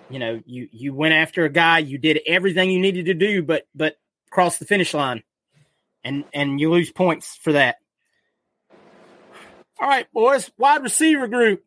[0.10, 3.44] you know, you you went after a guy, you did everything you needed to do,
[3.44, 3.96] but but
[4.30, 5.24] cross the finish line,
[6.04, 7.78] and and you lose points for that.
[9.80, 11.64] All right, boys, wide receiver group.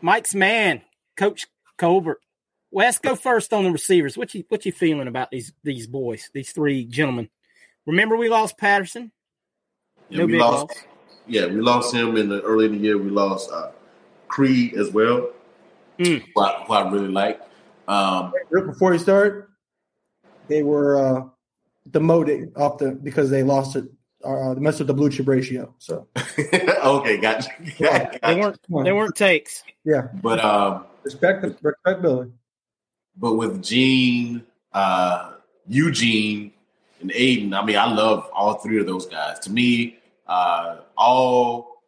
[0.00, 0.82] Mike's man,
[1.16, 1.46] Coach
[1.78, 2.20] Colbert.
[2.70, 4.16] Wes, go first on the receivers.
[4.16, 7.28] What you what you feeling about these these boys, these three gentlemen?
[7.86, 9.12] Remember, we lost Patterson.
[10.08, 10.68] Yeah, no we lost.
[10.68, 10.84] Loss.
[11.26, 12.98] Yeah, we lost him in the early in the year.
[12.98, 13.70] We lost uh,
[14.28, 15.30] Creed as well,
[15.98, 16.22] mm.
[16.34, 17.40] who, I, who, I, really like.
[17.86, 19.44] Um, before he started,
[20.48, 21.28] they were uh,
[21.90, 23.84] demoted off the because they lost it.
[24.24, 25.74] Uh, mess with the blue chip ratio.
[25.78, 26.06] So
[26.38, 27.50] okay, gotcha.
[27.78, 28.18] gotcha.
[28.22, 29.62] They weren't they weren't takes.
[29.84, 32.32] Yeah, but um, respect respect Billy.
[33.16, 35.34] But with Jean, uh,
[35.68, 36.52] Eugene,
[37.00, 39.38] and Aiden, I mean, I love all three of those guys.
[39.40, 41.82] To me, uh, all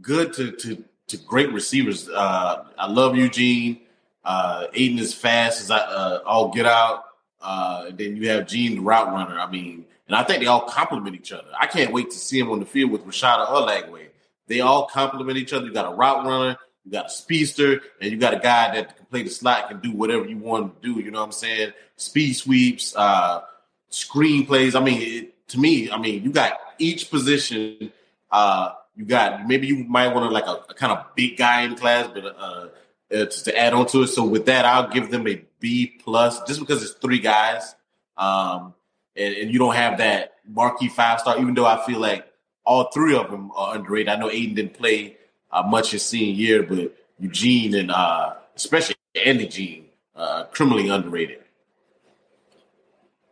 [0.00, 2.08] good to, to, to great receivers.
[2.08, 3.80] Uh, I love Eugene.
[4.24, 7.04] Uh, Aiden is fast as I uh, all get out.
[7.40, 9.38] Uh, then you have Jean, the route runner.
[9.38, 11.46] I mean, and I think they all complement each other.
[11.56, 14.08] I can't wait to see him on the field with Rashada Lagway.
[14.48, 15.66] They all complement each other.
[15.66, 18.96] You got a route runner, you got a speedster, and you got a guy that
[18.96, 21.00] can play the slot, can do whatever you want to do.
[21.00, 21.74] You know what I'm saying?
[21.94, 23.42] Speed sweeps, uh,
[23.90, 24.74] screen plays.
[24.74, 27.92] I mean, it, to me, I mean, you got each position.
[28.32, 31.62] Uh, you got maybe you might want to like a, a, kind of big guy
[31.62, 32.68] in class, but uh, uh,
[33.10, 34.08] to, to, add on to it.
[34.08, 37.76] So with that, I'll give them a B plus, just because it's three guys,
[38.16, 38.74] um,
[39.16, 41.38] and, and you don't have that marquee five star.
[41.38, 42.26] Even though I feel like
[42.64, 44.08] all three of them are underrated.
[44.08, 45.16] I know Aiden didn't play
[45.50, 48.94] uh, much his senior year, but Eugene and uh, especially
[49.24, 51.38] Andy Jean, uh, criminally underrated.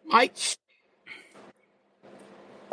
[0.07, 0.35] Mike,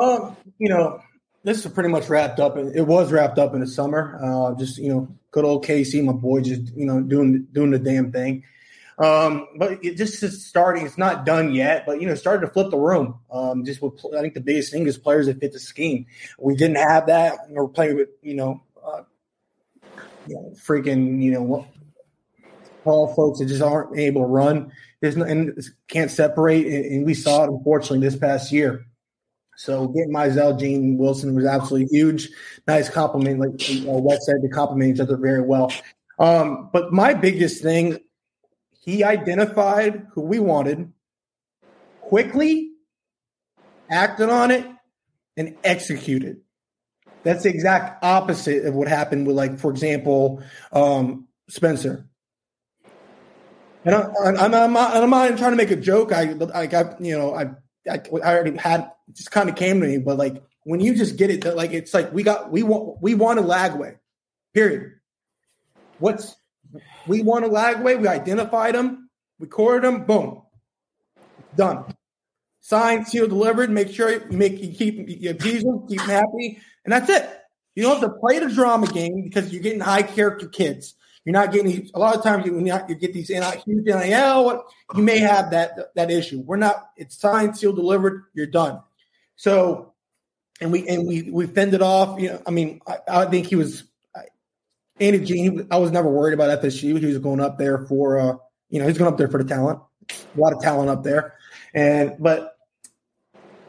[0.00, 1.00] um, you know,
[1.44, 2.56] this is pretty much wrapped up.
[2.56, 4.18] It was wrapped up in the summer.
[4.22, 7.78] Uh, just you know, good old Casey, my boy, just you know, doing doing the
[7.78, 8.42] damn thing.
[8.98, 10.86] Um, but it just is starting.
[10.86, 13.18] It's not done yet, but you know, started to flip the room.
[13.30, 16.06] Um, just with I think the biggest thing is players that fit the scheme.
[16.38, 17.38] We didn't have that.
[17.50, 19.02] We're playing with you know, uh,
[20.26, 21.66] you know, freaking you know,
[22.84, 24.72] tall folks that just aren't able to run.
[25.00, 28.86] There's no, and can't separate, and, and we saw it unfortunately this past year.
[29.56, 32.28] So getting Mizell, Gene Wilson was absolutely huge.
[32.66, 35.72] Nice compliment, like uh, said, to compliment each other very well.
[36.18, 37.98] Um, but my biggest thing,
[38.86, 40.90] he identified who we wanted
[42.00, 42.70] quickly,
[43.90, 44.66] acted on it,
[45.36, 46.38] and executed.
[47.22, 52.08] That's the exact opposite of what happened with, like, for example, um, Spencer.
[53.84, 56.12] And I, am I'm, not, I'm not trying to make a joke.
[56.12, 57.50] I, like, I, you know, I
[57.88, 61.16] I, I already had just kind of came to me, but like when you just
[61.16, 63.98] get it, that like it's like we got we want we want a Lagway,
[64.54, 64.92] period.
[65.98, 66.36] What's
[67.06, 68.00] we want a Lagway?
[68.00, 70.42] We identified them, recorded them, boom,
[71.56, 71.84] done.
[72.60, 73.70] signed, sealed, delivered.
[73.70, 77.28] Make sure you make you keep you appease them, keep them happy, and that's it.
[77.74, 80.94] You don't have to play the drama game because you're getting high character kids.
[81.26, 85.18] You're not getting a lot of times when you, get these huge NIL, you may
[85.18, 86.40] have that that issue.
[86.40, 86.90] We're not.
[86.96, 88.26] It's signed, sealed, delivered.
[88.32, 88.80] You're done.
[89.34, 89.92] So,
[90.60, 92.20] and we and we we fended off.
[92.20, 93.82] You know, I mean, I, I think he was
[95.00, 95.66] Andy Jean.
[95.70, 96.98] I was never worried about FSU.
[96.98, 98.36] He was going up there for, uh,
[98.70, 99.80] you know, he's going up there for the talent.
[100.10, 101.34] A lot of talent up there,
[101.74, 102.56] and but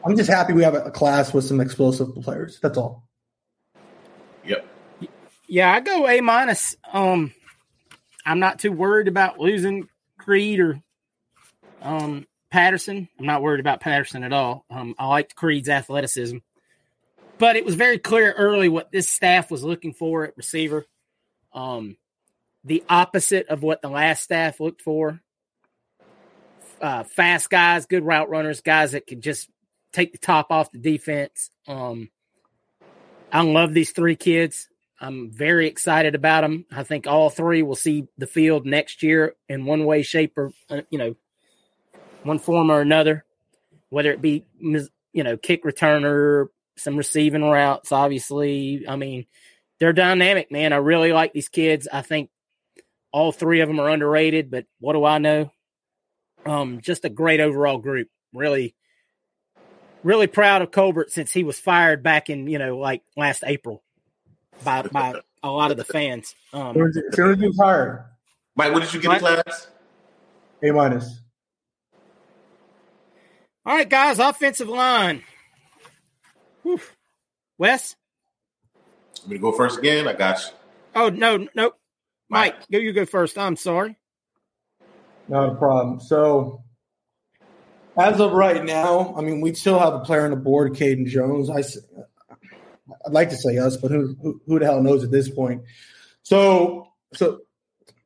[0.06, 2.60] I'm just happy we have a, a class with some explosive players.
[2.62, 3.08] That's all.
[4.46, 4.68] Yep.
[5.48, 6.76] Yeah, I go A minus.
[6.94, 7.34] Um,
[8.26, 10.82] I'm not too worried about losing Creed or
[11.82, 13.10] um, Patterson.
[13.20, 14.66] I'm not worried about Patterson at all.
[14.70, 16.38] Um, I liked Creed's athleticism,
[17.38, 20.86] but it was very clear early what this staff was looking for at receiver.
[21.54, 21.98] Um,
[22.64, 25.22] the opposite of what the last staff looked for.
[26.82, 29.50] Uh, fast guys, good route runners, guys that can just
[29.94, 31.50] take the top off the defense.
[31.68, 32.10] Um,
[33.32, 34.68] I love these three kids.
[35.00, 36.66] I'm very excited about them.
[36.72, 40.52] I think all three will see the field next year in one way, shape, or
[40.70, 41.16] uh, you know,
[42.24, 43.24] one form or another.
[43.90, 47.92] Whether it be you know kick returner, some receiving routes.
[47.92, 49.26] Obviously, I mean
[49.80, 50.74] they're dynamic, man.
[50.74, 51.88] I really like these kids.
[51.92, 52.30] I think
[53.12, 55.52] all three of them are underrated, but what do I know?
[56.46, 58.10] Um, just a great overall group.
[58.34, 58.76] Really,
[60.04, 63.84] really proud of Colbert since he was fired back in you know like last April
[64.64, 66.36] by by a lot of the fans.
[66.54, 66.74] Um,
[67.14, 68.04] soon as he was hired.
[68.56, 69.68] Mike, what did you get in class?
[70.64, 71.22] A minus.
[73.66, 75.24] All right, guys, offensive line.
[76.64, 76.80] Whew.
[77.58, 77.96] Wes?
[79.24, 80.08] I'm gonna go first again.
[80.08, 80.52] I got you.
[80.96, 81.74] Oh no, no.
[82.30, 83.38] Mike, go you go first.
[83.38, 83.98] I'm sorry.
[85.28, 86.00] Not a problem.
[86.00, 86.64] So
[87.98, 91.08] as of right now, I mean, we still have a player on the board, Caden
[91.08, 91.50] Jones.
[91.50, 91.60] I,
[93.06, 95.64] I'd like to say us, but who, who, who the hell knows at this point?
[96.24, 97.40] So so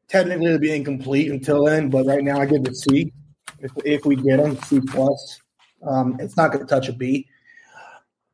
[0.07, 3.11] technically it'll be incomplete until then, but right now I give it C.
[3.59, 5.41] If if we get him, C plus.
[5.83, 7.27] Um, it's not going to touch a B.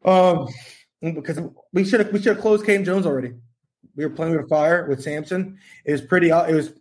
[0.04, 0.48] Um,
[1.02, 1.40] because
[1.74, 3.34] we should have we should have closed Caden Jones already.
[3.96, 5.60] We were playing with fire with Samson.
[5.86, 6.30] It was pretty.
[6.30, 6.74] It was.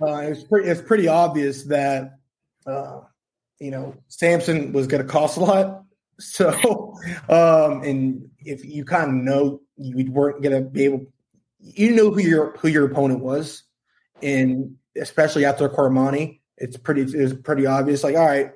[0.00, 0.68] Uh, it was pretty.
[0.68, 2.18] It's pretty obvious that,
[2.66, 3.00] uh,
[3.58, 5.86] you know, Samson was going to cost a lot,
[6.18, 6.94] So,
[7.28, 11.06] um, and if you kind of know you weren't going to be able,
[11.60, 13.64] you know who your who your opponent was,
[14.22, 18.02] and especially after Cormani, it's pretty it was pretty obvious.
[18.02, 18.52] Like, all right,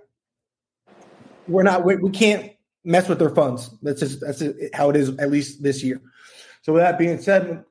[1.50, 2.52] we're not we, we can't
[2.84, 3.70] mess with their funds.
[3.82, 4.42] That's just that's
[4.74, 6.00] how it is at least this year.
[6.62, 7.64] So, with that being said,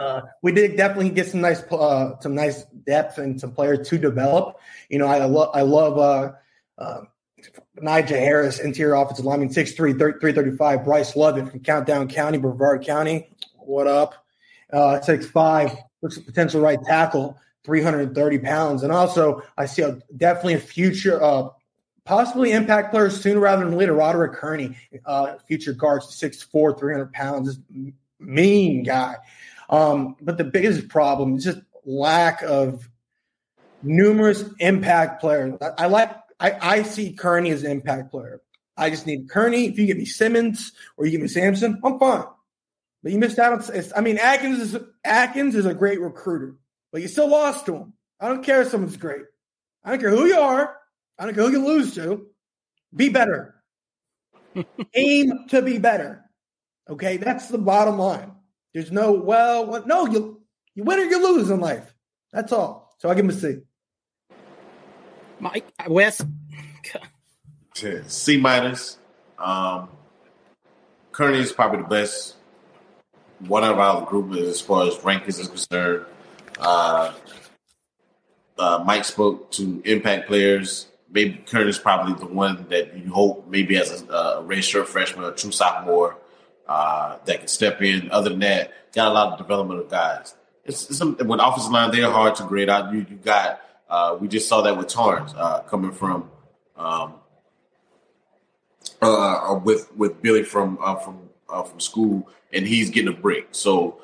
[0.00, 3.98] uh, we did definitely get some nice uh, some nice depth and some players to
[3.98, 4.60] develop.
[4.88, 5.98] You know, I, love I love.
[5.98, 6.32] Uh,
[6.78, 7.04] uh,
[7.82, 10.84] Harris, interior offensive lineman, 6'3", 335.
[10.84, 13.28] Bryce Lovett from Countdown County, Brevard County.
[13.54, 14.14] What up?
[14.72, 18.82] Uh, 6'5", potential right tackle, 330 pounds.
[18.82, 21.48] And also, I see a, definitely a future, uh,
[22.06, 23.92] possibly impact players sooner rather than later.
[23.92, 27.58] Roderick Kearney, uh, future guards, 6'4", 300 pounds.
[28.18, 29.16] mean guy.
[29.68, 32.88] Um, but the biggest problem is just lack of
[33.82, 35.54] numerous impact players.
[35.60, 38.40] I, I like I, I see Kearney as an impact player.
[38.76, 39.66] I just need Kearney.
[39.66, 42.24] If you give me Simmons or you give me Samson, I'm fine.
[43.02, 43.84] But you missed out on.
[43.96, 46.56] I mean, Atkins is Atkins is a great recruiter,
[46.92, 47.92] but you still lost to him.
[48.20, 49.22] I don't care if someone's great.
[49.84, 50.76] I don't care who you are.
[51.18, 52.26] I don't care who you lose to.
[52.94, 53.54] Be better.
[54.94, 56.22] Aim to be better.
[56.88, 58.32] Okay, that's the bottom line.
[58.72, 60.42] There's no well, no you
[60.74, 61.94] you win or you lose in life.
[62.32, 62.94] That's all.
[62.98, 63.56] So I give him a C.
[65.40, 66.22] Mike Wes.
[68.06, 68.98] C minus.
[69.38, 69.90] Um,
[71.12, 72.36] Kearney is probably the best
[73.40, 76.06] one of our group as far as rankings is concerned.
[76.58, 77.12] Uh,
[78.58, 80.88] uh, Mike spoke to impact players.
[81.10, 85.32] Maybe is probably the one that you hope maybe as a, a redshirt freshman, a
[85.32, 86.18] true sophomore
[86.68, 88.10] uh, that can step in.
[88.10, 90.34] Other than that, got a lot of development of guys.
[90.64, 92.92] It's, it's some, when offensive line, they're hard to grade out.
[92.92, 96.28] You you got uh, we just saw that with Torrence uh, coming from
[96.76, 97.14] um,
[99.02, 103.16] uh, uh, with with Billy from uh, from uh, from school, and he's getting a
[103.16, 103.48] break.
[103.52, 104.00] So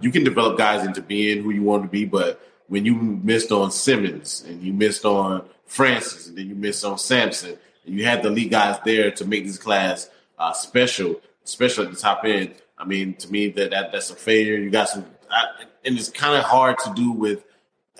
[0.00, 3.50] you can develop guys into being who you want to be, but when you missed
[3.50, 7.56] on Simmons and you missed on Francis and then you missed on Samson,
[7.86, 10.10] and you had the lead guys there to make this class
[10.52, 12.54] special, especially at the top end.
[12.76, 14.56] I mean, to me, that, that that's a failure.
[14.56, 15.44] You got some, I,
[15.84, 17.44] and it's kind of hard to do with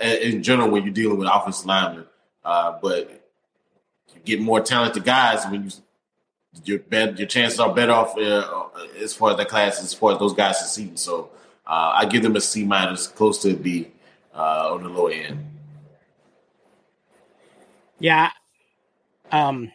[0.00, 2.06] in general when you're dealing with offensive linemen.
[2.44, 3.08] Uh, but
[4.14, 5.70] you get more talented guys when you
[6.64, 8.68] your bet your chances are better off uh,
[8.98, 10.96] as far as that class as far as those guys succeeding.
[10.96, 11.30] So
[11.66, 13.92] uh, I give them a C minus, close to a B
[14.34, 15.49] uh, on the low end.
[18.00, 18.30] Yeah.
[19.30, 19.70] Um,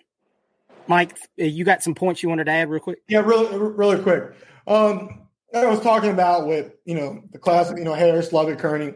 [0.87, 2.99] Mike, you got some points you wanted to add real quick?
[3.07, 4.33] Yeah, really, really quick.
[4.67, 5.21] Um,
[5.53, 8.93] I was talking about with you know the class, you know Harris, Lovett, Kearney.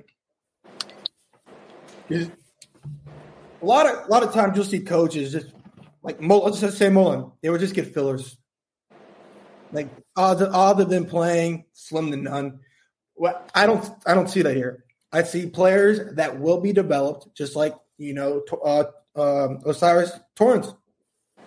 [2.12, 2.30] A
[3.62, 5.48] lot of a lot of times you'll see coaches just
[6.04, 8.38] like let's just say Mullen, they would just get fillers.
[9.72, 12.60] Like other other than playing slim to none.
[13.16, 14.84] Well, I don't I don't see that here.
[15.12, 18.86] I see players that will be developed, just like you know uh,
[19.16, 20.74] um, O'Cyrus Torrence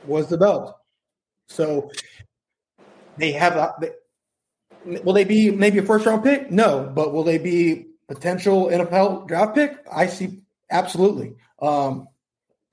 [0.06, 0.78] was developed.
[1.48, 1.90] So
[3.16, 6.50] they have a, they, will they be maybe a first round pick?
[6.50, 9.78] No, but will they be potential NFL draft pick?
[9.90, 11.34] I see absolutely.
[11.60, 12.08] Um,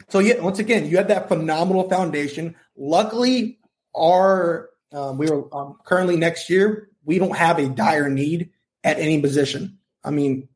[0.10, 2.56] so yeah, once again, you have that phenomenal foundation.
[2.76, 3.60] Luckily,
[3.96, 6.90] our um, we are um, currently next year.
[7.04, 8.52] We don't have a dire need
[8.84, 9.78] at any position.
[10.04, 10.48] I mean,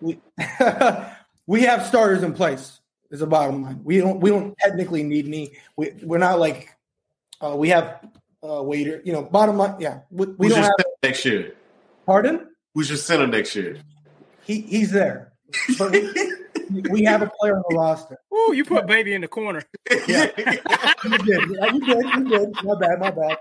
[0.00, 0.18] we
[1.46, 2.79] we have starters in place.
[3.10, 3.80] Is the bottom line.
[3.82, 5.52] We don't we don't technically need any.
[5.76, 6.76] We we're not like
[7.40, 8.00] uh, we have
[8.48, 9.02] uh, waiter.
[9.04, 9.74] You know, bottom line.
[9.80, 10.72] Yeah, we, we Who's don't have.
[11.02, 11.54] next year?
[12.06, 12.46] Pardon?
[12.74, 13.78] Who's your center next year?
[14.44, 15.32] He he's there.
[15.76, 18.16] But we, we have a player on the roster.
[18.32, 19.64] Ooh, you put baby in the corner.
[20.06, 21.50] Yeah, you did.
[21.50, 22.04] Yeah, you did.
[22.04, 22.48] You did.
[22.62, 23.00] My bad.
[23.00, 23.38] My bad.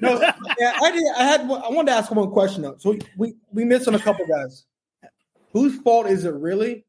[0.00, 0.20] No,
[0.58, 1.04] yeah, I did.
[1.16, 1.40] I had.
[1.42, 2.74] I wanted to ask one question though.
[2.78, 4.64] So we we missed on a couple guys.
[5.52, 6.84] Whose fault is it really?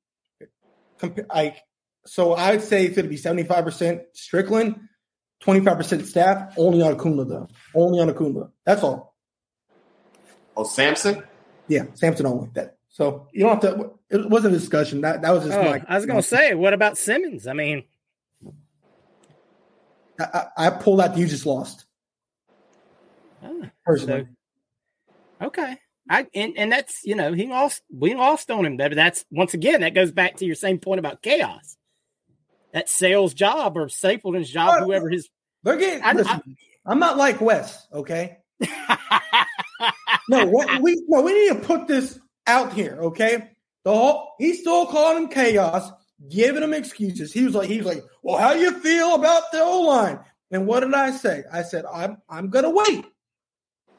[0.99, 1.57] Compa- Like,
[2.05, 4.79] so I'd say it's going to be seventy five percent Strickland,
[5.39, 6.53] twenty five percent staff.
[6.57, 7.47] Only on Okunlola though.
[7.73, 8.51] Only on Okunlola.
[8.65, 9.15] That's all.
[10.57, 11.23] Oh, Samson.
[11.67, 12.49] Yeah, Samson only.
[12.53, 12.77] That.
[12.89, 13.91] So you don't have to.
[14.09, 15.01] It wasn't a discussion.
[15.01, 17.47] That that was just Oh, like I was going to say, what about Simmons?
[17.47, 17.83] I mean,
[20.19, 21.17] I, I, I pulled out.
[21.17, 21.85] You just lost.
[23.43, 23.49] ah,
[23.85, 24.27] Personally.
[25.41, 25.77] okay.
[26.09, 28.77] I and, and that's you know he lost we lost on him.
[28.77, 31.74] That that's once again that goes back to your same point about chaos.
[32.75, 35.29] That sales job or Stapleton's job, Oh, whoever his
[35.63, 36.03] They're getting.
[36.03, 37.87] I- listen, I'm not like Wes.
[37.91, 38.37] Okay.
[40.27, 43.51] No, what, we no, we need to put this out here, okay?
[43.83, 45.91] The whole he's still calling him chaos,
[46.29, 47.31] giving him excuses.
[47.31, 50.19] He was like, he was like, well, how do you feel about the O line?
[50.49, 51.43] And what did I say?
[51.53, 53.05] I said, I'm I'm gonna wait.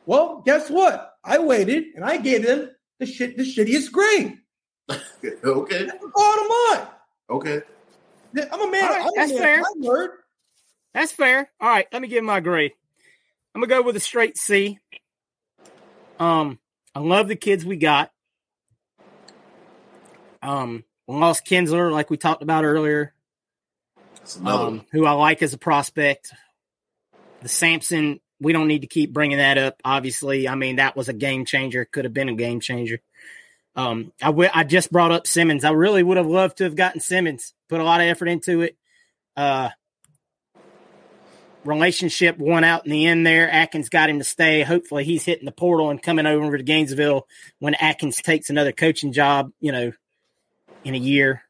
[0.04, 1.12] Well, guess what?
[1.24, 4.36] I waited and I gave them the shit the shittiest grade.
[4.90, 5.86] okay.
[5.86, 6.48] That's the bottom
[6.80, 6.88] line.
[7.30, 7.62] Okay.
[8.36, 8.84] I'm a man.
[8.84, 9.42] Right, I'm a that's man.
[9.42, 9.60] fair.
[9.60, 10.10] of My word.
[10.94, 11.50] That's fair.
[11.60, 12.72] All right, let me give my grade.
[13.54, 14.78] I'm gonna go with a straight C.
[16.18, 16.58] Um,
[16.94, 18.10] I love the kids we got.
[20.42, 23.14] Um, lost Kinsler, like we talked about earlier.
[24.44, 26.32] Um, who I like as a prospect.
[27.42, 29.80] The Samson, we don't need to keep bringing that up.
[29.84, 31.84] Obviously, I mean that was a game changer.
[31.84, 33.00] Could have been a game changer.
[33.76, 35.64] Um, I I just brought up Simmons.
[35.64, 37.52] I really would have loved to have gotten Simmons.
[37.68, 38.76] Put a lot of effort into it.
[39.36, 39.68] Uh,
[41.64, 43.50] relationship won out in the end there.
[43.50, 44.62] Atkins got him to stay.
[44.62, 47.26] Hopefully, he's hitting the portal and coming over to Gainesville
[47.58, 49.52] when Atkins takes another coaching job.
[49.60, 49.92] You know,
[50.84, 51.42] in a year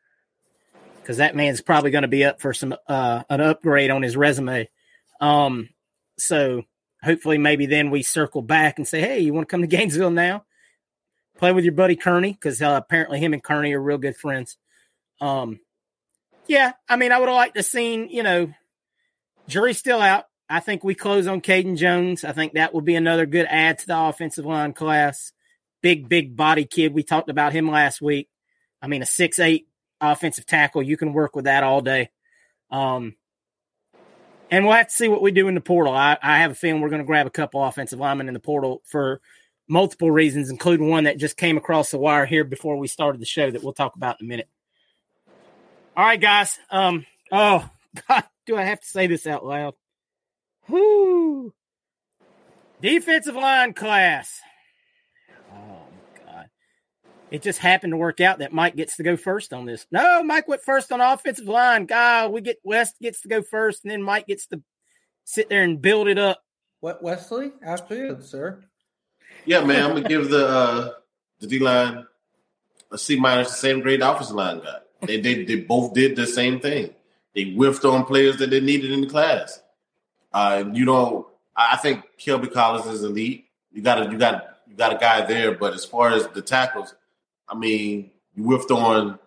[1.07, 4.17] because that man's probably going to be up for some uh, an upgrade on his
[4.17, 4.69] resume.
[5.21, 5.69] Um,
[6.19, 6.63] so
[7.01, 10.11] hopefully, maybe then we circle back and say, "Hey, you want to come to Gainesville
[10.11, 10.45] now?
[11.39, 14.57] Play with your buddy Kearney because uh, apparently him and Kearney are real good friends."
[15.21, 15.61] Um,
[16.47, 18.53] yeah, I mean, I would have liked to seen you know,
[19.49, 20.25] jury's still out.
[20.49, 22.25] I think we close on Caden Jones.
[22.25, 25.33] I think that would be another good add to the offensive line class.
[25.83, 26.95] Big, big body kid.
[26.95, 28.29] We talked about him last week.
[28.81, 29.69] I mean, a six eight
[30.01, 30.83] offensive tackle.
[30.83, 32.11] You can work with that all day.
[32.71, 33.17] Um,
[34.51, 35.93] and we'll have to see what we do in the portal.
[35.93, 38.41] I, I have a feeling we're going to grab a couple offensive linemen in the
[38.41, 39.21] portal for
[39.69, 43.27] multiple reasons, including one that just came across the wire here before we started the
[43.27, 44.49] show that we'll talk about in a minute.
[45.97, 46.59] All right, guys.
[46.71, 47.69] Um, oh
[48.09, 49.75] God, do I have to say this out loud?
[50.69, 51.53] Whoo!
[52.81, 54.41] Defensive line class.
[55.53, 55.87] Oh
[56.25, 56.47] God.
[57.31, 59.87] It just happened to work out that Mike gets to go first on this.
[59.91, 61.87] No, Mike went first on offensive line.
[61.87, 64.61] God, we get West gets to go first, and then Mike gets to
[65.25, 66.43] sit there and build it up.
[66.81, 67.53] What Wesley?
[67.65, 68.63] After you, sir.
[69.47, 69.85] Yeah, man.
[69.85, 70.93] I'm gonna give the uh,
[71.41, 72.07] the D line
[72.91, 74.83] a C minus, the same grade the offensive line got.
[75.03, 76.91] They, they they both did the same thing.
[77.35, 79.61] They whiffed on players that they needed in the class.
[80.33, 83.47] Uh, you know, I think Kelby Collins is elite.
[83.73, 86.43] You got a you got you got a guy there, but as far as the
[86.43, 86.95] tackles,
[87.49, 89.19] I mean, you whiffed on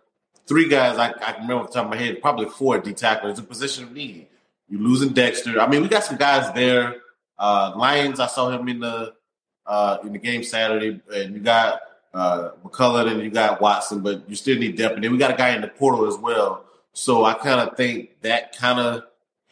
[0.48, 2.94] three guys I, I can remember off the top of my head, probably four D
[2.94, 3.30] tackle.
[3.30, 4.28] It's a position of need.
[4.68, 5.60] You're losing Dexter.
[5.60, 6.98] I mean, we got some guys there.
[7.38, 9.14] Uh, Lyons, I saw him in the
[9.70, 11.82] uh, in the game Saturday, and you got
[12.14, 14.96] uh, McCullough and you got Watson, but you still need depth.
[14.96, 16.66] And then we got a guy in the portal as well.
[16.94, 19.04] So I kind of think that kind of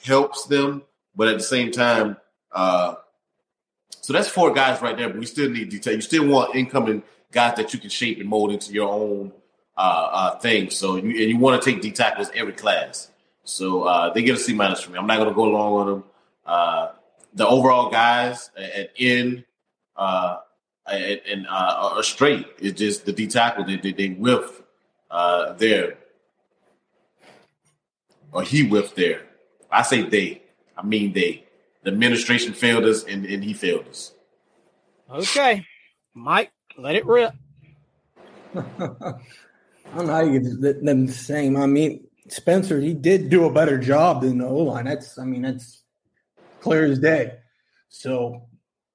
[0.03, 0.81] helps them,
[1.15, 2.17] but at the same time,
[2.51, 2.95] uh,
[4.01, 5.07] so that's four guys right there.
[5.07, 5.93] But we still need detail.
[5.93, 9.31] You still want incoming guys that you can shape and mold into your own
[9.77, 10.71] uh, uh, thing.
[10.71, 13.11] So you, and you want to take D tackles every class.
[13.43, 14.97] So uh, they get a C minus for me.
[14.97, 16.03] I'm not going to go along with them.
[16.45, 16.87] Uh,
[17.33, 19.45] the overall guys at N
[19.97, 20.37] uh,
[20.87, 22.45] and uh, are straight.
[22.59, 24.61] It's just the D tackle they they, they whiff
[25.11, 25.97] uh, there,
[28.31, 29.23] or he whiffed there.
[29.71, 30.41] I say they.
[30.77, 31.43] I mean they.
[31.83, 34.11] The administration failed us, and, and he failed us.
[35.09, 35.65] Okay,
[36.13, 37.33] Mike, let it rip.
[38.55, 41.55] I don't know how you get them the same.
[41.55, 44.85] I mean, Spencer, he did do a better job than the O line.
[44.85, 45.83] That's, I mean, that's
[46.59, 47.37] clear as day.
[47.89, 48.46] So,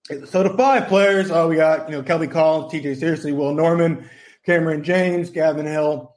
[0.08, 2.94] so the five players, oh, we got you know Kelby Collins, T.J.
[2.94, 4.08] Searcy, Will Norman,
[4.44, 6.14] Cameron James, Gavin Hill.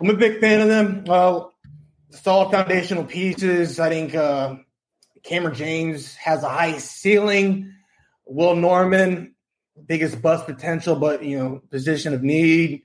[0.00, 1.04] I'm a big fan of them.
[1.06, 1.54] Well,
[2.10, 3.80] solid foundational pieces.
[3.80, 4.56] I think uh,
[5.22, 7.72] Cameron James has a high ceiling.
[8.26, 9.34] Will Norman,
[9.86, 12.82] biggest bust potential, but you know, position of need.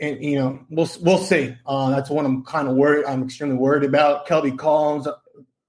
[0.00, 1.54] And you know, we'll we'll see.
[1.66, 3.04] Uh, that's one I'm kind of worried.
[3.04, 4.26] I'm extremely worried about.
[4.26, 5.06] Kelby Collins,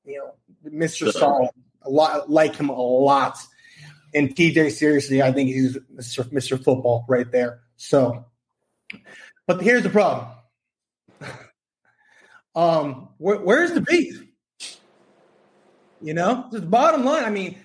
[0.05, 0.33] you know,
[0.69, 1.11] Mr.
[1.11, 1.49] Solid,
[1.89, 3.37] lot like him a lot.
[4.13, 6.23] And TJ, Searcy, I think he's Mr.
[6.31, 6.61] Mr.
[6.61, 7.61] Football right there.
[7.75, 8.25] So,
[9.47, 10.27] but here's the problem.
[12.55, 14.23] um, where, where's the beef?
[16.01, 17.25] You know, the bottom line.
[17.25, 17.57] I mean,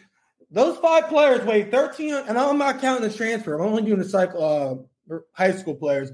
[0.50, 3.54] those five players weigh 13, and I'm not counting the transfer.
[3.54, 6.10] I'm only doing the cycle, uh, high school players.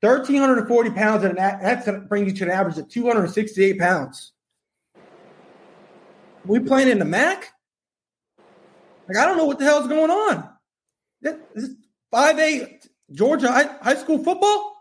[0.00, 4.32] 1,340 pounds, and that's going to bring you to an average of 268 pounds.
[6.46, 7.52] We playing in the MAC?
[9.08, 10.48] Like, I don't know what the hell's going on.
[11.20, 11.36] This
[12.10, 12.78] five A
[13.12, 14.76] Georgia high, school football?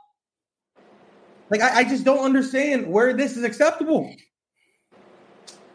[1.50, 4.14] Like, I, I just don't understand where this is acceptable.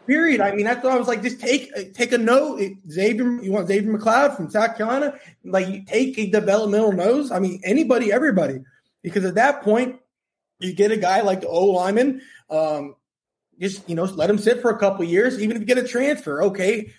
[0.07, 0.39] Period.
[0.39, 1.23] I mean, I thought I was like.
[1.23, 2.61] Just take take a note.
[2.89, 5.19] Xavier, you want Xavier McLeod from South Carolina?
[5.43, 7.31] Like, take a developmental nose.
[7.31, 8.59] I mean, anybody, everybody.
[9.01, 9.99] Because at that point,
[10.59, 12.21] you get a guy like the O lineman.
[12.49, 12.95] Um,
[13.59, 15.39] just you know, let him sit for a couple years.
[15.39, 16.91] Even if you get a transfer, okay.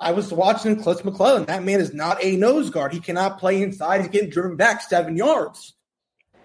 [0.00, 1.46] I was watching Cliff McClellan.
[1.46, 2.92] That man is not a nose guard.
[2.92, 4.00] He cannot play inside.
[4.00, 5.74] He's getting driven back seven yards.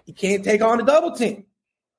[0.06, 1.44] He can't take on a double team.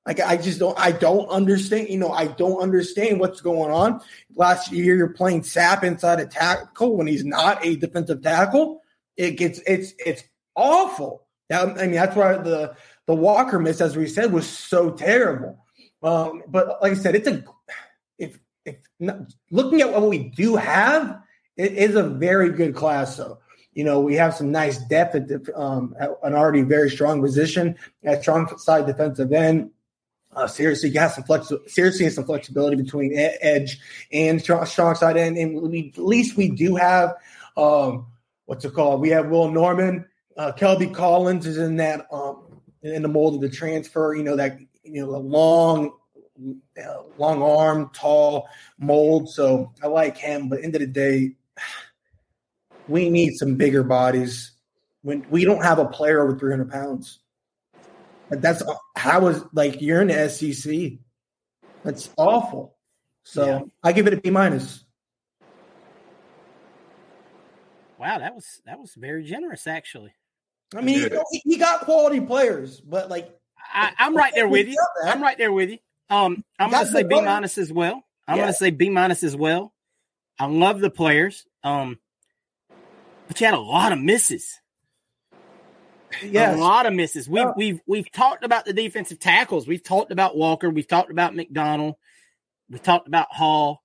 [0.06, 4.00] Like I just don't I don't understand, you know, I don't understand what's going on.
[4.34, 8.82] Last year you're playing Sapp inside a tackle when he's not a defensive tackle.
[9.16, 10.24] It gets it's it's
[10.56, 11.26] awful.
[11.48, 12.74] That, I mean, that's why the
[13.06, 15.64] the Walker miss, as we said, was so terrible.
[16.02, 17.44] Um, but like I said, it's a
[18.18, 18.76] if if
[19.50, 21.22] looking at what we do have,
[21.56, 23.16] it is a very good class.
[23.16, 23.38] So
[23.72, 27.20] you know we have some nice depth at, the, um, at an already very strong
[27.20, 29.70] position at strong side defensive end.
[30.32, 31.52] Uh, seriously, you have some flex.
[31.66, 33.80] Seriously, some flexibility between edge
[34.12, 37.14] and strong, strong side end, and we, at least we do have
[37.56, 38.06] um,
[38.46, 39.00] what's it called?
[39.00, 40.06] We have Will Norman,
[40.36, 44.14] uh, Kelby Collins is in that um, in the mold of the transfer.
[44.14, 45.92] You know that you know a long,
[46.82, 48.48] uh, long arm, tall
[48.78, 49.28] mold.
[49.28, 50.48] So I like him.
[50.48, 51.32] But end of the day,
[52.88, 54.52] we need some bigger bodies.
[55.02, 57.20] When we don't have a player over 300 pounds,
[58.28, 58.62] that's
[58.96, 60.98] how was like you're in the SEC.
[61.84, 62.76] That's awful.
[63.22, 63.60] So yeah.
[63.82, 64.84] I give it a B minus.
[67.98, 70.14] Wow, that was that was very generous, actually.
[70.74, 73.39] I mean, he, he got quality players, but like
[73.72, 74.82] I, am right there with you.
[75.04, 75.78] I'm right there with you.
[76.08, 78.04] Um, I'm going to say B minus as well.
[78.26, 78.44] I'm yeah.
[78.44, 79.72] going to say B minus as well.
[80.38, 81.46] I love the players.
[81.62, 81.98] Um,
[83.28, 84.58] but you had a lot of misses.
[86.22, 86.56] Yes.
[86.56, 87.28] a lot of misses.
[87.28, 87.52] We've yeah.
[87.56, 89.68] we've we've talked about the defensive tackles.
[89.68, 90.68] We've talked about Walker.
[90.68, 91.94] We've talked about McDonald.
[92.68, 93.82] We talked about Hall.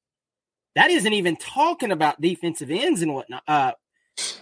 [0.76, 3.44] That isn't even talking about defensive ends and whatnot.
[3.48, 3.72] Uh,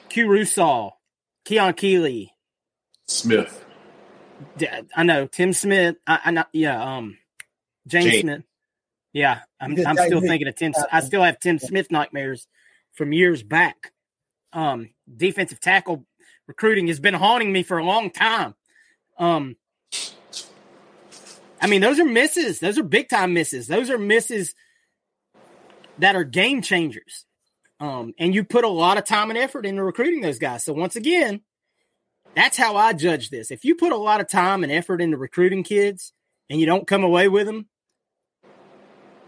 [0.10, 0.92] Qua Russaw,
[1.46, 2.34] Keon Keeley,
[3.08, 3.66] Smith.
[4.96, 5.96] I know Tim Smith.
[6.08, 6.46] I, I know.
[6.54, 6.98] Yeah.
[6.98, 7.18] Um,
[7.88, 8.22] James, James.
[8.22, 8.44] Smith.
[9.14, 10.74] Yeah, I'm, I'm still thinking of Tim.
[10.92, 12.48] I still have Tim Smith nightmares
[12.94, 13.94] from years back.
[14.52, 16.06] Um, defensive tackle
[16.48, 18.56] recruiting has been haunting me for a long time.
[19.20, 19.56] Um,
[21.62, 22.60] I mean, those are misses.
[22.60, 23.68] Those are big time misses.
[23.68, 24.56] Those are misses
[26.00, 27.26] that are game changers.
[27.80, 30.64] Um, and you put a lot of time and effort into recruiting those guys.
[30.66, 31.42] So once again,
[32.36, 33.52] that's how I judge this.
[33.52, 36.14] If you put a lot of time and effort into recruiting kids
[36.50, 37.68] and you don't come away with them,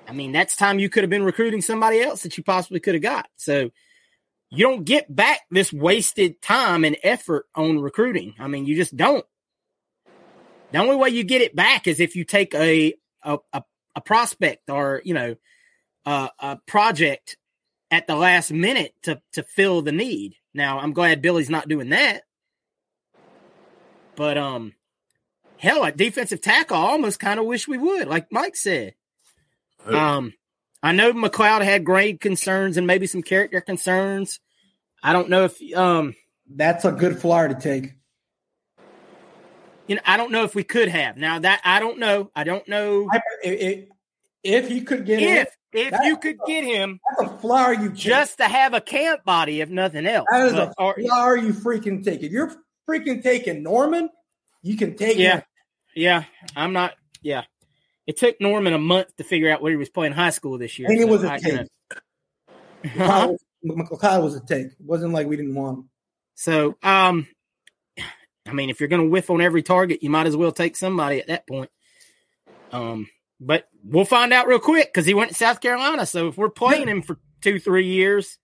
[0.08, 2.96] I mean, that's time you could have been recruiting somebody else that you possibly could
[2.96, 3.28] have got.
[3.38, 3.72] So
[4.52, 8.36] you don't get back this wasted time and effort on recruiting.
[8.40, 9.26] I mean, you just don't.
[10.72, 13.64] The only way you get it back is if you take a a, a,
[13.96, 15.36] a prospect or you know
[16.06, 17.38] uh, a project
[17.92, 20.36] at the last minute to to fill the need.
[20.54, 22.24] Now, I'm glad Billy's not doing that.
[24.16, 24.74] But um
[25.58, 28.94] hell, at defensive tackle, I almost kind of wish we would, like Mike said.
[29.86, 30.34] Um,
[30.82, 34.40] I know McLeod had grade concerns and maybe some character concerns.
[35.04, 36.16] I don't know if um
[36.50, 37.94] that's a good flyer to take.
[39.88, 41.18] You know, I don't know if we could have.
[41.18, 42.32] Now that I don't know.
[42.36, 43.08] I don't know
[43.44, 43.86] if,
[44.44, 47.90] if you could get if him, if you could get him that's a flyer you
[47.90, 47.98] take.
[47.98, 50.26] just to have a camp body, if nothing else.
[50.32, 52.24] that is But- a or- flyer you freaking take.
[52.24, 52.52] If you're
[52.88, 54.10] freaking taking Norman,
[54.62, 55.38] you can take Yeah.
[55.38, 55.44] him.
[55.96, 56.24] Yeah,
[56.56, 56.94] I'm not.
[57.22, 57.44] Yeah,
[58.06, 60.78] it took Norman a month to figure out where he was playing high school this
[60.78, 60.90] year.
[60.90, 61.68] And it so was a I take.
[62.96, 64.68] Kyle was, McLeod was a take.
[64.68, 65.90] It wasn't like we didn't want him.
[66.36, 67.28] So, um,
[68.48, 70.76] I mean, if you're going to whiff on every target, you might as well take
[70.76, 71.72] somebody at that point.
[72.72, 73.08] Um,
[73.40, 76.06] but we'll find out real quick because he went to South Carolina.
[76.06, 78.38] So if we're playing him for two, three years,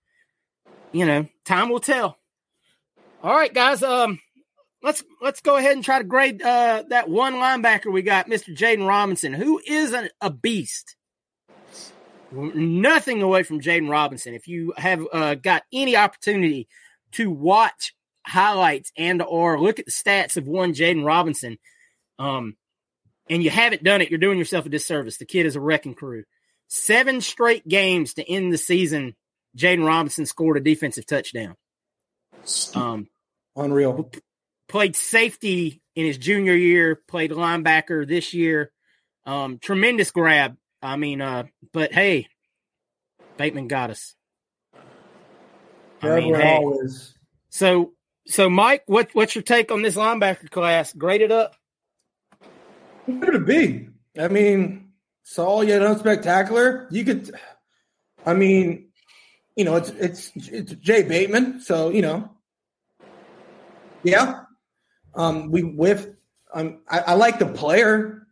[0.92, 2.18] you know, time will tell.
[3.22, 3.82] All right, guys.
[3.82, 4.18] Um,
[4.82, 8.56] let's let's go ahead and try to grade uh that one linebacker we got, Mr.
[8.56, 10.96] Jaden Robinson, who is a, a beast.
[12.32, 14.34] Nothing away from Jaden Robinson.
[14.34, 16.66] If you have uh, got any opportunity
[17.12, 17.94] to watch
[18.26, 21.58] highlights and or look at the stats of one Jaden Robinson,
[22.18, 22.56] um,
[23.28, 25.18] and you haven't done it, you're doing yourself a disservice.
[25.18, 26.24] The kid is a wrecking crew.
[26.68, 29.14] Seven straight games to end the season,
[29.56, 31.56] Jaden Robinson scored a defensive touchdown.
[32.74, 33.08] Um,
[33.56, 34.10] Unreal.
[34.72, 38.72] Played safety in his junior year, played linebacker this year.
[39.26, 40.56] Um, tremendous grab.
[40.80, 42.26] I mean, uh, but hey,
[43.36, 44.14] Bateman got us.
[46.00, 46.56] I mean, hey.
[46.56, 47.14] always.
[47.50, 47.92] So,
[48.26, 50.92] so Mike, what what's your take on this linebacker class?
[50.94, 51.54] Grade it up.
[53.06, 53.88] Would it be?
[54.18, 54.92] I mean,
[55.22, 56.86] Saul yet unspectacular.
[56.90, 57.30] You could,
[58.24, 58.88] I mean,
[59.54, 62.30] you know, it's it's it's Jay Bateman, so you know,
[64.02, 64.44] yeah.
[65.14, 66.08] Um, we whiffed.
[66.54, 68.26] Um, I, I like the player,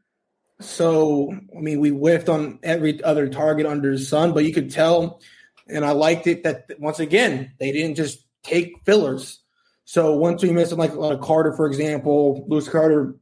[0.61, 4.71] so I mean, we whiffed on every other target under the sun, but you could
[4.71, 5.21] tell,
[5.67, 9.41] and I liked it that once again they didn't just take fillers.
[9.85, 13.17] So once we missed on like uh, Carter, for example, Lewis Carter,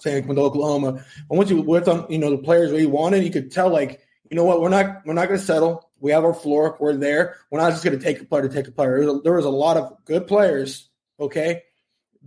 [0.00, 3.30] saying with Oklahoma, and once you with on, you know the players we wanted, you
[3.30, 4.00] could tell like,
[4.30, 5.90] you know what, we're not we're not going to settle.
[6.00, 6.76] We have our floor.
[6.80, 7.36] We're there.
[7.50, 8.98] We're not just going to take a player to take a player.
[8.98, 11.62] There was a, there was a lot of good players, okay,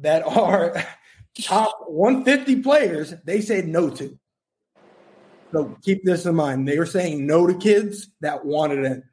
[0.02, 0.84] that are
[1.42, 3.14] top 150 players.
[3.24, 4.18] They said no to.
[5.52, 6.68] So keep this in mind.
[6.68, 9.04] They were saying no to kids that wanted it.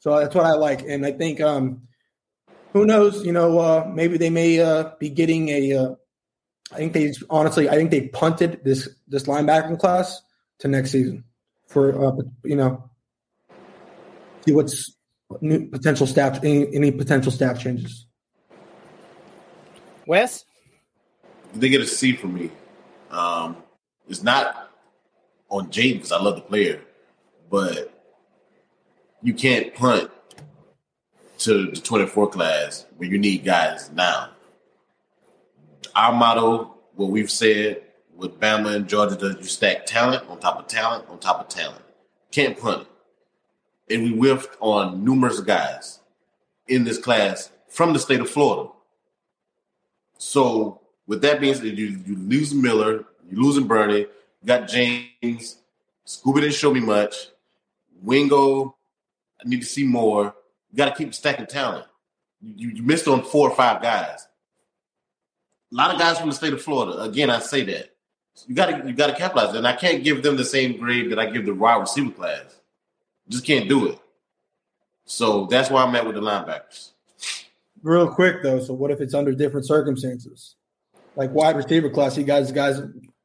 [0.00, 1.82] So that's what I like, and I think um,
[2.72, 3.24] who knows?
[3.24, 5.72] You know, uh, maybe they may uh, be getting a.
[5.72, 5.94] Uh,
[6.72, 10.20] I think they honestly, I think they punted this this linebacking class
[10.58, 11.24] to next season
[11.66, 12.12] for uh,
[12.44, 12.88] you know
[14.44, 14.94] see what's
[15.40, 18.05] new potential staff any, any potential staff changes.
[20.06, 20.44] Wes,
[21.54, 22.50] they get a C from me.
[23.10, 23.56] Um,
[24.08, 24.70] it's not
[25.48, 26.80] on Jaden because I love the player,
[27.50, 27.92] but
[29.22, 30.10] you can't punt
[31.38, 34.30] to the 24 class when you need guys now.
[35.94, 37.82] Our motto, what we've said
[38.14, 41.48] with Bama and Georgia, does you stack talent on top of talent on top of
[41.48, 41.82] talent.
[42.30, 42.86] Can't punt
[43.88, 43.94] it.
[43.94, 46.00] And we whiffed on numerous guys
[46.68, 48.70] in this class from the state of Florida.
[50.18, 54.08] So with that being said, you, you lose Miller, you losing Burney, you
[54.46, 55.58] got James,
[56.06, 57.28] Scooby didn't show me much.
[58.02, 58.76] Wingo,
[59.44, 60.34] I need to see more.
[60.70, 61.86] You got to keep stacking talent.
[62.42, 64.26] You, you missed on four or five guys.
[65.72, 67.02] A lot of guys from the state of Florida.
[67.02, 67.96] Again, I say that
[68.46, 71.10] you got to you got to capitalize, and I can't give them the same grade
[71.10, 72.60] that I give the wide receiver class.
[73.28, 73.98] Just can't do it.
[75.06, 76.90] So that's why I'm at with the linebackers.
[77.86, 80.56] Real quick though, so what if it's under different circumstances?
[81.14, 82.80] Like wide receiver class, you guys, guys,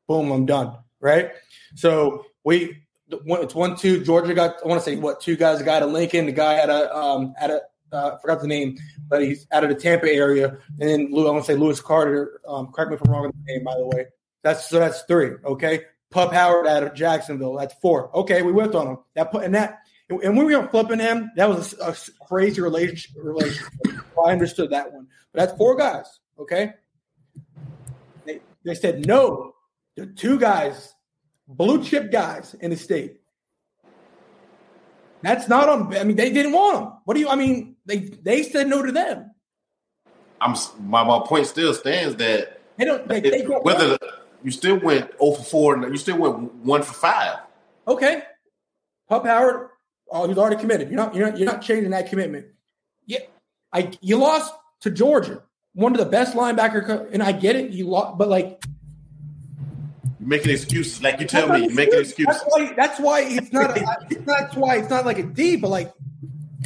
[0.07, 0.77] boom, I'm done.
[0.99, 1.31] Right.
[1.73, 4.03] So we it's one two.
[4.03, 5.61] Georgia got I want to say what two guys.
[5.61, 7.61] A guy at Lincoln, the guy at a um at a
[7.91, 8.77] uh, forgot the name,
[9.09, 10.59] but he's out of the Tampa area.
[10.79, 12.39] And then I want to say Lewis Carter.
[12.47, 14.05] Um, correct me if I'm wrong on the name, by the way.
[14.43, 15.31] That's so that's three.
[15.43, 15.85] Okay.
[16.11, 17.55] Pup Howard out of Jacksonville.
[17.55, 18.15] That's four.
[18.15, 18.97] Okay, we whipped on him.
[19.15, 19.79] That put and that
[20.19, 23.11] and when we were flipping him, that was a, a crazy relationship.
[23.15, 23.71] relationship.
[24.25, 25.07] I understood that one.
[25.33, 26.05] But that's four guys.
[26.39, 26.73] Okay.
[28.25, 29.53] They, they said no.
[29.95, 30.93] The two guys
[31.47, 33.17] blue chip guys in the state.
[35.21, 35.95] That's not on.
[35.95, 36.93] I mean, they didn't want them.
[37.05, 37.29] What do you?
[37.29, 39.31] I mean, they they said no to them.
[40.39, 43.07] I'm my, my point still stands that They don't.
[43.07, 43.99] They, it- they don't whether the,
[44.43, 47.37] you still went 0 for 4 and you still went 1 for 5.
[47.87, 48.23] okay,
[49.07, 49.69] Pup Howard.
[50.11, 50.89] Oh, he's already committed.
[50.89, 51.15] You're not.
[51.15, 51.37] You're not.
[51.37, 52.47] You're not changing that commitment.
[53.05, 53.19] Yeah,
[53.71, 53.91] I.
[54.01, 55.41] You lost to Georgia,
[55.73, 57.71] one of the best linebacker, co- and I get it.
[57.71, 58.61] You lost, but like
[60.19, 61.01] You're making excuses.
[61.01, 62.25] Like you tell me, you're making excuses.
[62.25, 62.73] That's why.
[62.75, 63.77] That's why it's not.
[63.77, 65.93] A, that's why it's not like a D, but like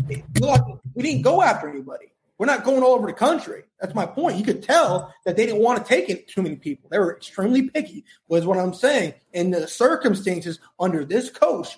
[0.08, 2.08] we didn't go after anybody.
[2.38, 3.64] We're not going all over the country.
[3.80, 4.38] That's my point.
[4.38, 6.90] You could tell that they didn't want to take it too many people.
[6.90, 8.04] They were extremely picky.
[8.28, 9.14] Was what I'm saying.
[9.34, 11.78] In the circumstances under this coach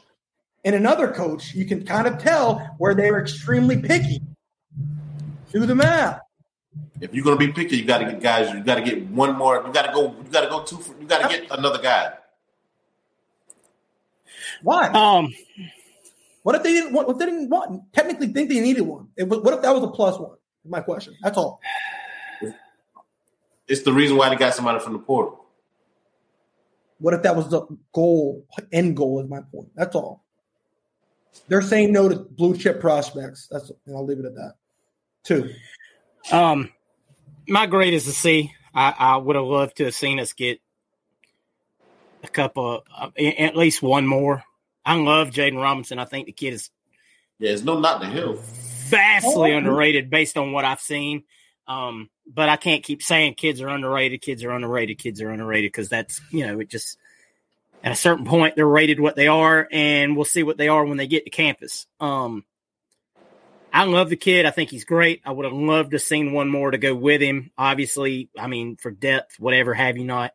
[0.68, 4.20] and another coach, you can kind of tell where they were extremely picky.
[5.54, 6.20] Do the math.
[7.00, 9.72] If you're gonna be picky, you gotta get guys, you gotta get one more, you
[9.72, 12.12] gotta go, you gotta go two for, you gotta get another guy.
[14.62, 14.88] Why?
[14.90, 15.34] Um,
[16.44, 17.08] What if they didn't want?
[17.08, 17.94] What they didn't want?
[17.94, 19.08] Technically, think they needed one.
[19.16, 20.36] It was- what if that was a plus one?
[20.66, 21.16] My question.
[21.22, 21.62] That's all.
[23.70, 25.46] It's the reason why they got somebody from the portal.
[27.00, 27.62] What if that was the
[27.94, 28.46] goal?
[28.72, 29.70] End goal is my point.
[29.76, 30.26] That's all.
[31.48, 33.48] They're saying no to blue chip prospects.
[33.50, 34.54] That's and I'll leave it at that.
[35.24, 35.54] Two.
[36.32, 36.70] um,
[37.48, 38.54] my grade is a C.
[38.74, 40.60] I, I would have loved to have seen us get
[42.24, 44.44] a couple, uh, at least one more.
[44.86, 46.00] I love Jaden Robinson.
[46.00, 46.70] I think the kid is
[47.40, 48.40] Yeah, it's no not the hill.
[48.90, 49.58] vastly Oh.
[49.58, 51.24] underrated based on what I've seen.
[51.68, 55.70] Um, but I can't keep saying kids are underrated, kids are underrated, kids are underrated
[55.72, 56.98] because that's you know it just
[57.84, 60.86] at a certain point they're rated what they are, and we'll see what they are
[60.86, 61.86] when they get to campus.
[62.00, 62.46] Um,
[63.72, 64.46] I love the kid.
[64.46, 65.22] I think he's great.
[65.26, 67.52] I would have loved to seen one more to go with him.
[67.58, 70.34] Obviously, I mean for depth, whatever have you not,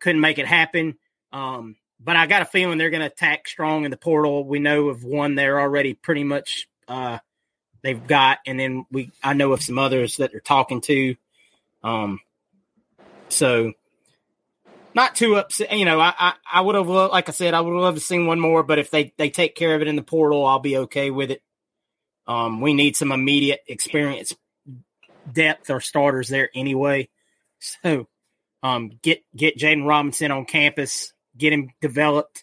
[0.00, 0.96] couldn't make it happen.
[1.32, 4.44] Um, but I got a feeling they're going to attack strong in the portal.
[4.44, 7.18] We know of one they're already pretty much uh,
[7.82, 11.16] they've got, and then we I know of some others that they're talking to.
[11.82, 12.20] Um,
[13.28, 13.72] so
[14.96, 15.70] not too upset.
[15.70, 17.98] You know, I I, I would have loved, like I said, I would have loved
[17.98, 20.44] to seen one more, but if they they take care of it in the portal,
[20.44, 21.42] I'll be okay with it.
[22.26, 24.34] Um, we need some immediate experience,
[25.30, 27.08] depth or starters there anyway.
[27.58, 28.08] So,
[28.62, 32.42] um, get get Jaden Robinson on campus, get him developed.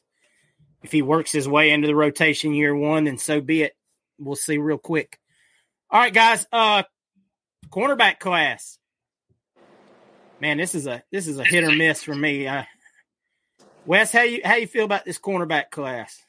[0.84, 3.74] If he works his way into the rotation year one, then so be it.
[4.20, 5.18] We'll see real quick.
[5.90, 6.46] All right, guys.
[6.52, 6.84] Uh,
[7.70, 8.78] cornerback class.
[10.44, 12.48] Man, this is a this is a hit or miss for me.
[12.48, 12.64] Uh,
[13.86, 16.22] Wes, how you how you feel about this cornerback class?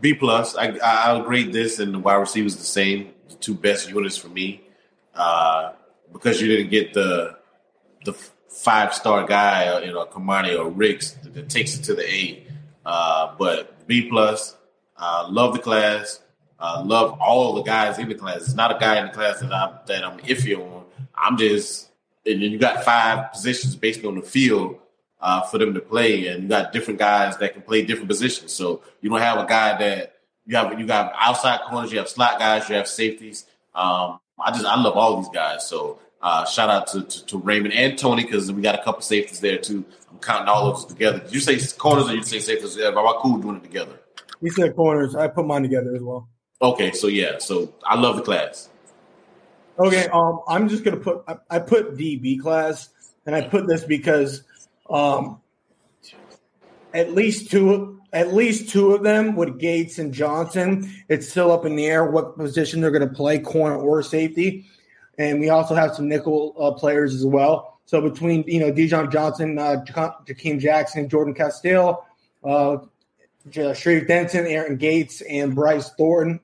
[0.00, 0.56] B plus.
[0.56, 3.12] I I I'll grade this and the wide receivers the same.
[3.28, 4.62] The two best units for me.
[5.14, 5.72] Uh,
[6.10, 7.36] because you didn't get the
[8.06, 8.14] the
[8.48, 12.10] five star guy, uh, you know, Cormani or Ricks that, that takes it to the
[12.10, 12.46] A.
[12.86, 14.56] Uh, but B plus.
[14.96, 16.22] Uh, love the class.
[16.58, 18.38] Uh, love all the guys in the class.
[18.38, 20.84] It's not a guy in the class that I'm that I'm iffy on.
[21.14, 21.91] I'm just
[22.26, 24.78] and then you got five positions based on the field
[25.20, 28.52] uh, for them to play, and you got different guys that can play different positions.
[28.52, 30.16] So you don't have a guy that
[30.46, 30.78] you have.
[30.78, 33.46] You got outside corners, you have slot guys, you have safeties.
[33.74, 35.68] Um, I just I love all these guys.
[35.68, 39.02] So uh, shout out to, to, to Raymond and Tony because we got a couple
[39.02, 39.84] safeties there too.
[40.10, 41.18] I'm counting all of those together.
[41.20, 42.76] Did you say corners or you say safeties?
[42.76, 43.98] Yeah, but I'm cool doing it together.
[44.40, 45.14] You said corners.
[45.14, 46.28] I put mine together as well.
[46.60, 48.68] Okay, so yeah, so I love the class.
[49.78, 52.90] Okay, um, I'm just gonna put I, I put DB class,
[53.26, 54.42] and I put this because
[54.90, 55.40] um,
[56.92, 60.92] at least two at least two of them with Gates and Johnson.
[61.08, 64.66] It's still up in the air what position they're going to play, corner or safety,
[65.18, 67.80] and we also have some nickel uh, players as well.
[67.86, 72.06] So between you know Dijon Johnson, uh, Ja- Jakeem Jackson, Jordan Castell,
[72.44, 72.78] uh,
[73.50, 76.40] Sharif Denson, Aaron Gates, and Bryce Thornton,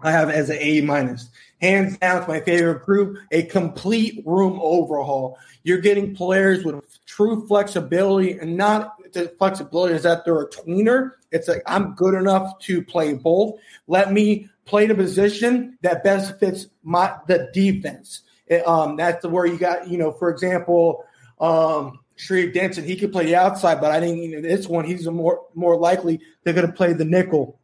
[0.00, 1.28] I have as an A minus.
[1.60, 3.18] Hands down, it's my favorite group.
[3.32, 5.38] A complete room overhaul.
[5.62, 11.12] You're getting players with true flexibility, and not the flexibility is that they're a tweener.
[11.32, 13.60] It's like I'm good enough to play both.
[13.86, 18.22] Let me play the position that best fits my the defense.
[18.46, 21.04] It, um, that's where you got, you know, for example,
[21.40, 25.42] um, Sharif Denson, he could play the outside, but I think this one he's more
[25.54, 27.58] more likely they're going to play the nickel.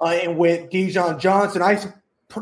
[0.00, 1.80] Uh, and with Dijon Johnson, I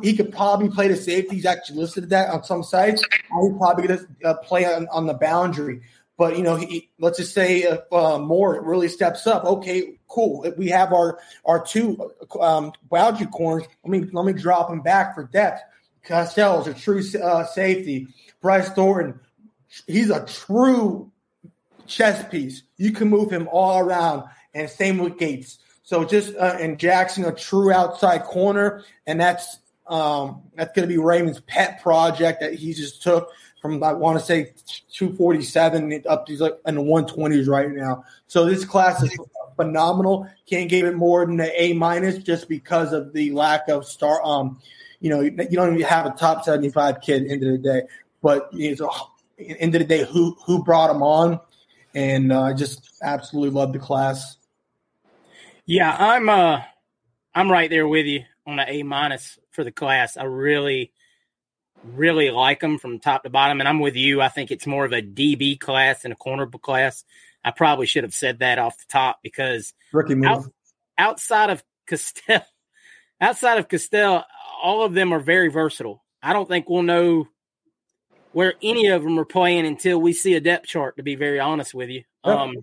[0.02, 1.36] he could probably play the safety.
[1.36, 3.02] He's actually listed that on some sites.
[3.12, 5.82] He's probably going to uh, play on, on the boundary.
[6.18, 10.50] But you know, he, let's just say if uh, Moore really steps up, okay, cool.
[10.56, 15.14] We have our our two um, boundary corners, let me let me drop him back
[15.14, 15.60] for depth.
[16.02, 18.08] Castell's a true uh, safety.
[18.40, 19.20] Bryce Thornton,
[19.86, 21.12] he's a true
[21.86, 22.62] chess piece.
[22.76, 25.58] You can move him all around, and same with Gates.
[25.82, 29.58] So just uh, and Jackson a true outside corner, and that's
[29.88, 33.30] um, that's going to be Raymond's pet project that he just took
[33.60, 34.52] from I want to say
[34.92, 38.04] 247 up to like in the 120s right now.
[38.26, 39.16] So this class is
[39.56, 40.28] phenomenal.
[40.48, 44.22] Can't give it more than an A minus just because of the lack of star.
[44.24, 44.60] Um,
[45.00, 47.82] you know, you don't even have a top 75 kid end of the day,
[48.22, 48.80] but it's
[49.38, 51.40] end of the day who who brought him on,
[51.94, 54.36] and I uh, just absolutely love the class.
[55.66, 56.62] Yeah, I'm uh
[57.34, 60.16] I'm right there with you on an A minus for the class.
[60.16, 60.92] I really
[61.94, 64.20] really like them from top to bottom, and I'm with you.
[64.20, 67.04] I think it's more of a DB class than a cornerback class.
[67.44, 70.26] I probably should have said that off the top because rookie move.
[70.26, 70.44] Out,
[70.98, 72.44] outside of Castell,
[73.20, 74.24] outside of Castell,
[74.62, 76.02] all of them are very versatile.
[76.22, 77.28] I don't think we'll know
[78.32, 80.96] where any of them are playing until we see a depth chart.
[80.96, 82.54] To be very honest with you, um,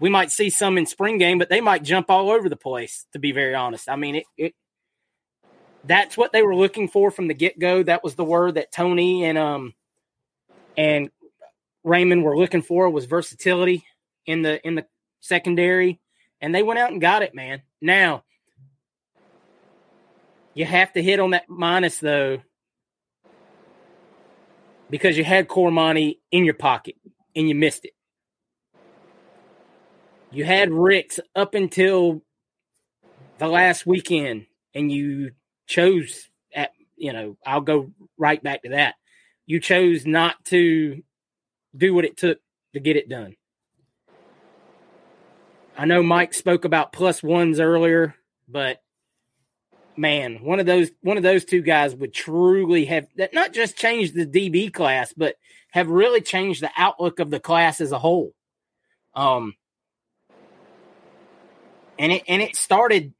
[0.00, 3.06] we might see some in spring game, but they might jump all over the place.
[3.12, 4.54] To be very honest, I mean it, it
[5.84, 7.82] that's what they were looking for from the get go.
[7.82, 9.74] That was the word that Tony and um
[10.76, 11.10] and
[11.84, 13.84] Raymond were looking for was versatility
[14.26, 14.86] in the in the
[15.20, 16.00] secondary,
[16.40, 17.62] and they went out and got it, man.
[17.80, 18.24] Now
[20.54, 22.42] you have to hit on that minus though,
[24.90, 26.96] because you had Cormani in your pocket
[27.34, 27.92] and you missed it.
[30.30, 32.22] You had Ricks up until
[33.38, 35.32] the last weekend, and you
[35.66, 38.94] chose at you know I'll go right back to that.
[39.46, 41.02] You chose not to
[41.76, 42.38] do what it took
[42.74, 43.36] to get it done.
[45.76, 48.14] I know Mike spoke about plus ones earlier,
[48.48, 48.82] but
[49.96, 53.76] man, one of those one of those two guys would truly have that not just
[53.76, 55.36] changed the DB class, but
[55.70, 58.34] have really changed the outlook of the class as a whole.
[59.14, 59.54] Um,
[61.98, 63.12] and it and it started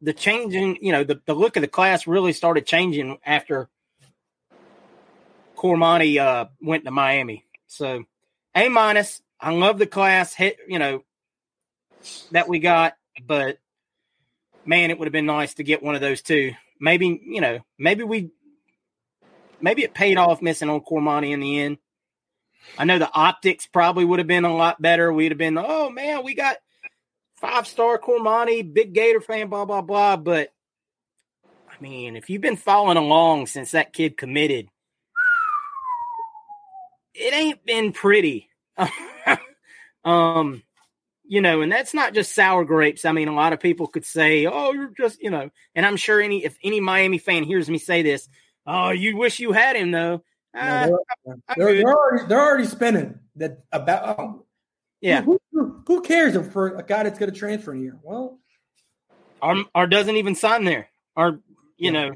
[0.00, 3.68] the changing, you know, the, the look of the class really started changing after
[5.56, 7.44] Cormani uh, went to Miami.
[7.66, 8.04] So
[8.54, 9.20] A minus.
[9.40, 11.04] I love the class hit, you know,
[12.32, 12.94] that we got,
[13.24, 13.58] but
[14.64, 16.52] man, it would have been nice to get one of those too.
[16.80, 18.30] Maybe, you know, maybe we
[19.60, 21.78] maybe it paid off missing on Cormani in the end.
[22.76, 25.12] I know the optics probably would have been a lot better.
[25.12, 26.56] We'd have been, oh man, we got
[27.40, 30.16] five star Cormani, big Gator fan, blah, blah, blah.
[30.16, 30.52] But
[31.44, 34.68] I mean, if you've been following along since that kid committed,
[37.14, 38.48] it ain't been pretty.
[40.04, 40.62] um,
[41.24, 43.04] you know, and that's not just sour grapes.
[43.04, 45.96] I mean, a lot of people could say, "Oh, you're just," you know, and I'm
[45.96, 48.28] sure any if any Miami fan hears me say this,
[48.66, 50.22] "Oh, you wish you had him though."
[50.56, 54.42] Uh, they're, they're, they're, already they're already spinning that about um,
[55.00, 55.22] yeah.
[55.22, 57.98] Who, who, who cares if for a guy that's going to transfer in here?
[58.02, 58.38] Well,
[59.40, 61.40] or, or doesn't even sign there, or
[61.76, 61.90] you yeah.
[61.90, 62.10] know,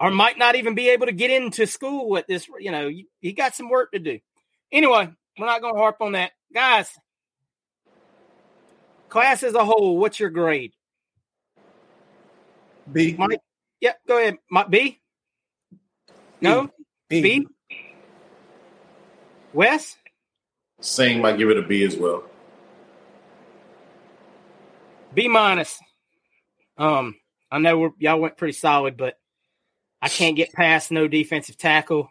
[0.00, 2.46] or might not even be able to get into school at this.
[2.58, 2.90] You know,
[3.20, 4.20] he got some work to do.
[4.72, 6.90] Anyway, we're not going to harp on that, guys.
[9.08, 10.72] Class as a whole, what's your grade?
[12.90, 13.16] B.
[13.18, 13.40] Mike,
[13.80, 14.38] yeah, go ahead.
[14.48, 15.00] Mike, B.
[16.40, 16.70] No,
[17.08, 17.20] B.
[17.20, 17.46] B.
[19.52, 19.96] Wes.
[20.80, 22.24] Same, I give it a B as well.
[25.12, 25.78] B minus.
[26.78, 27.16] Um,
[27.50, 29.18] I know we're, y'all went pretty solid, but
[30.00, 32.10] I can't get past no defensive tackle.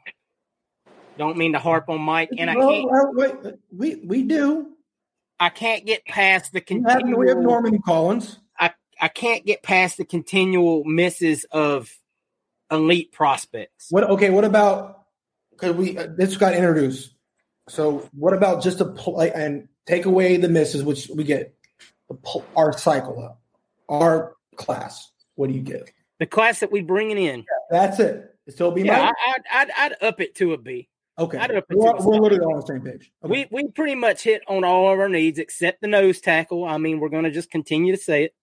[1.18, 2.90] Don't mean to harp on Mike, and I can't.
[2.90, 4.70] Well, wait, we we do.
[5.40, 7.20] I can't get past the continual.
[7.20, 8.40] We have Norman Collins.
[8.58, 8.72] I
[9.02, 11.90] I can't get past the continual misses of
[12.72, 13.88] elite prospects.
[13.90, 14.04] What?
[14.04, 14.30] Okay.
[14.30, 15.06] What about?
[15.52, 17.16] Because we uh, this got introduced.
[17.70, 21.56] So what about just a play and take away the misses, which we get
[22.56, 23.41] our cycle up,
[23.88, 25.12] our class?
[25.36, 25.86] What do you give?
[26.20, 27.40] The class that we bringing in.
[27.40, 28.36] Yeah, that's it.
[28.50, 30.90] Still be yeah, I'd, I'd, I'd, up it to a B.
[31.20, 33.12] Okay, I'd up it we're, we're literally on the same page.
[33.24, 33.48] Okay.
[33.52, 36.66] We we pretty much hit on all of our needs except the nose tackle.
[36.66, 38.36] I mean, we're going to just continue to say it.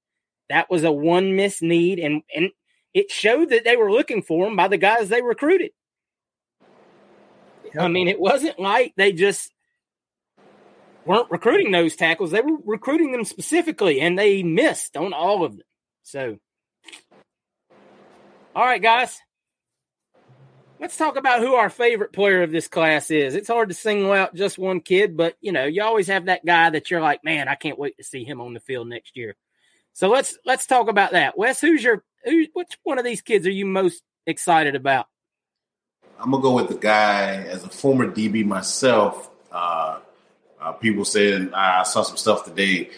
[0.49, 2.51] That was a one miss need, and and
[2.95, 5.73] it showed that they were looking for him by the guys they recruited.
[7.79, 9.53] I mean, it wasn't like they just
[11.05, 12.31] weren't recruiting those tackles.
[12.31, 15.67] They were recruiting them specifically, and they missed on all of them.
[16.03, 16.39] So,
[18.55, 19.19] all right, guys,
[20.81, 23.35] let's talk about who our favorite player of this class is.
[23.35, 26.45] It's hard to single out just one kid, but you know, you always have that
[26.45, 29.17] guy that you're like, man, I can't wait to see him on the field next
[29.17, 29.37] year.
[29.93, 31.39] So let's let's talk about that.
[31.39, 32.47] Wes, who's your who?
[32.53, 35.07] Which one of these kids are you most excited about?
[36.19, 39.31] I'm gonna go with the guy as a former DB myself.
[39.51, 40.01] Uh,
[40.61, 42.91] uh, people saying I saw some stuff today.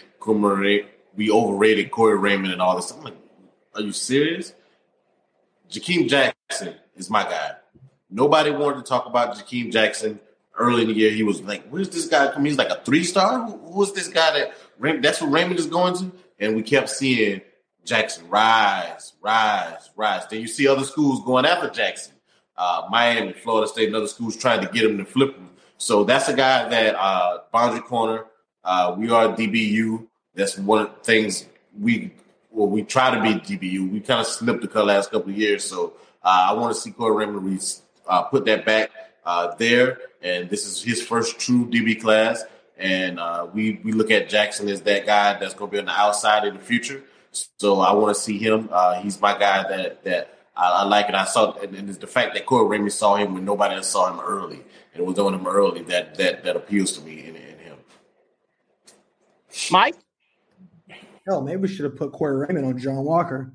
[1.17, 2.91] We overrated Corey Raymond and all this.
[2.91, 3.17] I'm like,
[3.75, 4.53] are you serious?
[5.71, 7.53] Jakeem Jackson is my guy.
[8.11, 10.21] Nobody wanted to talk about Jakeem Jackson
[10.57, 11.11] early in the year.
[11.11, 13.47] He was like, "Where's this guy come?" He's like a three star.
[13.47, 14.39] Who, who's this guy
[14.81, 15.03] that?
[15.03, 16.13] That's what Raymond is going to.
[16.39, 17.43] And we kept seeing
[17.85, 20.27] Jackson rise, rise, rise.
[20.29, 22.15] Then you see other schools going after Jackson.
[22.59, 25.49] Uh, Miami, Florida State, and other schools trying to get him to flip him.
[25.79, 28.27] So that's a guy that uh, boundary corner.
[28.65, 30.07] Uh, we are DBU.
[30.35, 31.47] That's one of the things
[31.79, 32.13] we
[32.51, 33.93] well we try to be DBU.
[33.93, 35.65] We kind of slipped the last couple of years.
[35.65, 38.91] So uh, I want to see Corey Raymond uh, put that back
[39.25, 39.99] uh, there.
[40.21, 42.45] And this is his first true DB class.
[42.77, 45.87] And uh, we we look at Jackson as that guy that's going to be on
[45.87, 47.03] the outside in the future.
[47.59, 48.69] So I want to see him.
[48.73, 51.15] Uh, he's my guy that that I, I like, it.
[51.15, 54.13] I saw, and, and the fact that Corey Raymond saw him when nobody else saw
[54.13, 57.59] him early, and was on him early, that that that appeals to me in, in
[57.59, 57.77] him.
[59.71, 59.95] Mike,
[61.29, 63.53] hell, maybe we should have put Corey Raymond on John Walker.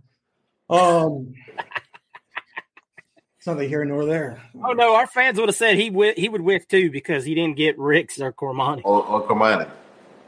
[0.70, 1.34] Um,
[3.38, 4.42] it's neither here nor there.
[4.64, 7.36] Oh no, our fans would have said he would he would whiff too because he
[7.36, 9.70] didn't get Ricks or Cormani or, or Cormani.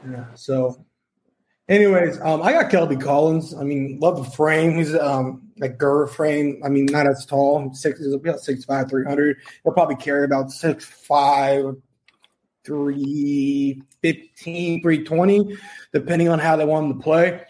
[0.08, 0.26] Yeah.
[0.34, 0.85] So
[1.68, 3.54] Anyways, um, I got Kelby Collins.
[3.54, 4.76] I mean, love the frame.
[4.76, 6.60] He's um like Gur frame.
[6.64, 7.72] I mean, not as tall.
[7.74, 9.38] Six is about six five, three hundred.
[9.64, 11.74] He'll probably carry about six five,
[12.64, 15.56] three fifteen, three twenty,
[15.92, 17.40] depending on how they want him to play.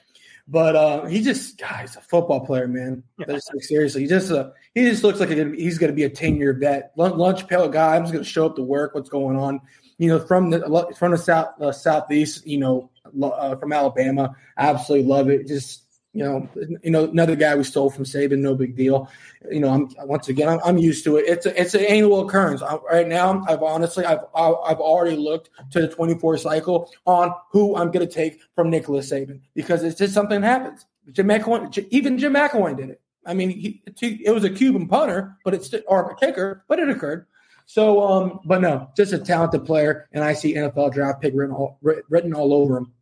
[0.48, 3.02] But uh, he just, God, he's a football player, man.
[3.18, 3.38] Yeah.
[3.58, 6.36] seriously, he just uh, he just looks like a, he's going to be a ten
[6.36, 7.96] year vet, lunch pail guy.
[7.96, 8.94] I'm just going to show up to work.
[8.94, 9.60] What's going on?
[9.98, 12.46] You know, from the from the south uh, southeast.
[12.46, 12.90] You know,
[13.22, 14.34] uh, from Alabama.
[14.56, 15.46] Absolutely love it.
[15.46, 15.82] Just
[16.16, 16.48] you know,
[16.82, 19.10] you know, another guy we stole from Saban, no big deal.
[19.50, 21.26] You know, I'm once again, I'm, I'm used to it.
[21.28, 22.62] It's a, it's an annual occurrence.
[22.62, 27.76] I, right now, I've honestly, I've I've already looked to the 24 cycle on who
[27.76, 30.86] I'm going to take from Nicholas Saban because it's just something that happens.
[31.12, 33.00] Jim McElwain, even Jim McElwain did it.
[33.26, 36.88] I mean, he, it was a Cuban punter, but it's or a kicker, but it
[36.88, 37.26] occurred.
[37.66, 41.54] So, um, but no, just a talented player, and I see NFL draft pick written
[41.54, 42.92] all, written all over him.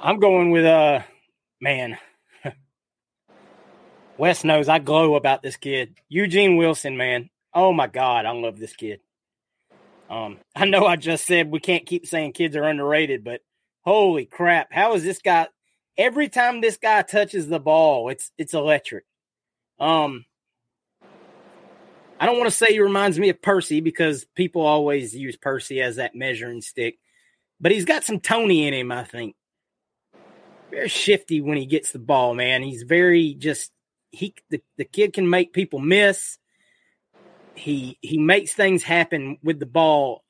[0.00, 1.00] I'm going with uh
[1.60, 1.98] man.
[4.18, 5.96] Wes knows I glow about this kid.
[6.08, 7.30] Eugene Wilson, man.
[7.52, 9.00] Oh my God, I love this kid.
[10.08, 13.40] Um, I know I just said we can't keep saying kids are underrated, but
[13.82, 15.48] holy crap, how is this guy
[15.96, 19.04] every time this guy touches the ball, it's it's electric.
[19.80, 20.24] Um
[22.20, 25.80] I don't want to say he reminds me of Percy because people always use Percy
[25.80, 26.98] as that measuring stick,
[27.60, 29.34] but he's got some Tony in him, I think
[30.78, 32.62] very shifty when he gets the ball, man.
[32.62, 33.72] He's very just
[34.10, 36.38] he the, the kid can make people miss.
[37.54, 40.22] He he makes things happen with the ball.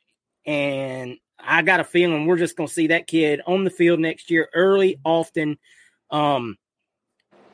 [0.47, 4.31] And I got a feeling we're just gonna see that kid on the field next
[4.31, 5.59] year early, often.
[6.11, 6.57] Um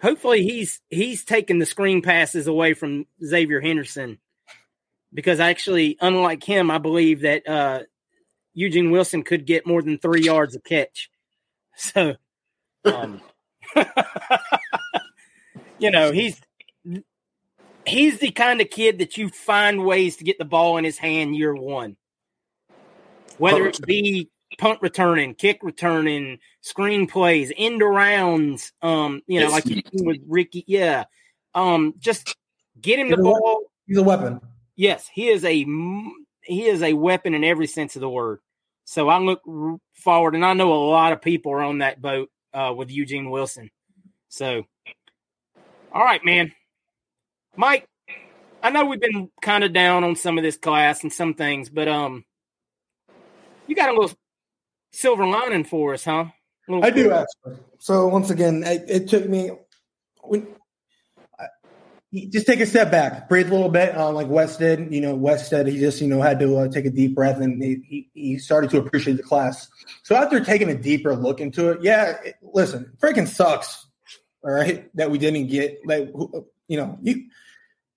[0.01, 4.19] hopefully he's he's taking the screen passes away from Xavier Henderson
[5.13, 7.81] because actually, unlike him, I believe that uh,
[8.53, 11.11] Eugene Wilson could get more than three yards of catch.
[11.77, 12.15] So
[12.85, 13.21] um,
[15.79, 16.41] you know, he's
[17.87, 20.99] he's the kind of kid that you find ways to get the ball in his
[20.99, 21.97] hand year one,
[23.39, 28.73] whether it be punt returning, kick returning, screen plays, end arounds.
[28.83, 31.05] Um, you know, like with Ricky, yeah.
[31.55, 32.37] Um, just
[32.81, 33.65] get him the ball.
[33.87, 34.41] He's a weapon.
[34.77, 35.65] Yes, he is a
[36.43, 38.41] he is a weapon in every sense of the word.
[38.85, 39.41] So I look
[39.95, 43.31] forward, and I know a lot of people are on that boat uh, with Eugene
[43.31, 43.71] Wilson.
[44.29, 44.65] So,
[45.93, 46.53] all right, man.
[47.57, 47.87] Mike,
[48.63, 51.69] I know we've been kind of down on some of this class and some things,
[51.69, 52.25] but um,
[53.67, 54.17] you got a little
[54.93, 56.27] silver lining for us, huh?
[56.69, 57.63] I do actually.
[57.79, 59.51] So once again, it, it took me
[60.23, 60.47] when
[62.15, 64.93] just take a step back, breathe a little bit, uh, like Wes did.
[64.93, 67.41] You know, Wes said he just you know had to uh, take a deep breath,
[67.41, 69.69] and he, he, he started to appreciate the class.
[70.03, 73.87] So after taking a deeper look into it, yeah, it, listen, freaking sucks.
[74.45, 76.11] All right, that we didn't get like
[76.69, 77.27] you know you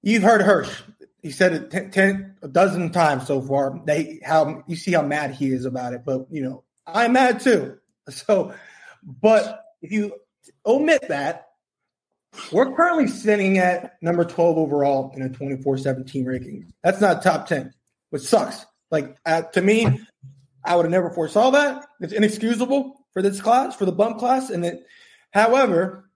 [0.01, 0.81] you've heard Hirsch.
[1.21, 3.79] He said it ten, ten a dozen times so far.
[3.85, 7.39] They how you see how mad he is about it, but you know I'm mad
[7.39, 7.77] too.
[8.09, 8.53] So,
[9.03, 10.13] but if you
[10.65, 11.46] omit that
[12.51, 16.73] we're currently sitting at number 12 overall in a 24 17 ranking.
[16.83, 17.73] That's not top 10,
[18.09, 18.65] which sucks.
[18.91, 19.99] Like, uh, to me,
[20.63, 21.85] I would have never foresaw that.
[21.99, 24.49] It's inexcusable for this class, for the bump class.
[24.49, 24.83] And then,
[25.31, 26.09] however,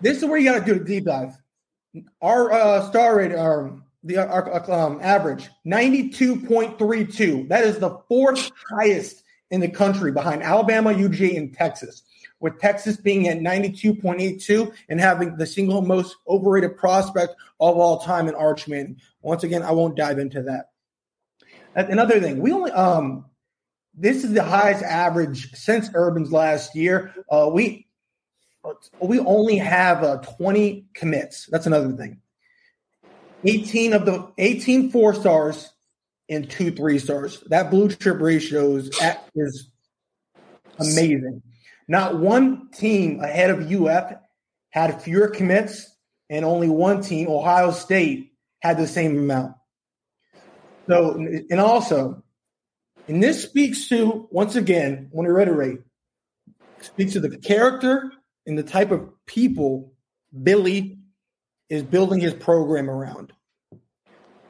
[0.00, 1.36] this is where you got to do a deep dive.
[2.20, 7.48] Our uh, star rating, our the uh, um, average 92.32.
[7.48, 12.02] That is the fourth highest in the country behind Alabama, UGA, and Texas.
[12.44, 18.28] With Texas being at 92.82 and having the single most overrated prospect of all time
[18.28, 19.00] in Arch Manning.
[19.22, 20.66] Once again, I won't dive into that.
[21.74, 23.24] Another thing, we only um
[23.94, 27.14] this is the highest average since Urban's last year.
[27.30, 27.86] Uh, we
[29.00, 31.46] we only have uh, 20 commits.
[31.46, 32.20] That's another thing.
[33.44, 35.72] 18 of the 18 four stars
[36.28, 37.42] and two three stars.
[37.46, 38.90] That blue chip ratio is,
[39.34, 39.70] is
[40.78, 41.40] amazing.
[41.86, 44.14] Not one team ahead of UF
[44.70, 45.88] had fewer commits,
[46.30, 49.54] and only one team, Ohio State, had the same amount.
[50.88, 52.22] So, and also,
[53.08, 55.80] and this speaks to, once again, I want to reiterate,
[56.80, 58.10] speaks to the character
[58.46, 59.92] and the type of people
[60.42, 60.98] Billy
[61.68, 63.32] is building his program around.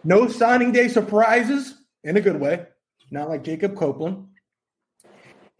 [0.02, 2.66] No signing day surprises in a good way,
[3.10, 4.26] not like Jacob Copeland,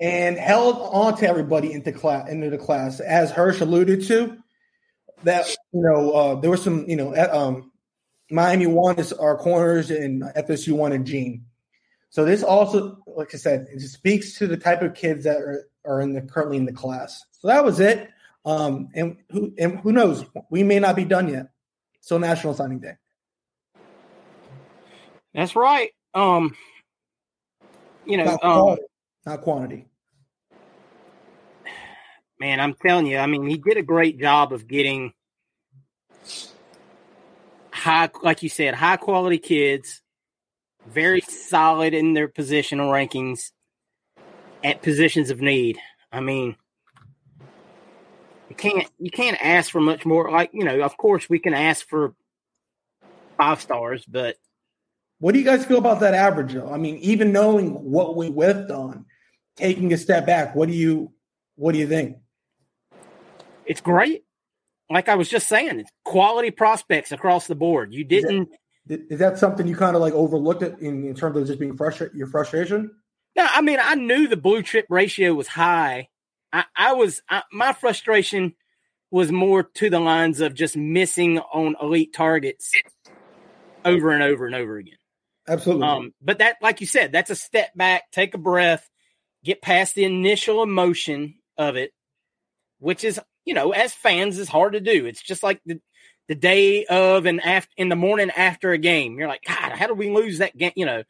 [0.05, 4.37] and held on to everybody into class into the class, as Hirsch alluded to.
[5.23, 7.73] That you know, uh, there was some you know, at, um,
[8.31, 11.47] Miami wanted our corners and FSU wanted Jean.
[12.11, 15.65] So this also, like I said, it speaks to the type of kids that are,
[15.87, 17.25] are in the currently in the class.
[17.33, 18.11] So that was it.
[18.45, 20.27] Um, and who and who knows?
[20.51, 21.47] We may not be done yet.
[22.03, 22.97] So National Signing Day.
[25.33, 25.93] That's right.
[26.13, 26.55] Um,
[28.05, 28.79] you know, not um,
[29.25, 29.87] not quantity.
[32.41, 35.13] Man, I'm telling you, I mean, he did a great job of getting
[37.73, 40.03] high, like you said, high quality kids,
[40.87, 43.53] very solid in their positional rankings
[44.65, 45.79] at positions of need.
[46.11, 46.57] I mean,
[48.49, 50.31] you can't you can't ask for much more.
[50.31, 52.15] Like you know, of course, we can ask for
[53.37, 54.37] five stars, but
[55.19, 56.55] what do you guys feel about that average?
[56.55, 56.71] Though?
[56.71, 59.07] I mean, even knowing what we whiffed on,
[59.57, 61.13] taking a step back, what do you
[61.57, 62.17] what do you think?
[63.67, 64.25] It's great.
[64.91, 67.93] Like I was just saying, it's quality prospects across the board.
[67.93, 68.49] You didn't.
[68.51, 71.47] Is that, is that something you kind of like overlooked it in, in terms of
[71.47, 72.17] just being frustrated?
[72.17, 72.91] Your frustration?
[73.37, 76.09] No, I mean I knew the blue chip ratio was high.
[76.53, 78.55] I, I was I, my frustration
[79.11, 82.73] was more to the lines of just missing on elite targets
[83.85, 84.97] over and over and over again.
[85.47, 85.87] Absolutely.
[85.87, 88.89] Um, but that, like you said, that's a step back, take a breath,
[89.45, 91.93] get past the initial emotion of it,
[92.79, 95.07] which is, you know, as fans, is hard to do.
[95.07, 95.81] It's just like the
[96.29, 99.19] the day of and after in the morning after a game.
[99.19, 100.73] You're like, God, how did we lose that game?
[100.77, 101.03] You know,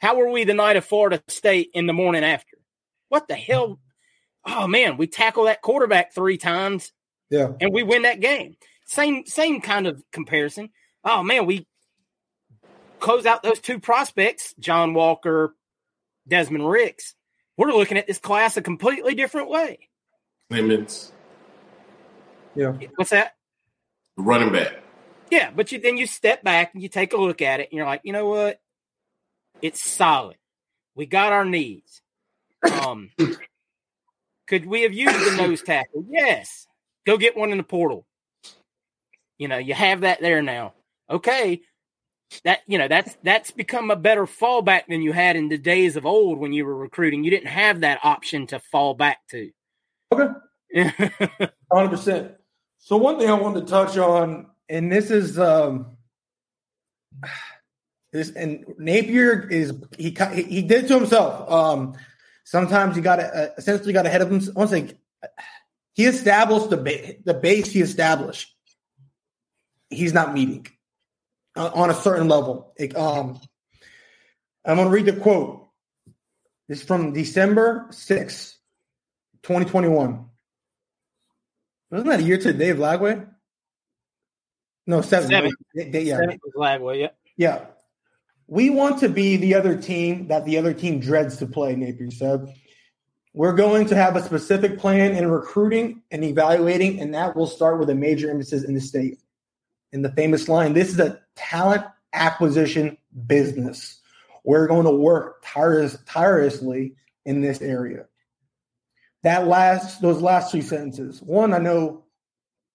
[0.00, 2.58] how were we the night of Florida State in the morning after?
[3.08, 3.68] What the hell?
[3.68, 4.52] Mm-hmm.
[4.60, 6.92] Oh man, we tackle that quarterback three times.
[7.30, 7.52] Yeah.
[7.60, 8.56] And we win that game.
[8.86, 10.70] Same same kind of comparison.
[11.04, 11.66] Oh man, we
[12.98, 15.54] close out those two prospects, John Walker,
[16.26, 17.14] Desmond Ricks,
[17.58, 19.88] we're looking at this class a completely different way.
[20.48, 21.12] Clemens.
[22.54, 22.72] Yeah.
[22.96, 23.34] What's that?
[24.18, 24.82] running back.
[25.30, 27.76] Yeah, but you then you step back and you take a look at it and
[27.76, 28.60] you're like, you know what?
[29.62, 30.36] It's solid.
[30.94, 32.02] We got our needs.
[32.82, 33.10] Um
[34.48, 36.04] could we have used the nose tackle?
[36.08, 36.66] Yes.
[37.06, 38.06] Go get one in the portal.
[39.38, 40.74] You know, you have that there now.
[41.08, 41.60] Okay,
[42.44, 45.96] that you know that's that's become a better fallback than you had in the days
[45.96, 47.24] of old when you were recruiting.
[47.24, 49.50] You didn't have that option to fall back to.
[50.12, 50.28] Okay,
[51.72, 52.37] hundred percent.
[52.88, 55.98] So one thing I wanted to touch on, and this is um,
[58.14, 61.52] this and Napier is he he did to himself.
[61.52, 61.98] Um,
[62.44, 64.40] sometimes he got uh, essentially got ahead of him.
[64.54, 64.94] One thing,
[65.92, 68.56] he established the ba- the base he established.
[69.90, 70.66] He's not meeting
[71.56, 72.72] on a certain level.
[72.78, 73.38] It, um,
[74.64, 75.68] I'm going to read the quote.
[76.70, 78.58] It's from December 6,
[79.42, 80.27] 2021.
[81.90, 83.26] Wasn't that a year to Dave Lagway?
[84.86, 85.30] No, seven.
[85.30, 85.52] Seven.
[85.74, 86.16] They, yeah.
[86.16, 87.08] Seven was Lagway, yeah.
[87.36, 87.64] Yeah.
[88.46, 92.10] We want to be the other team that the other team dreads to play, Napier
[92.10, 92.54] said.
[93.34, 97.78] We're going to have a specific plan in recruiting and evaluating, and that will start
[97.78, 99.18] with a major emphasis in the state
[99.92, 102.96] in the famous line this is a talent acquisition
[103.26, 104.00] business.
[104.44, 106.94] We're going to work tireless, tirelessly
[107.24, 108.06] in this area.
[109.22, 111.20] That last, those last two sentences.
[111.20, 112.04] One, I know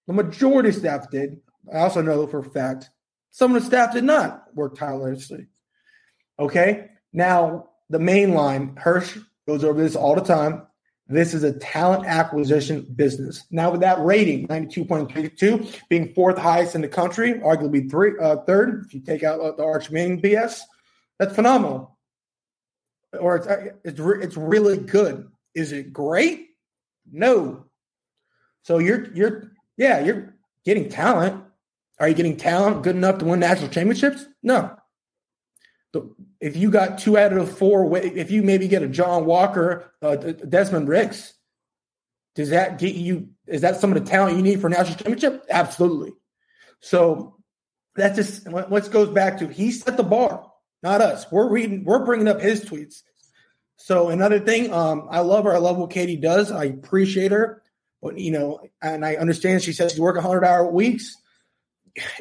[0.07, 1.39] the majority of staff did.
[1.73, 2.89] I also know for a fact
[3.33, 5.47] some of the staff did not work tirelessly.
[6.37, 6.89] Okay.
[7.13, 9.17] Now, the main line, Hirsch
[9.47, 10.67] goes over this all the time.
[11.07, 13.43] This is a talent acquisition business.
[13.49, 18.85] Now, with that rating, 92.32, being fourth highest in the country, arguably three, uh, third,
[18.85, 20.61] if you take out uh, the Arch Manning BS,
[21.17, 21.97] that's phenomenal.
[23.19, 25.27] Or it's, uh, it's, re- it's really good.
[25.55, 26.47] Is it great?
[27.11, 27.65] No.
[28.63, 30.35] So you're, you're, yeah, you're
[30.65, 31.43] getting talent.
[31.99, 34.25] Are you getting talent good enough to win national championships?
[34.41, 34.77] No
[36.39, 40.15] if you got two out of four, if you maybe get a John Walker, uh,
[40.15, 41.33] Desmond Ricks,
[42.35, 43.29] does that get you?
[43.47, 45.45] Is that some of the talent you need for national championship?
[45.49, 46.13] Absolutely.
[46.79, 47.37] So
[47.95, 50.51] that just what goes back to he set the bar,
[50.81, 51.31] not us.
[51.31, 53.03] We're reading, we're bringing up his tweets.
[53.77, 55.53] So another thing, um, I love her.
[55.53, 56.51] I love what Katie does.
[56.51, 57.61] I appreciate her,
[58.01, 61.17] but you know, and I understand she says she's working hundred hour weeks.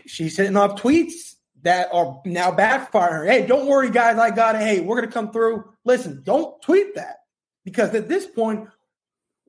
[0.07, 3.29] She's hitting off tweets that are now backfiring.
[3.29, 4.19] Hey, don't worry, guys.
[4.19, 4.63] I got it.
[4.63, 5.65] Hey, we're going to come through.
[5.85, 7.19] Listen, don't tweet that
[7.65, 8.69] because at this point,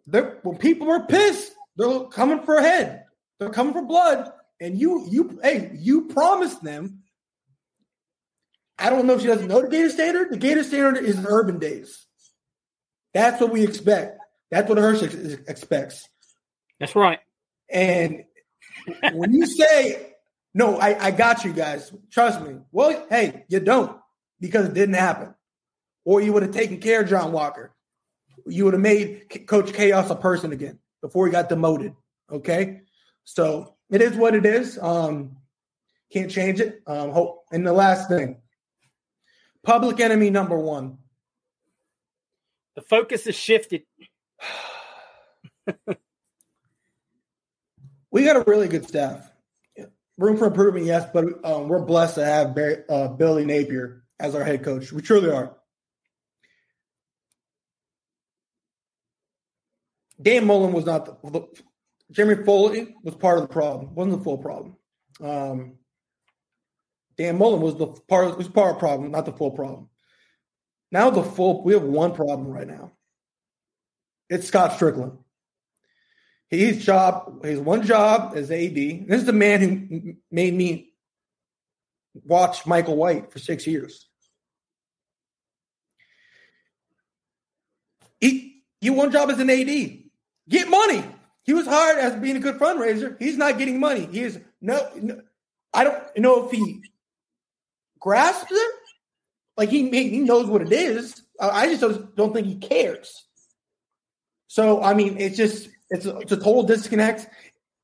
[0.06, 3.06] when people are pissed, they're coming for a head.
[3.40, 4.32] They're coming for blood.
[4.62, 7.03] And you, you, hey, you promised them.
[8.78, 10.32] I don't know if she doesn't know the Gator Standard.
[10.32, 12.06] The Gator Standard is urban days.
[13.14, 14.20] That's what we expect.
[14.50, 15.04] That's what Hirsch
[15.48, 16.08] expects.
[16.80, 17.20] That's right.
[17.70, 18.24] And
[19.14, 20.14] when you say
[20.54, 21.92] no, I, I got you guys.
[22.12, 22.60] Trust me.
[22.72, 23.98] Well, hey, you don't
[24.40, 25.34] because it didn't happen.
[26.06, 27.74] Or you would have taken care of John Walker.
[28.46, 31.96] You would have made Coach Chaos a person again before he got demoted.
[32.32, 32.82] Okay.
[33.24, 34.78] So it is what it is.
[34.82, 35.38] Um,
[36.12, 36.82] can't change it.
[36.86, 37.46] Um, hope.
[37.52, 38.38] And the last thing
[39.64, 40.98] public enemy number one.
[42.76, 43.84] The focus is shifted.
[48.12, 49.30] we got a really good staff
[50.18, 54.36] room for improvement, yes, but um, we're blessed to have Barry, uh, Billy Napier as
[54.36, 54.92] our head coach.
[54.92, 55.56] We truly are.
[60.22, 61.48] Dan Mullen was not the, the
[62.12, 64.78] Jeremy Foley was part of the problem, wasn't the full problem.
[65.22, 65.78] Um,
[67.18, 69.90] Dan Mullen was the part of, was part of the problem, not the full problem.
[70.92, 72.92] Now the full we have one problem right now.
[74.30, 75.18] It's Scott Stricklin.
[76.50, 78.76] His job, his one job as AD.
[78.76, 80.94] This is the man who made me
[82.14, 84.08] watch Michael White for six years.
[88.20, 89.68] He, he one job as an AD.
[90.48, 91.04] Get money.
[91.44, 93.20] He was hired as being a good fundraiser.
[93.20, 94.06] He's not getting money.
[94.06, 95.22] He is no, no
[95.74, 96.84] I don't know if he
[98.04, 98.72] grasps it.
[99.56, 101.22] Like he he knows what it is.
[101.40, 101.82] I just
[102.16, 103.24] don't, think he cares.
[104.48, 107.28] So I mean, it's just it's a, it's a total disconnect,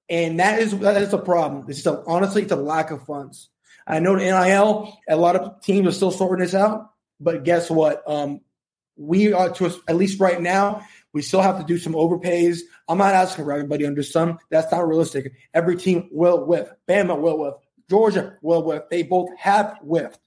[0.10, 1.66] and that is that is a problem.
[1.70, 3.50] It's just honestly, it's a lack of funds.
[3.88, 7.70] I know the NIL, a lot of teams are still sorting this out, but guess
[7.70, 8.04] what?
[8.08, 8.42] Um,
[8.98, 12.60] we are to at least right now, we still have to do some overpays.
[12.88, 14.38] I'm not asking for everybody under some.
[14.50, 15.34] That's not realistic.
[15.54, 16.70] Every team will whiff.
[16.88, 17.54] Bama will whiff.
[17.90, 18.84] Georgia will whiff.
[18.90, 20.20] They both have whiffed.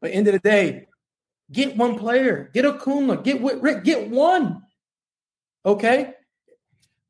[0.00, 0.86] But end of the day,
[1.50, 2.50] get one player.
[2.52, 3.24] Get Okunlola.
[3.24, 3.84] Get Rick.
[3.84, 4.62] Get one.
[5.64, 6.12] Okay.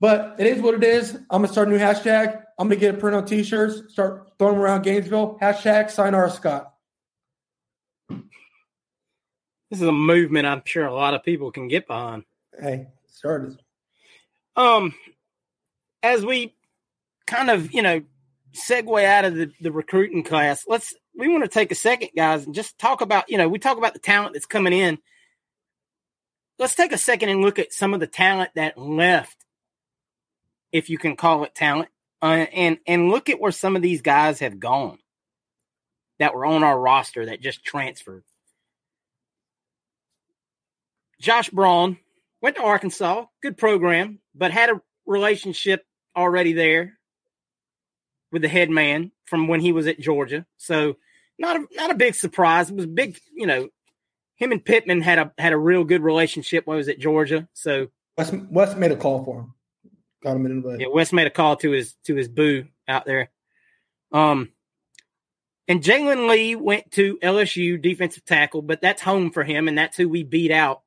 [0.01, 1.15] But it is what it is.
[1.31, 2.43] I'm gonna start a new hashtag.
[2.59, 5.39] I'm gonna get a print on t-shirts, start throwing them around Gainesville.
[5.41, 6.73] Hashtag sign R Scott.
[9.71, 12.25] This is a movement I'm sure a lot of people can get behind.
[12.59, 13.59] Hey, started.
[14.55, 14.95] Um,
[16.03, 16.55] as we
[17.27, 18.03] kind of, you know,
[18.57, 22.45] segue out of the, the recruiting class, let's we want to take a second, guys,
[22.45, 24.99] and just talk about, you know, we talk about the talent that's coming in.
[26.59, 29.37] Let's take a second and look at some of the talent that left
[30.73, 31.89] if you can call it talent.
[32.23, 34.99] Uh, and and look at where some of these guys have gone
[36.19, 38.25] that were on our roster that just transferred.
[41.21, 41.99] Josh Braun
[42.41, 45.85] went to Arkansas, good program, but had a relationship
[46.17, 46.99] already there
[48.33, 50.47] with the head man from when he was at Georgia.
[50.57, 50.97] So
[51.39, 52.71] not a not a big surprise.
[52.71, 53.69] It was big, you know.
[54.37, 57.49] Him and Pittman had a had a real good relationship when he was at Georgia.
[57.55, 57.89] So
[58.19, 59.55] Wes, Wes made a call for him.
[60.23, 63.07] Got him in the Yeah, Wes made a call to his to his boo out
[63.07, 63.31] there.
[64.13, 64.51] Um,
[65.69, 69.97] and Jalen Lee went to LSU defensive tackle, but that's home for him, and that's
[69.97, 70.83] who we beat out.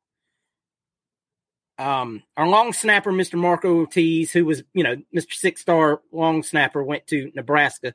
[1.80, 3.40] Um, our long snapper, Mr.
[3.40, 5.32] Marco Ortiz, who was, you know, Mr.
[5.32, 7.94] Six Star long snapper, went to Nebraska.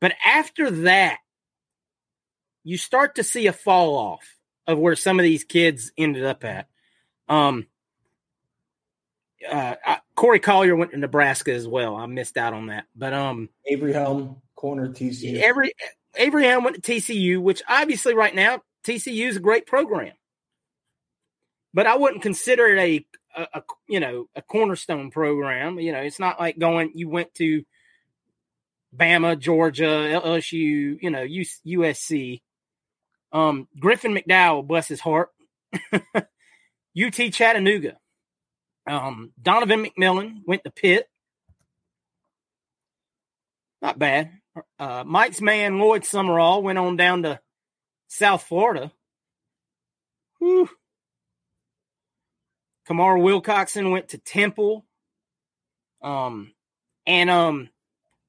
[0.00, 1.18] But after that,
[2.64, 4.36] you start to see a fall off
[4.66, 6.68] of where some of these kids ended up at.
[7.28, 7.66] Um,
[9.48, 9.74] uh,
[10.14, 11.96] Corey Collier went to Nebraska as well.
[11.96, 15.40] I missed out on that, but um, Avery Helm corner TCU.
[15.40, 15.72] Every
[16.16, 20.14] Avery Helm went to TCU, which obviously right now TCU is a great program,
[21.76, 23.06] but I wouldn't consider it a
[23.40, 25.78] a, a you know a cornerstone program.
[25.78, 27.64] You know, it's not like going you went to
[28.96, 29.84] Bama, Georgia,
[30.24, 32.40] LSU, you know, USC.
[33.30, 35.28] Um, Griffin McDowell, bless his heart,
[35.92, 37.98] UT Chattanooga.
[38.86, 41.10] Um, Donovan McMillan went to Pitt.
[43.82, 44.30] Not bad.
[44.78, 47.38] Uh, Mike's man, Lloyd Summerall, went on down to
[48.08, 48.90] South Florida.
[50.38, 50.70] Whew.
[52.86, 54.84] Kamar Wilcoxson went to Temple.
[56.02, 56.52] Um,
[57.06, 57.68] and um,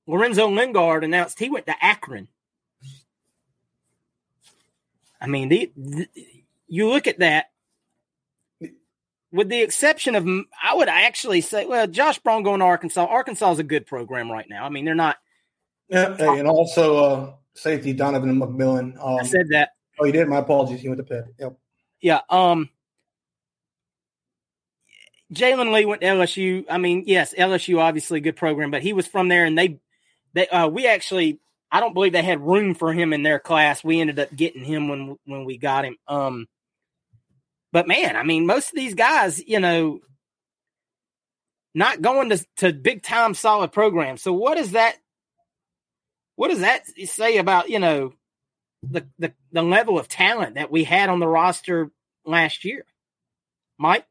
[0.08, 2.28] Lorenzo Lingard announced he went to Akron.
[5.20, 6.08] I mean, the, the,
[6.68, 7.48] you look at that,
[9.32, 10.28] with the exception of,
[10.62, 13.06] I would actually say, well, Josh Braun going to Arkansas.
[13.06, 14.66] Arkansas is a good program right now.
[14.66, 15.18] I mean, they're not.
[15.90, 18.98] Yeah, and also uh, safety Donovan McMillan.
[19.04, 19.70] Um, I said that.
[20.00, 20.28] Oh, you did.
[20.28, 20.82] My apologies.
[20.82, 21.26] He went to Pitt.
[21.40, 21.58] Yep.
[22.02, 22.22] Yeah.
[22.30, 22.70] Um.
[25.34, 26.66] Jalen Lee went to LSU.
[26.70, 29.80] I mean, yes, LSU obviously a good program, but he was from there, and they,
[30.34, 31.40] they, uh, we actually,
[31.72, 33.84] I don't believe they had room for him in their class.
[33.84, 35.98] We ended up getting him when when we got him.
[36.08, 36.48] Um.
[37.74, 40.00] But man, I mean, most of these guys, you know,
[41.78, 44.24] not going to, to big time solid programs.
[44.24, 44.98] So what is that?
[46.36, 48.14] What does that say about, you know,
[48.82, 51.92] the, the, the level of talent that we had on the roster
[52.26, 52.84] last year?
[53.78, 54.06] Mike?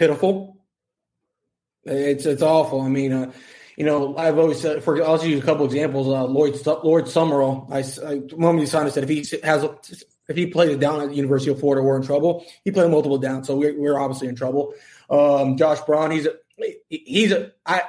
[0.00, 0.56] Pitiful.
[1.84, 2.80] It's it's awful.
[2.80, 3.32] I mean, uh,
[3.76, 6.08] you know, I've always said for I'll just use a couple examples.
[6.08, 8.22] Uh, Lloyd Lord Summerall, I, I
[8.56, 9.62] he signed, I said if he has
[10.26, 12.46] if he played it down at the University of Florida, we're in trouble.
[12.64, 14.72] He played multiple down, so we're, we're obviously in trouble.
[15.10, 16.32] Um, Josh Braun, he's a,
[16.88, 17.82] he's a I.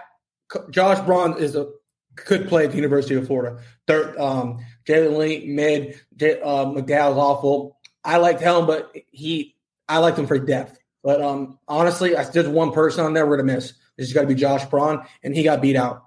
[0.69, 1.69] Josh Braun is a
[2.17, 3.61] could play at the University of Florida.
[3.87, 7.77] Third, um, Jalen Lee mid, J, uh, McDowell's awful.
[8.03, 9.55] I liked him, but he
[9.87, 10.80] I liked him for depth.
[11.03, 13.73] But um, honestly, I, there's one person on there we're gonna miss.
[13.97, 16.03] This has got to be Josh Braun, and he got beat out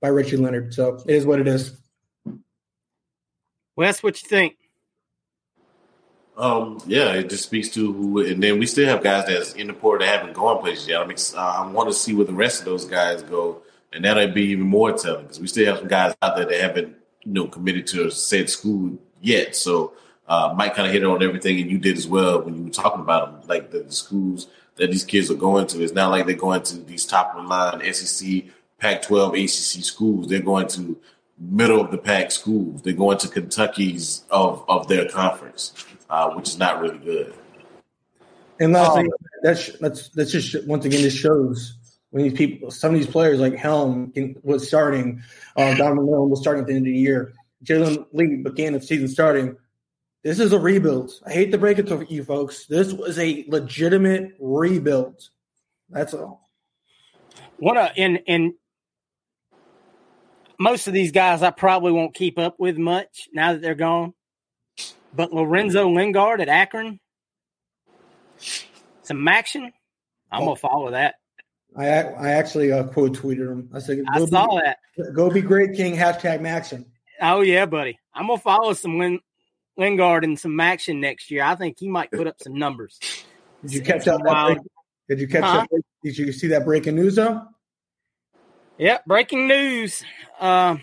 [0.00, 0.74] by Richie Leonard.
[0.74, 1.76] So it is what it is.
[3.76, 4.56] Wes, what you think?
[6.36, 9.68] Um, yeah, it just speaks to who, and then we still have guys that's in
[9.68, 11.00] the port that haven't gone places yet.
[11.00, 13.62] I mean, I want to see where the rest of those guys go,
[13.92, 16.60] and that'll be even more telling because we still have some guys out there that
[16.60, 16.94] haven't,
[17.24, 19.56] you know, committed to a said school yet.
[19.56, 19.94] So,
[20.28, 22.70] uh, Mike kind of hit on everything, and you did as well when you were
[22.70, 25.82] talking about them, like the, the schools that these kids are going to.
[25.82, 28.44] It's not like they're going to these top of the line SEC,
[28.78, 30.28] Pac-12, ACC schools.
[30.28, 30.98] They're going to
[31.38, 32.82] middle of the pack schools.
[32.82, 35.72] They're going to Kentucky's of of their conference
[36.10, 37.34] uh, which is not really good.
[38.60, 39.08] And last um,
[39.42, 41.76] that's that's that's just once again this shows
[42.10, 44.12] when these people, some of these players like Helm
[44.42, 45.22] was starting,
[45.56, 47.34] uh, Donovan Millen was starting at the end of the year.
[47.64, 49.56] Jalen Lee began the season starting.
[50.26, 51.12] This is a rebuild.
[51.24, 52.66] I hate to break it to you folks.
[52.66, 55.22] This was a legitimate rebuild.
[55.88, 56.50] That's all.
[57.58, 58.54] What a and and
[60.58, 64.14] most of these guys I probably won't keep up with much now that they're gone.
[65.14, 66.98] But Lorenzo Lingard at Akron,
[69.04, 69.72] some action.
[70.32, 71.14] I'm gonna follow that.
[71.76, 73.70] I I actually uh, quote tweeted him.
[73.72, 74.78] I said, I saw be, that.
[75.14, 75.94] Go be great, King.
[75.94, 76.84] Hashtag Maxon.
[77.22, 77.96] Oh yeah, buddy.
[78.12, 79.20] I'm gonna follow some Lin-
[79.76, 81.44] Lingard and some action next year.
[81.44, 82.98] I think he might put up some numbers.
[83.62, 84.20] Did you catch that?
[84.20, 84.58] Break,
[85.08, 85.58] did you catch huh?
[85.60, 85.68] up?
[86.02, 87.42] Did you see that breaking news though?
[88.78, 90.04] Yep, breaking news.
[90.38, 90.76] Uh,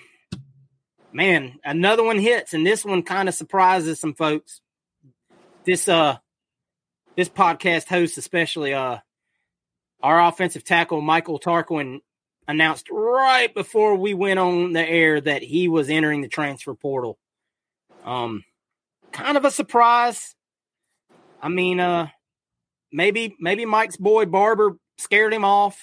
[1.11, 4.61] man, another one hits, and this one kind of surprises some folks.
[5.65, 6.18] This uh,
[7.15, 8.98] this podcast host, especially uh,
[10.02, 11.99] our offensive tackle Michael Tarquin,
[12.48, 17.18] announced right before we went on the air that he was entering the transfer portal.
[18.03, 18.44] Um,
[19.14, 20.35] kind of a surprise.
[21.41, 22.07] I mean, uh,
[22.91, 25.80] maybe maybe Mike's boy Barber scared him off.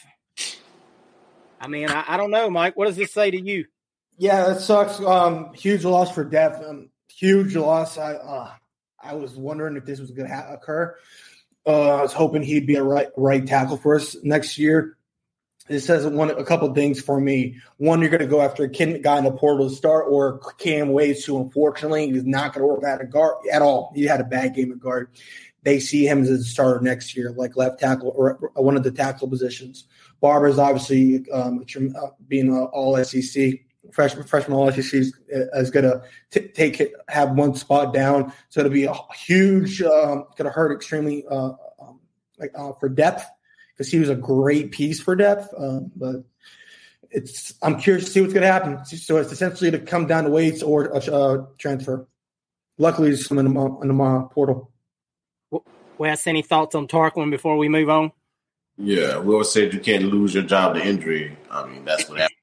[1.61, 2.77] I mean, I, I don't know, Mike.
[2.77, 3.67] What does this say to you?
[4.17, 5.01] Yeah, that sucks.
[5.01, 6.63] Um, huge loss for depth.
[6.65, 7.99] Um, huge loss.
[7.99, 8.51] I uh,
[9.03, 10.97] I was wondering if this was going to ha- occur.
[11.67, 14.97] Uh, I was hoping he'd be a right right tackle for us next year.
[15.71, 17.57] It says one a couple things for me.
[17.77, 20.41] One, you're going to go after a kid guy in the portal to start, or
[20.59, 23.93] Cam Waites, who unfortunately is not going to work at a guard at all.
[23.95, 25.11] He had a bad game at guard.
[25.63, 28.91] They see him as a starter next year, like left tackle or one of the
[28.91, 29.87] tackle positions.
[30.21, 33.61] Barber's obviously um, uh, being all SEC
[33.93, 38.33] freshman freshman all SEC is going to take it, have one spot down.
[38.49, 42.01] So it'll be a huge, um, going to hurt extremely uh, um,
[42.39, 43.25] like uh, for depth
[43.81, 45.55] because he was a great piece for depth.
[45.57, 46.17] Um, but
[47.11, 48.85] it's I'm curious to see what's going to happen.
[48.85, 52.07] So it's essentially to come down to Waites or uh, transfer.
[52.77, 54.71] Luckily, it's in the, in the portal.
[55.97, 58.13] Wes, any thoughts on Tarquin before we move on?
[58.77, 61.39] Yeah, we always said you can't lose your job to injury.
[61.51, 62.37] I mean, that's what happened.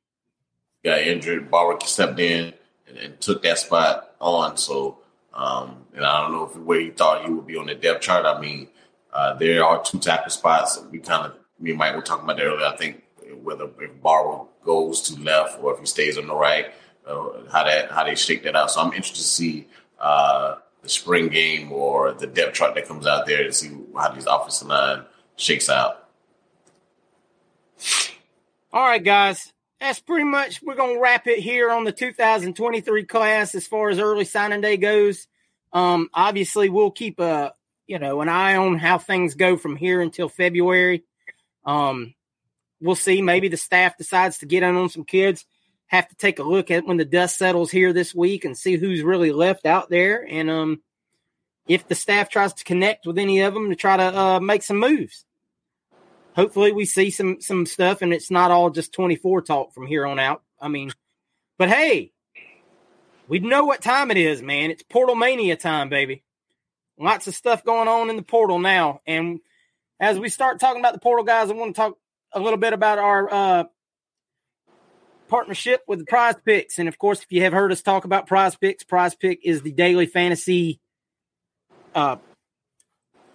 [0.84, 1.52] Got injured.
[1.52, 2.52] Barber stepped in
[2.88, 4.58] and, and took that spot on.
[4.58, 4.98] So,
[5.36, 8.02] um, and I don't know if where he thought he would be on the depth
[8.02, 8.26] chart.
[8.26, 8.70] I mean,
[9.18, 10.80] uh, there are two tackle spots.
[10.92, 12.68] We kind of, me and Mike were talking about that earlier.
[12.68, 13.02] I think
[13.42, 16.68] whether if Barber goes to left or if he stays on the right,
[17.08, 18.70] uh, how that how they shake that out.
[18.70, 19.68] So I'm interested to see
[20.00, 24.12] uh, the spring game or the depth chart that comes out there to see how
[24.12, 25.04] these offensive line
[25.36, 26.08] shakes out.
[28.72, 29.52] All right, guys.
[29.80, 33.98] That's pretty much we're gonna wrap it here on the 2023 class as far as
[33.98, 35.28] early signing day goes.
[35.74, 37.54] Um, obviously, we'll keep a
[37.88, 41.04] you know an eye on how things go from here until February.
[41.66, 42.14] Um,
[42.82, 43.22] we'll see.
[43.22, 45.46] Maybe the staff decides to get in on some kids.
[45.88, 48.76] Have to take a look at when the dust settles here this week and see
[48.76, 50.82] who's really left out there, and um,
[51.68, 54.64] if the staff tries to connect with any of them to try to uh, make
[54.64, 55.26] some moves
[56.38, 60.06] hopefully we see some some stuff and it's not all just 24 talk from here
[60.06, 60.44] on out.
[60.62, 60.92] I mean,
[61.58, 62.14] but hey,
[63.28, 64.72] we know what time it is, man.
[64.72, 66.24] It's portal mania time, baby.
[67.00, 69.02] Lots of stuff going on in the portal now.
[69.06, 69.40] And
[70.00, 71.98] as we start talking about the portal guys, I want to talk
[72.34, 73.64] a little bit about our uh,
[75.28, 76.80] partnership with the PrizePicks.
[76.80, 79.72] And of course, if you have heard us talk about PrizePicks, prize pick is the
[79.72, 80.80] daily fantasy
[81.94, 82.18] uh,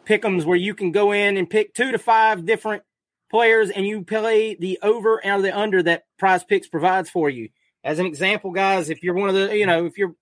[0.07, 2.83] pickums where you can go in and pick two to five different
[3.31, 7.49] players and you play the over and the under that PrizePicks provides for you.
[7.85, 10.15] As an example, guys, if you're one of the, you know, if you're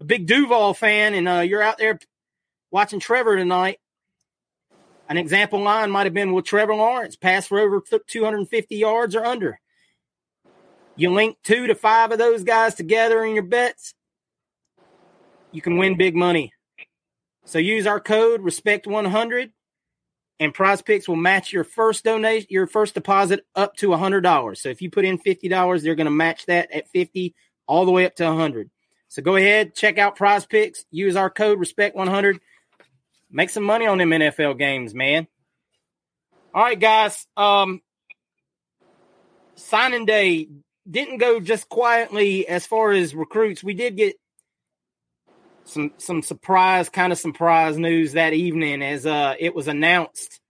[0.00, 1.98] a big Duval fan and uh, you're out there
[2.70, 3.78] watching Trevor tonight,
[5.08, 9.24] an example line might have been with Trevor Lawrence, pass for over 250 yards or
[9.24, 9.58] under.
[10.96, 13.94] You link two to five of those guys together in your bets,
[15.52, 16.52] you can win big money.
[17.44, 19.52] So use our code respect100
[20.40, 24.60] and PrizePicks will match your first donation your first deposit up to a hundred dollars
[24.60, 27.34] so if you put in fifty dollars they're going to match that at 50
[27.66, 28.70] all the way up to a hundred
[29.08, 32.40] so go ahead check out PrizePicks use our code respect 100
[33.30, 35.26] make some money on them nfl games man
[36.54, 37.80] all right guys um
[39.56, 40.48] signing day
[40.90, 44.16] didn't go just quietly as far as recruits we did get
[45.64, 50.40] some some surprise kind of surprise news that evening as uh it was announced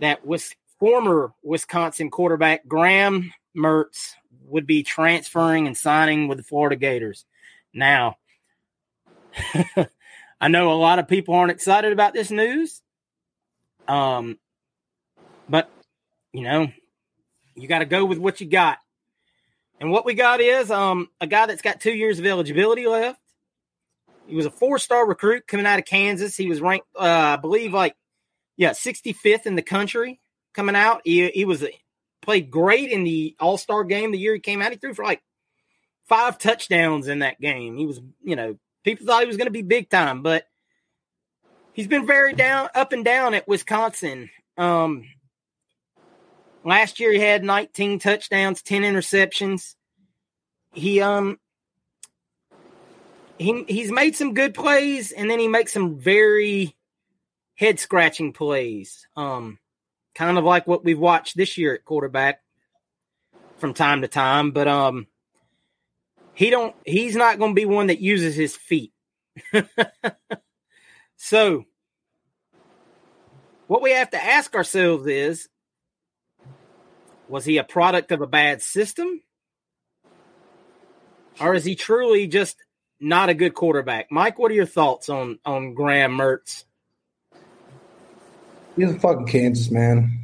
[0.00, 4.12] that was former Wisconsin quarterback Graham Mertz
[4.44, 7.24] would be transferring and signing with the Florida Gators.
[7.74, 8.16] Now,
[10.40, 12.80] I know a lot of people aren't excited about this news.
[13.86, 14.38] Um,
[15.48, 15.70] but
[16.32, 16.68] you know,
[17.54, 18.78] you got to go with what you got.
[19.80, 23.20] And what we got is um a guy that's got two years of eligibility left.
[24.26, 26.36] He was a four star recruit coming out of Kansas.
[26.36, 27.96] He was ranked, uh, I believe, like,
[28.56, 30.20] yeah, 65th in the country
[30.52, 31.00] coming out.
[31.04, 31.64] He, he was
[32.20, 34.70] played great in the All Star game the year he came out.
[34.70, 35.22] He threw for like
[36.08, 37.76] five touchdowns in that game.
[37.76, 38.58] He was, you know,
[38.88, 40.46] people thought he was going to be big time, but
[41.72, 44.30] he's been very down, up and down at Wisconsin.
[44.56, 45.04] Um,
[46.64, 49.74] last year he had 19 touchdowns, 10 interceptions.
[50.72, 51.38] He um
[53.38, 56.76] he he's made some good plays, and then he makes some very
[57.56, 59.06] head scratching plays.
[59.16, 59.58] Um,
[60.14, 62.40] kind of like what we've watched this year at quarterback
[63.58, 64.50] from time to time.
[64.50, 65.06] But um,
[66.38, 66.72] he don't.
[66.86, 68.92] He's not going to be one that uses his feet.
[71.16, 71.64] so,
[73.66, 75.48] what we have to ask ourselves is:
[77.28, 79.20] Was he a product of a bad system?
[81.40, 82.56] Or is he truly just
[83.00, 84.12] not a good quarterback.
[84.12, 86.66] Mike, what are your thoughts on on Graham Mertz?
[88.76, 90.20] He's a fucking Kansas man.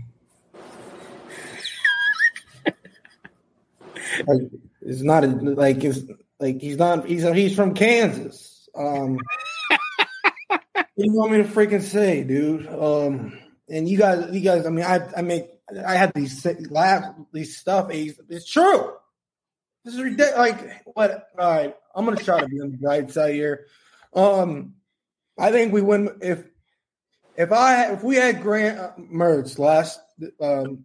[4.28, 4.42] like,
[4.84, 6.00] it's not a, like it's
[6.38, 8.68] like he's not he's he's from Kansas.
[8.76, 9.18] Um,
[10.96, 12.66] you want me to freaking say, dude?
[12.66, 13.38] Um,
[13.68, 14.66] and you guys, you guys.
[14.66, 15.46] I mean, I I make
[15.86, 17.88] I had these laugh these stuff.
[17.90, 18.92] It's true.
[19.84, 20.36] This is ridiculous.
[20.36, 21.28] Like what?
[21.38, 23.66] All right, I'm gonna try to be on the right side here.
[24.14, 24.74] Um,
[25.38, 26.44] I think we win if
[27.36, 30.00] if I if we had Grant uh, Mertz last
[30.40, 30.84] um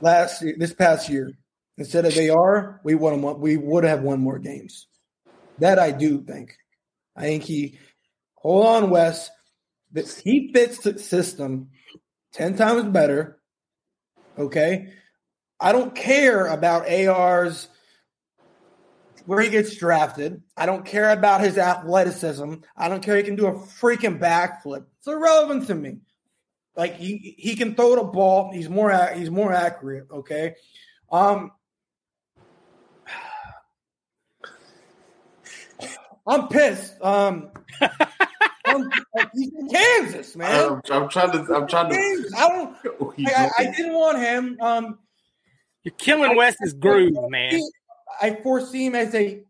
[0.00, 1.36] last this past year
[1.76, 3.40] instead of AR, we won one.
[3.40, 4.86] We would have won more games.
[5.58, 6.56] That I do think.
[7.16, 7.78] I think he.
[8.36, 9.30] Hold on, Wes.
[10.22, 11.70] He fits the system
[12.32, 13.40] ten times better.
[14.36, 14.92] Okay,
[15.60, 17.68] I don't care about AR's
[19.26, 20.42] where he gets drafted.
[20.56, 22.54] I don't care about his athleticism.
[22.76, 24.84] I don't care he can do a freaking backflip.
[24.98, 25.98] It's irrelevant to me.
[26.76, 28.52] Like he he can throw the ball.
[28.52, 30.08] He's more he's more accurate.
[30.10, 30.54] Okay.
[31.10, 31.52] Um,
[36.26, 37.00] I'm pissed.
[37.02, 37.50] Um,
[38.66, 38.90] I'm,
[39.34, 40.80] he's in Kansas, man.
[40.90, 41.54] I'm, I'm trying to.
[41.54, 42.30] I'm trying to.
[42.36, 42.76] I don't.
[43.26, 44.56] I, I, didn't want him.
[44.60, 44.98] Um,
[45.82, 47.60] You're killing Wes's groove, man.
[48.20, 49.42] I foresee him as a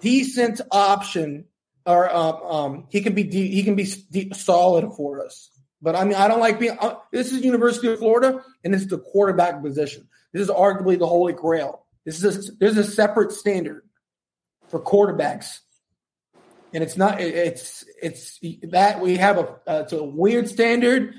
[0.00, 1.44] decent option,
[1.86, 5.50] or um, um he can be de- he can be de- solid for us.
[5.80, 6.76] But I mean, I don't like being.
[6.80, 10.08] Uh, this is University of Florida, and this is the quarterback position.
[10.32, 11.84] This is arguably the holy grail.
[12.04, 13.87] This is a, there's a separate standard
[14.68, 15.60] for quarterbacks,
[16.72, 17.20] and it's not.
[17.20, 18.38] It's it's
[18.70, 21.14] that we have a uh, it's a weird standard.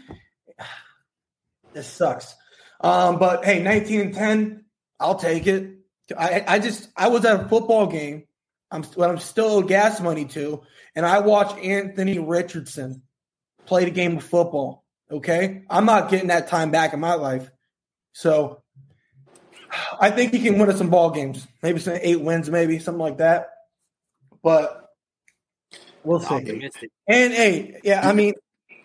[1.74, 2.36] This sucks.
[2.82, 4.66] Um, but hey, 19 and 10,
[5.00, 5.80] I'll take it.
[6.18, 8.26] I, I just I was at a football game.
[8.72, 10.64] I'm I'm still gas money to,
[10.96, 13.04] and I watched Anthony Richardson
[13.66, 14.84] play the game of football.
[15.12, 17.50] Okay, I'm not getting that time back in my life,
[18.14, 18.62] so
[20.00, 23.02] I think he can win us some ball games, maybe some eight wins, maybe something
[23.02, 23.50] like that.
[24.42, 24.92] But
[26.04, 26.70] we'll see.
[27.08, 28.34] And eight, yeah, I mean,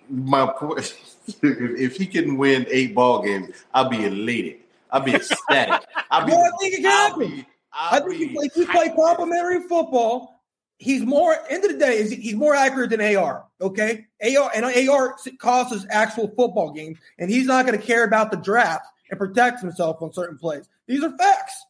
[0.08, 0.94] my point.
[1.42, 4.56] If he can win eight ball games, I'll be elated.
[4.90, 5.86] I'll be ecstatic.
[6.10, 6.32] I'll be.
[6.36, 7.46] Well, I think it can happen.
[7.72, 10.42] I think if he, he play complimentary football,
[10.76, 11.34] he's more.
[11.48, 13.46] End of the day, is he's more accurate than AR.
[13.58, 18.30] Okay, AR and AR causes actual football games, and he's not going to care about
[18.30, 20.68] the draft and protect himself on certain plays.
[20.86, 21.64] These are facts.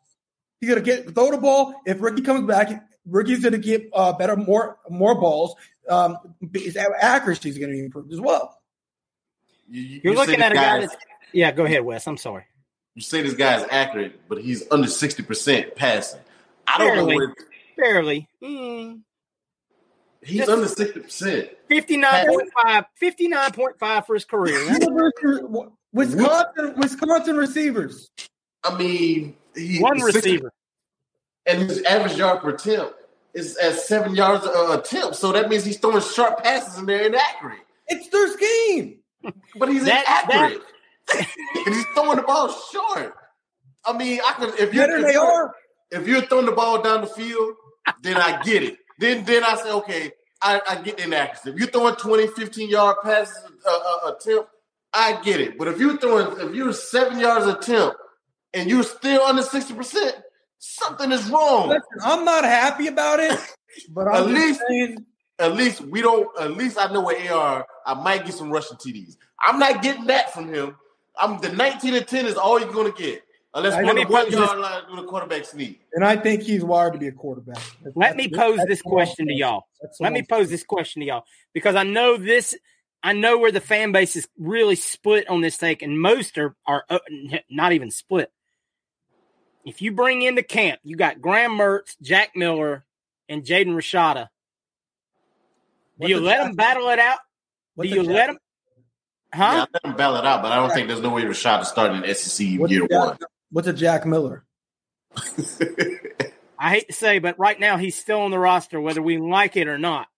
[0.61, 1.75] He's going to get throw the ball.
[1.85, 5.55] If Ricky comes back, Ricky's going to get uh, better, more more balls.
[5.89, 6.17] Um,
[6.55, 8.59] his accuracy is going to be improved as well.
[9.69, 10.81] You, are looking at a guy.
[10.81, 10.97] That's,
[11.33, 12.07] yeah, go ahead, Wes.
[12.07, 12.45] I'm sorry.
[12.95, 16.21] You say this guy is accurate, but he's under sixty percent passing.
[16.67, 17.35] I don't barely, know where.
[17.77, 18.29] Barely.
[18.43, 19.01] Mm.
[20.23, 21.51] He's Just under sixty percent.
[21.71, 24.59] 59.5, 59.5 for his career.
[25.95, 28.11] Wisconsin, Wisconsin receivers.
[28.65, 30.53] I mean, he, one receiver,
[31.47, 32.95] and his average yard per attempt
[33.33, 35.17] is at seven yards a attempt.
[35.17, 37.61] So that means he's throwing sharp passes and they're inaccurate.
[37.87, 38.99] It's their scheme,
[39.57, 40.63] but he's that, inaccurate.
[41.13, 41.29] That...
[41.67, 43.15] and he's throwing the ball short.
[43.85, 45.55] I mean, I could if you're if they you're, are.
[45.93, 47.55] if you're throwing the ball down the field,
[48.03, 48.79] then I get it.
[48.99, 50.13] Then then I say, okay,
[50.43, 51.51] I, I get the inaccuracy.
[51.51, 54.49] If you're throwing 20, 15 yard passes uh, uh, attempt,
[54.95, 55.59] I get it.
[55.59, 57.97] But if you're throwing, if you're seven yards attempt
[58.53, 60.13] and you're still under 60%,
[60.59, 61.69] something is wrong.
[61.69, 63.39] Listen, I'm not happy about it,
[63.91, 65.05] but at least, saying,
[65.39, 68.77] at least we don't, at least I know where AR, I might get some rushing
[68.77, 69.17] TDs.
[69.41, 70.77] I'm not getting that from him.
[71.21, 73.23] I'm the 19 and 10 is all you're going to get.
[73.57, 75.81] Unless one, one yard line with a quarterback sneak.
[75.93, 77.63] And I think he's wired to be a quarterback.
[77.85, 79.69] That's, Let me pose this question to y'all.
[80.01, 82.57] Let me pose this question to y'all because I know this
[83.05, 86.57] I know where the fan base is really split on this take, and most are
[86.67, 86.99] are uh,
[87.51, 88.33] not even split.
[89.67, 92.87] If you bring in the camp, you got Graham Mertz, Jack Miller,
[93.29, 94.29] and Jaden Rashada.
[96.01, 97.19] Do you let Jack, them battle it out?
[97.79, 98.39] Do you let them?
[99.35, 99.53] Huh?
[99.53, 102.03] Yeah, let them battle it out, but I don't think there's no way Rashada starting
[102.03, 103.19] in SEC what's year Jack, one.
[103.51, 104.47] What's a Jack Miller?
[106.59, 109.57] I hate to say, but right now he's still on the roster, whether we like
[109.57, 110.09] it or not.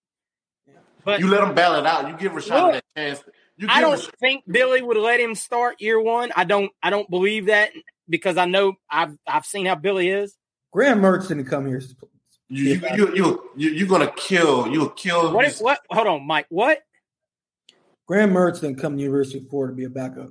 [1.06, 2.08] But you let him battle it out.
[2.08, 3.22] You give Rashad look, that chance.
[3.68, 6.32] I don't think Billy would let him start year one.
[6.34, 6.72] I don't.
[6.82, 7.70] I don't believe that
[8.08, 10.36] because I know I've I've seen how Billy is.
[10.72, 11.80] Graham Mertz didn't come here.
[12.48, 14.66] You you you you, you you're gonna kill.
[14.66, 15.32] You'll kill.
[15.32, 15.44] What?
[15.46, 15.78] Is, what?
[15.90, 16.46] Hold on, Mike.
[16.48, 16.80] What?
[18.06, 20.30] Graham Mertz didn't come to University of Florida to be a backup.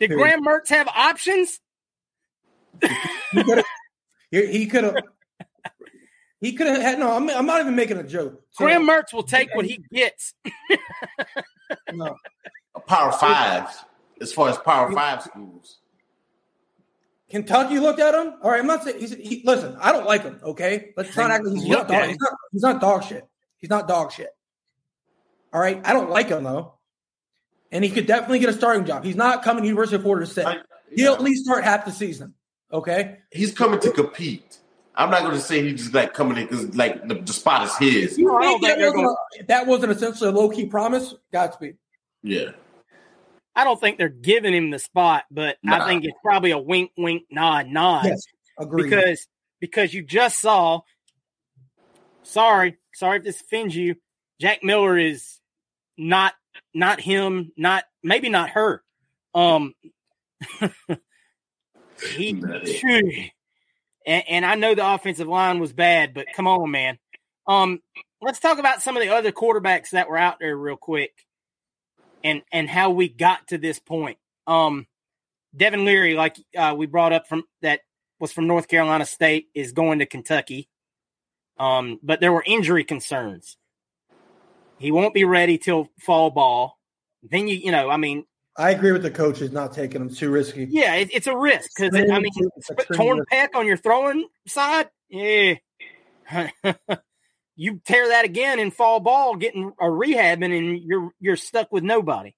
[0.00, 0.22] Did Period.
[0.22, 1.60] Graham Mertz have options?
[4.30, 4.94] he could have.
[6.44, 7.10] He could have had no.
[7.10, 8.42] I'm, I'm not even making a joke.
[8.50, 10.34] So, Graham Mertz will take what he gets.
[11.90, 12.18] no,
[12.74, 13.66] a power five
[14.20, 15.78] as far as power five schools.
[17.30, 18.34] Kentucky looked at him.
[18.42, 19.14] All right, I'm not saying he's.
[19.14, 20.38] He, listen, I don't like him.
[20.42, 21.46] Okay, let's not act.
[21.48, 23.26] He's not, dog, he's, not, he's not dog shit.
[23.60, 24.28] He's not dog shit.
[25.50, 26.74] All right, I don't like him though,
[27.72, 29.02] and he could definitely get a starting job.
[29.02, 30.44] He's not coming to University of Florida to sit.
[30.44, 30.60] I, yeah.
[30.94, 32.34] He'll at least start half the season.
[32.70, 34.58] Okay, he's coming to compete.
[34.96, 37.64] I'm not going to say he's just like coming in because like the, the, spot
[37.64, 38.18] is his.
[38.18, 41.14] You know, that, wasn't a, that wasn't essentially a low key promise.
[41.32, 41.76] Godspeed.
[42.22, 42.50] Yeah.
[43.56, 45.84] I don't think they're giving him the spot, but nah.
[45.84, 48.06] I think it's probably a wink, wink, nod, nod.
[48.06, 48.22] Yes,
[48.58, 48.84] agreed.
[48.84, 49.26] Because
[49.60, 50.80] because you just saw.
[52.22, 53.96] Sorry, sorry if this offends you.
[54.40, 55.38] Jack Miller is
[55.96, 56.34] not
[56.72, 58.82] not him, not maybe not her.
[59.34, 59.74] Um,
[62.14, 62.42] he
[64.06, 66.98] And, and I know the offensive line was bad, but come on, man.
[67.46, 67.80] Um,
[68.20, 71.12] let's talk about some of the other quarterbacks that were out there real quick,
[72.22, 74.18] and and how we got to this point.
[74.46, 74.86] Um,
[75.56, 77.80] Devin Leary, like uh, we brought up from that
[78.18, 80.68] was from North Carolina State, is going to Kentucky.
[81.58, 83.56] Um, but there were injury concerns.
[84.78, 86.78] He won't be ready till fall ball.
[87.22, 88.24] Then you, you know, I mean,
[88.56, 90.66] I agree with the coaches not taking him too risky.
[90.70, 92.32] yeah, it, it's a risk because I mean,
[92.94, 95.54] torn pec on your throwing side, yeah.
[97.56, 101.82] you tear that again in fall ball, getting a rehabbing, and you're you're stuck with
[101.82, 102.34] nobody.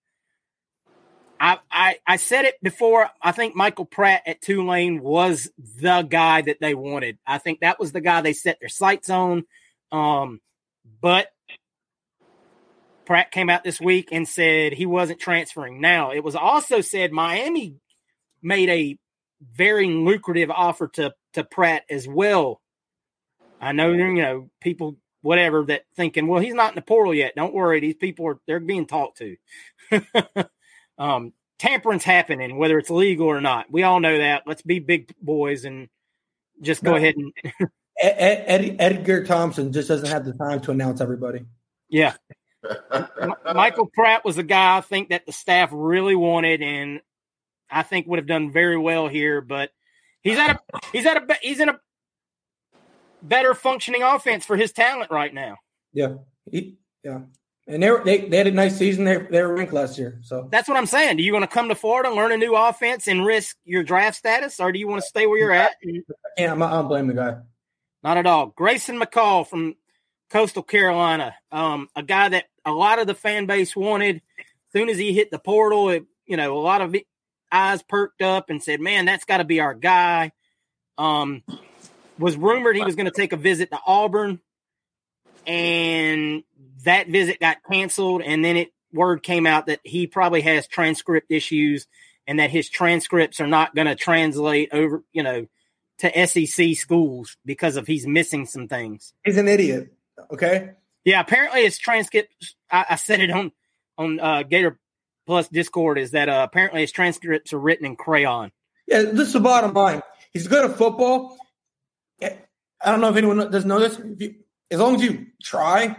[1.38, 3.08] I, I I said it before.
[3.20, 7.18] I think Michael Pratt at Tulane was the guy that they wanted.
[7.26, 9.44] I think that was the guy they set their sights on.
[9.92, 10.40] Um,
[11.00, 11.28] but
[13.06, 15.80] Pratt came out this week and said he wasn't transferring.
[15.80, 17.76] Now it was also said Miami
[18.42, 18.98] made a
[19.54, 22.60] very lucrative offer to to Pratt as well.
[23.60, 27.34] I know you know people whatever that thinking, well, he's not in the portal yet.
[27.36, 29.36] Don't worry, these people are they're being talked to.
[30.98, 33.66] um, tampering's happening, whether it's legal or not.
[33.70, 34.42] We all know that.
[34.46, 35.88] Let's be big boys and
[36.62, 36.96] just go No.
[36.96, 37.32] ahead and
[38.00, 41.40] Ed, Ed, Edgar Thompson just doesn't have the time to announce everybody.
[41.88, 42.14] yeah.
[43.54, 47.00] Michael Pratt was a guy I think that the staff really wanted, and
[47.70, 49.40] I think would have done very well here.
[49.40, 49.70] But
[50.22, 51.80] he's at a he's at a he's in a
[53.22, 55.56] better functioning offense for his talent right now.
[55.92, 56.14] Yeah,
[56.50, 57.20] he, yeah,
[57.66, 59.04] and they, were, they they had a nice season.
[59.04, 61.16] They they were ranked last year, so That's what I'm saying.
[61.16, 64.16] Do you want to come to Florida, learn a new offense, and risk your draft
[64.16, 65.72] status, or do you want to stay where you're at?
[65.82, 66.04] And-
[66.38, 66.52] can't.
[66.52, 67.38] I'm not, I don't blame the guy.
[68.02, 68.46] Not at all.
[68.46, 69.74] Grayson McCall from
[70.30, 74.16] Coastal Carolina, um, a guy that a lot of the fan base wanted.
[74.38, 76.94] As soon as he hit the portal, it, you know, a lot of
[77.50, 80.32] eyes perked up and said, "Man, that's got to be our guy."
[80.98, 81.42] Um,
[82.18, 84.40] was rumored he was going to take a visit to Auburn,
[85.46, 86.42] and
[86.84, 88.22] that visit got canceled.
[88.22, 91.86] And then it word came out that he probably has transcript issues,
[92.26, 95.46] and that his transcripts are not going to translate over, you know,
[95.98, 99.14] to SEC schools because of he's missing some things.
[99.24, 99.92] He's an idiot.
[100.30, 100.70] Okay,
[101.06, 102.54] Yeah, apparently his transcripts.
[102.70, 103.52] I, I said it on
[103.96, 104.78] on uh, Gator
[105.26, 108.50] Plus Discord is that uh, apparently his transcripts are written in crayon.
[108.86, 109.02] yeah.
[109.02, 110.02] This is the bottom line.
[110.32, 111.38] He's good at football.
[112.20, 112.34] Eh,
[112.84, 113.98] I don't know if anyone doesn't know this.
[113.98, 114.34] If you,
[114.70, 115.96] as long as you try,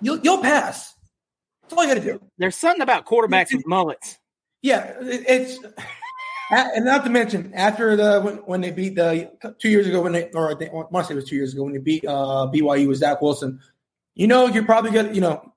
[0.00, 0.94] you'll you'll pass.
[1.62, 2.20] That's all you got to do.
[2.38, 4.18] There's something about quarterbacks with mullets.
[4.62, 5.58] Yeah, it- it's
[6.50, 10.12] and not to mention after the when, when they beat the two years ago when
[10.12, 12.04] they or I think I want say it was two years ago when they beat
[12.04, 13.60] uh, BYU with Zach Wilson.
[14.14, 15.52] You know you're probably gonna you know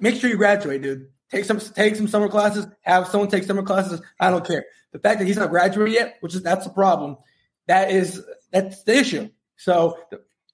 [0.00, 1.08] make sure you graduate, dude.
[1.30, 2.66] Take some take some summer classes.
[2.82, 4.00] Have someone take summer classes.
[4.20, 4.66] I don't care.
[4.92, 7.16] The fact that he's not graduated yet, which is that's a problem.
[7.66, 8.22] That is
[8.52, 9.30] that's the issue.
[9.56, 9.98] So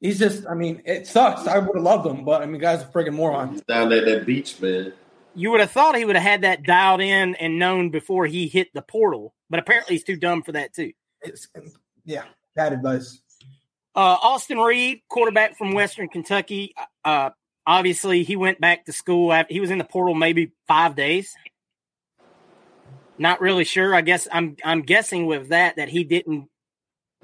[0.00, 0.46] he's just.
[0.46, 1.46] I mean, it sucks.
[1.46, 3.52] I would have loved him, but I mean, guy's a friggin' moron.
[3.52, 4.92] He's down at that beach, man.
[5.34, 8.48] You would have thought he would have had that dialed in and known before he
[8.48, 10.92] hit the portal, but apparently he's too dumb for that too.
[11.22, 11.48] It's,
[12.04, 12.24] yeah,
[12.56, 13.20] bad advice.
[13.94, 16.74] Uh, Austin Reed, quarterback from Western Kentucky.
[17.04, 17.30] Uh,
[17.66, 19.32] obviously, he went back to school.
[19.32, 21.34] After, he was in the portal maybe five days.
[23.18, 23.94] Not really sure.
[23.94, 26.48] I guess I'm I'm guessing with that that he didn't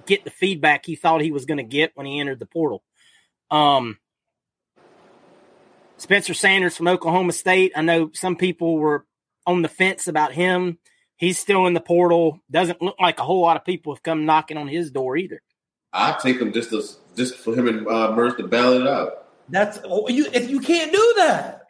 [0.05, 2.83] get the feedback he thought he was going to get when he entered the portal.
[3.51, 3.99] Um,
[5.99, 7.73] Spencer Sanders from Oklahoma State.
[7.75, 9.07] I know some people were
[9.47, 10.79] on the fence about him.
[11.17, 12.41] He's still in the portal.
[12.51, 15.41] Doesn't look like a whole lot of people have come knocking on his door either.
[15.93, 16.85] I take him just to,
[17.17, 19.29] just for him and uh, Merce to battle it out.
[19.49, 20.27] That's oh, you.
[20.33, 21.67] If you can't do that,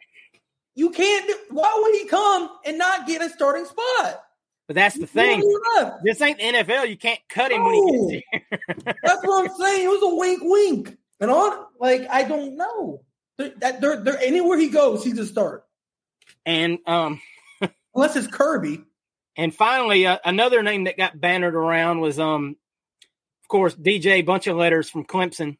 [0.75, 1.27] you can't.
[1.27, 4.23] Do, why would he come and not get a starting spot?
[4.67, 5.59] But that's the You thing.
[6.03, 6.89] This ain't the NFL.
[6.89, 8.41] You can't cut him when he gets here.
[9.01, 9.85] That's what I'm saying.
[9.85, 11.65] It was a wink, wink, and on.
[11.79, 13.01] Like I don't know.
[13.37, 15.63] They're, that they're, they're anywhere he goes, he's a start.
[16.45, 17.21] and um
[17.95, 18.83] Unless it's Kirby.
[19.35, 22.55] and finally uh, another name that got bannered around was um
[23.43, 25.57] of course DJ bunch of letters from Clemson.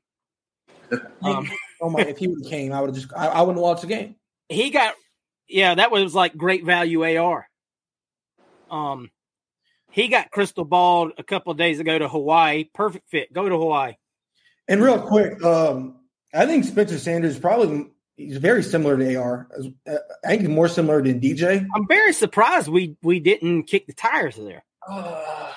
[1.24, 1.50] Um,
[1.82, 2.00] Oh my!
[2.02, 4.16] If he would came, I would just I, I wouldn't watch the game.
[4.50, 4.96] he got
[5.48, 7.48] yeah, that was like great value AR.
[8.72, 9.12] Um
[9.92, 12.66] he got crystal balled a couple of days ago to Hawaii.
[12.74, 13.32] Perfect fit.
[13.34, 13.94] Go to Hawaii.
[14.68, 15.97] And real quick, um,
[16.38, 19.48] I think Spencer Sanders probably he's very similar to AR.
[19.88, 21.66] Uh, I think he's more similar than DJ.
[21.76, 24.64] I'm very surprised we we didn't kick the tires there.
[24.88, 25.52] Uh,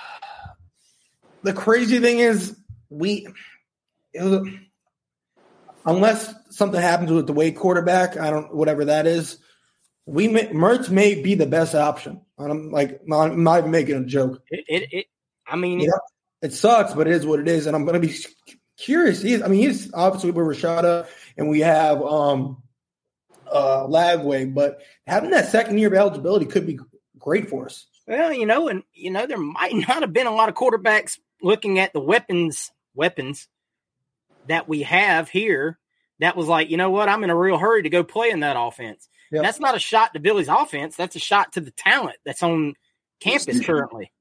[1.42, 2.56] the crazy thing is,
[2.88, 3.26] we
[4.12, 4.48] it was,
[5.86, 9.38] unless something happens with the Wade quarterback, I don't whatever that is.
[10.06, 12.22] We may, Mertz may be the best option.
[12.38, 14.42] I'm like, I'm not even making a joke.
[14.48, 15.06] It it, it
[15.46, 15.90] I mean Yeah.
[16.42, 17.66] it sucks, but it is what it is.
[17.66, 18.14] And I'm going to be
[18.80, 19.22] curious.
[19.22, 22.62] He's, I mean, he's obviously with Rashada, and we have um,
[23.50, 26.78] uh, Lagway, but having that second year of eligibility could be
[27.18, 27.86] great for us.
[28.06, 31.18] Well, you know, and you know, there might not have been a lot of quarterbacks
[31.42, 33.48] looking at the weapons weapons
[34.48, 35.78] that we have here.
[36.18, 38.40] That was like, you know what, I'm in a real hurry to go play in
[38.40, 39.08] that offense.
[39.32, 39.42] Yep.
[39.42, 40.96] That's not a shot to Billy's offense.
[40.96, 42.74] That's a shot to the talent that's on
[43.20, 44.12] campus currently.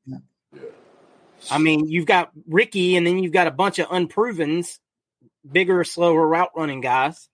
[1.49, 4.79] I mean, you've got Ricky, and then you've got a bunch of unprovens,
[5.49, 7.29] bigger, slower route running guys.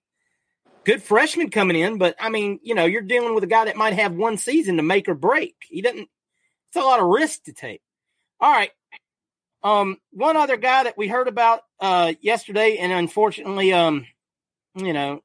[0.84, 3.76] Good freshman coming in, but I mean, you know, you're dealing with a guy that
[3.76, 5.56] might have one season to make or break.
[5.68, 6.08] He doesn't.
[6.68, 7.82] It's a lot of risk to take.
[8.40, 8.70] All right.
[9.62, 14.06] Um, one other guy that we heard about uh yesterday, and unfortunately, um,
[14.76, 15.22] you know,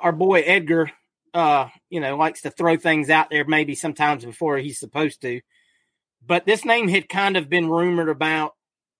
[0.00, 0.90] our boy Edgar,
[1.34, 5.40] uh, you know, likes to throw things out there maybe sometimes before he's supposed to.
[6.26, 8.54] But this name had kind of been rumored about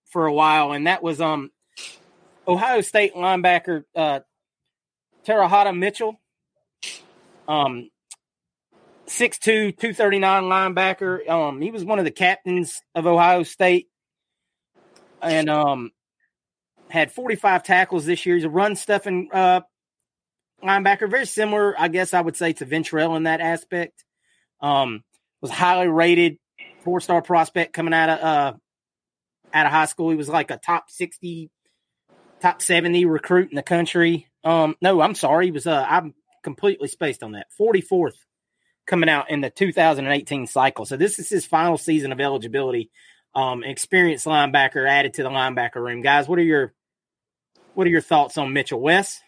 [0.09, 1.51] for a while, and that was um
[2.47, 4.21] Ohio State linebacker uh
[5.25, 6.19] Teradja Mitchell.
[7.47, 7.89] Um
[9.07, 11.27] 6'2, 239 linebacker.
[11.27, 13.89] Um, he was one of the captains of Ohio State
[15.21, 15.91] and um
[16.89, 18.35] had 45 tackles this year.
[18.35, 19.61] He's a run stuffing uh
[20.63, 24.03] linebacker, very similar, I guess I would say, to Ventrell in that aspect.
[24.61, 25.03] Um,
[25.41, 26.37] was highly rated,
[26.81, 28.53] four star prospect coming out of uh,
[29.53, 30.09] out of high school.
[30.09, 31.49] He was like a top sixty,
[32.41, 34.27] top seventy recruit in the country.
[34.43, 35.67] Um, no, I'm sorry, he was.
[35.67, 36.13] Uh, I'm
[36.43, 37.47] completely spaced on that.
[37.57, 38.15] Forty fourth
[38.87, 40.85] coming out in the 2018 cycle.
[40.85, 42.89] So this is his final season of eligibility.
[43.33, 46.01] Um, experienced linebacker added to the linebacker room.
[46.01, 46.73] Guys, what are your
[47.73, 49.21] what are your thoughts on Mitchell West?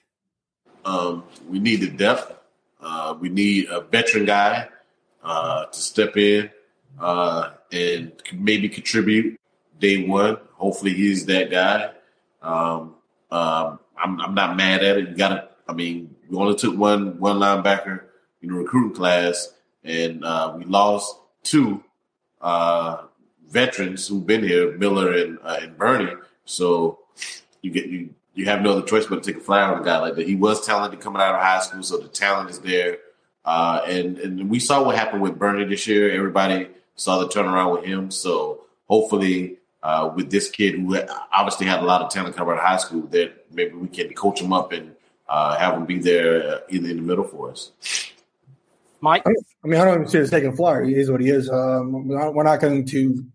[0.84, 2.34] Um, we need the depth.
[2.82, 4.68] Uh, we need a veteran guy
[5.24, 6.50] uh, to step in
[7.00, 9.40] uh, and maybe contribute
[9.80, 10.38] day one.
[10.54, 11.92] Hopefully, he's that guy.
[12.42, 12.96] Um,
[13.32, 15.10] um, I'm, I'm not mad at it.
[15.10, 15.50] You got to.
[15.68, 18.04] I mean, we only took one one linebacker
[18.42, 19.54] in the recruiting class,
[19.84, 21.84] and uh, we lost two
[22.42, 23.04] uh,
[23.50, 26.14] veterans who've been here, Miller and uh, and Burney.
[26.46, 27.00] So
[27.62, 29.86] you get you you have no other choice but to take a flyer on a
[29.86, 30.28] guy like that.
[30.28, 32.98] He was talented coming out of high school, so the talent is there.
[33.46, 36.12] Uh, and and we saw what happened with Burney this year.
[36.12, 38.12] Everybody saw the turnaround with him.
[38.12, 40.98] So hopefully, uh, with this kid who
[41.34, 44.14] obviously had a lot of talent coming out of high school, that maybe we can
[44.14, 44.96] coach him up and
[45.28, 47.72] uh, have him be there uh, in, in the middle for us.
[49.02, 50.84] Mike, I mean, I don't even see his taking a flyer.
[50.84, 51.50] He is what he is.
[51.50, 53.26] Um, we're not going to.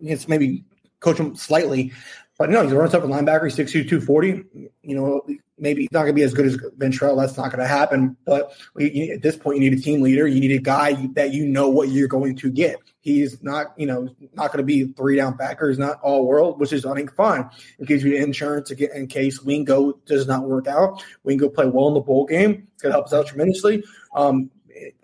[0.00, 0.64] It's maybe
[1.00, 1.92] coach him slightly,
[2.36, 3.44] but no, he's a run tough linebacker.
[3.44, 4.44] He's 6'2", 240.
[4.82, 5.22] You know,
[5.62, 7.16] maybe he's not going to be as good as Ventrell.
[7.16, 8.16] That's not going to happen.
[8.26, 10.26] But we, at this point, you need a team leader.
[10.26, 12.76] You need a guy that you know what you're going to get.
[13.00, 15.68] He's not, you know, not going to be three down backer.
[15.68, 17.48] He's not all world, which is I think fine.
[17.78, 21.02] It gives you insurance in case Wingo does not work out.
[21.22, 22.66] Wingo play well in the bowl game.
[22.74, 23.84] It's going to help us out tremendously.
[24.14, 24.50] Um,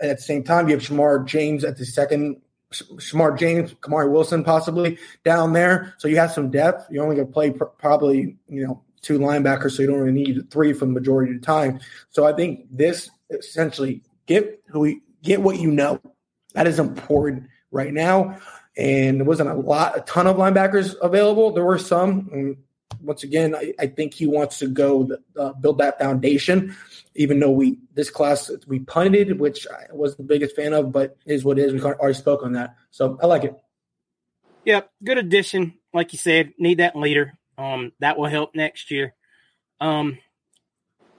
[0.00, 4.44] at the same time, you have Shemar James at the second Shemar James, Kamari Wilson,
[4.44, 5.94] possibly down there.
[5.96, 6.86] So you have some depth.
[6.90, 10.12] You're only going to play pr- probably you know two linebackers, so you don't really
[10.12, 11.80] need three for the majority of the time.
[12.10, 16.00] So I think this essentially get who we get what you know.
[16.54, 18.38] That is important right now.
[18.76, 21.52] And there wasn't a lot, a ton of linebackers available.
[21.52, 22.28] There were some.
[22.32, 22.56] And
[23.02, 26.76] once again, I, I think he wants to go uh, build that foundation
[27.18, 31.16] even though we this class we punted, which I wasn't the biggest fan of, but
[31.26, 31.72] is what is.
[31.72, 33.54] We already spoke on that, so I like it.
[34.64, 35.74] Yep, good addition.
[35.92, 37.36] Like you said, need that leader.
[37.58, 39.14] Um, that will help next year.
[39.80, 40.18] Um,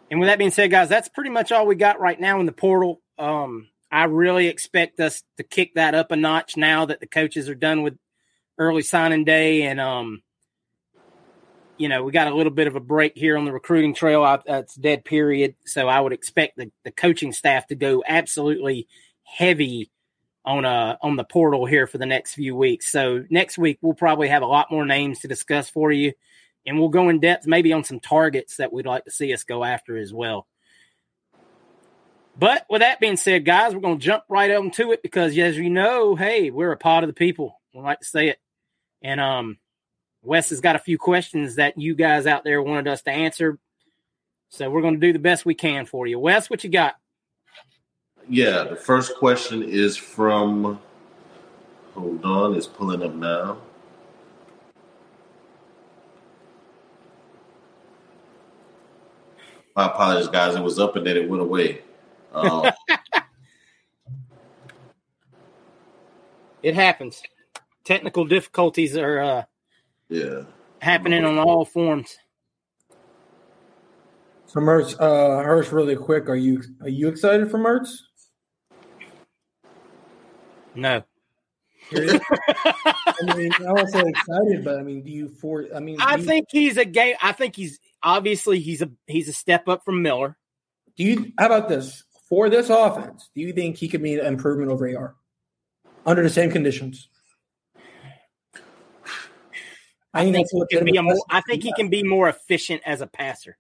[0.10, 2.48] and with that being said, guys, that's pretty much all we got right now in
[2.48, 3.02] the portal.
[3.20, 7.50] Um, I really expect us to kick that up a notch now that the coaches
[7.50, 7.98] are done with
[8.58, 10.22] early signing day and um
[11.78, 14.42] you know, we got a little bit of a break here on the recruiting trail.
[14.46, 15.56] It's dead period.
[15.66, 18.90] So I would expect the, the coaching staff to go absolutely
[19.24, 19.90] heavy
[20.44, 22.92] on uh on the portal here for the next few weeks.
[22.92, 26.12] So next week we'll probably have a lot more names to discuss for you,
[26.70, 29.44] and we'll go in depth maybe on some targets that we'd like to see us
[29.44, 30.46] go after as well.
[32.38, 35.58] But with that being said, guys, we're going to jump right into it because, as
[35.58, 37.60] you know, hey, we're a part of the people.
[37.74, 38.38] We like to say it,
[39.02, 39.58] and um,
[40.22, 43.58] Wes has got a few questions that you guys out there wanted us to answer.
[44.50, 46.20] So we're going to do the best we can for you.
[46.20, 46.98] Wes, what you got?
[48.30, 50.80] Yeah, the first question is from,
[51.96, 53.58] hold on, it's pulling up now.
[59.76, 60.56] My apologies, guys.
[60.56, 61.82] It was up and then it went away.
[62.34, 62.72] Um,
[66.64, 67.22] it happens
[67.90, 69.44] technical difficulties are uh,
[70.10, 70.44] Yeah.
[70.80, 72.18] happening on all forms.
[74.46, 76.30] So Mertz, uh, Hirsch, really quick.
[76.30, 78.02] Are you are you excited for Mertz?
[80.76, 81.04] No,
[81.92, 82.20] I
[83.36, 85.66] mean, I don't say excited, but I mean, do you for?
[85.76, 87.16] I mean, I do you, think he's a game.
[87.22, 90.38] I think he's obviously he's a he's a step up from Miller.
[90.98, 91.32] Do you?
[91.38, 93.30] How about this for this offense?
[93.36, 95.16] Do you think he could be an improvement over AR
[96.06, 97.10] under the same conditions?
[100.14, 101.14] I think that's he can be a more.
[101.30, 103.58] I think he can be more efficient as a passer.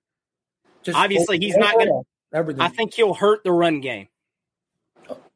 [0.83, 2.01] Just obviously, he's not gonna-
[2.63, 4.07] I think he'll hurt the run game.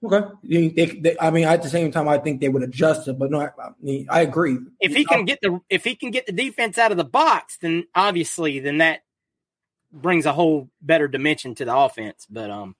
[0.04, 0.28] Okay.
[0.44, 3.18] They, they, they, I mean, at the same time, I think they would adjust it,
[3.18, 4.58] but no, I, I, mean, I agree.
[4.80, 7.58] If he can get the if he can get the defense out of the box,
[7.62, 9.02] then obviously then that
[9.92, 12.26] brings a whole better dimension to the offense.
[12.30, 12.76] But um,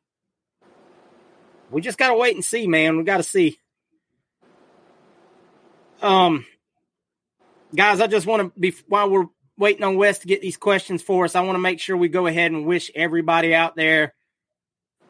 [1.70, 2.98] we just gotta wait and see, man.
[2.98, 3.60] We gotta see.
[6.02, 6.46] Um,
[7.74, 11.02] guys, I just want to be while we're waiting on Wes to get these questions
[11.02, 11.36] for us.
[11.36, 14.14] I want to make sure we go ahead and wish everybody out there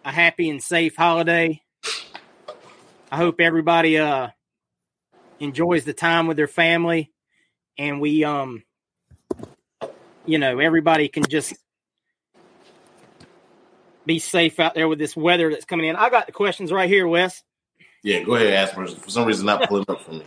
[0.06, 1.62] a happy and safe holiday.
[3.14, 4.30] I hope everybody uh
[5.40, 7.12] enjoys the time with their family
[7.78, 8.64] and we um
[10.26, 11.54] you know everybody can just
[14.04, 15.96] be safe out there with this weather that's coming in.
[15.96, 17.44] I got the questions right here, Wes.
[18.02, 20.24] Yeah, go ahead, ask for for some reason not pulling up for me.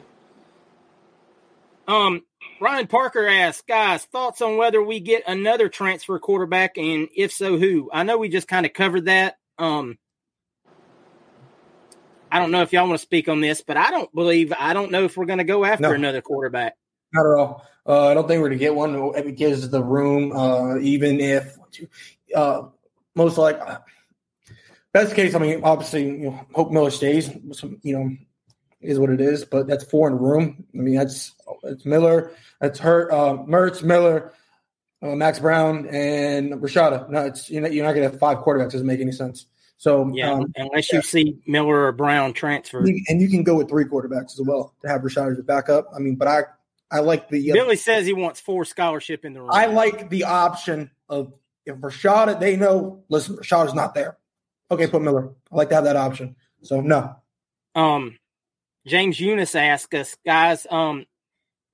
[1.88, 2.22] Um
[2.60, 7.58] Ryan Parker asks, guys, thoughts on whether we get another transfer quarterback and if so
[7.58, 7.90] who?
[7.92, 9.38] I know we just kind of covered that.
[9.58, 9.98] Um
[12.30, 14.72] I don't know if y'all want to speak on this, but I don't believe I
[14.72, 15.92] don't know if we're going to go after No.
[15.92, 16.76] another quarterback.
[17.12, 17.66] Not at all.
[17.86, 19.12] Uh, I don't think we're going to get one.
[19.12, 21.56] because gives the room, uh, even if
[22.34, 22.62] uh,
[23.14, 23.60] most like
[24.92, 25.34] best case.
[25.34, 27.30] I mean, obviously, you know, Hope Miller stays.
[27.82, 28.16] You know,
[28.80, 29.44] is what it is.
[29.44, 30.64] But that's four in the room.
[30.74, 31.32] I mean, that's
[31.62, 32.32] it's Miller.
[32.60, 33.12] That's her.
[33.12, 34.32] Uh, Mertz, Miller,
[35.02, 37.08] uh, Max Brown, and Rashada.
[37.08, 38.72] No, it's you're not, you're not going to have five quarterbacks.
[38.72, 39.46] Doesn't make any sense.
[39.78, 42.80] So Yeah, um, unless you see Miller or Brown transfer.
[42.80, 45.90] and you can go with three quarterbacks as well to have Rashada as a backup.
[45.94, 46.42] I mean, but I
[46.90, 49.50] I like the uh, Billy says he wants four scholarship in the room.
[49.52, 51.32] I like the option of
[51.64, 54.16] if Rashada, they know, listen, Rashad is not there.
[54.70, 55.30] Okay, put Miller.
[55.52, 56.36] I like to have that option.
[56.62, 57.16] So no.
[57.74, 58.18] Um,
[58.86, 61.06] James Eunice asked us, guys, um,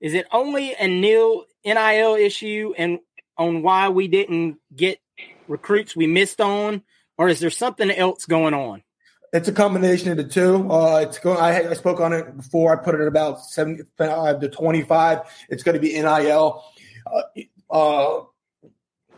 [0.00, 2.98] is it only a nil NIL issue and
[3.38, 4.98] on why we didn't get
[5.46, 6.82] recruits we missed on,
[7.18, 8.82] or is there something else going on?
[9.32, 10.70] It's a combination of the two.
[10.70, 11.39] Uh, it's going.
[11.39, 12.78] I, I spoke on it before.
[12.78, 15.20] I put it at about seventy-five to twenty-five.
[15.48, 16.62] It's going to be NIL.
[17.06, 18.24] Uh, uh,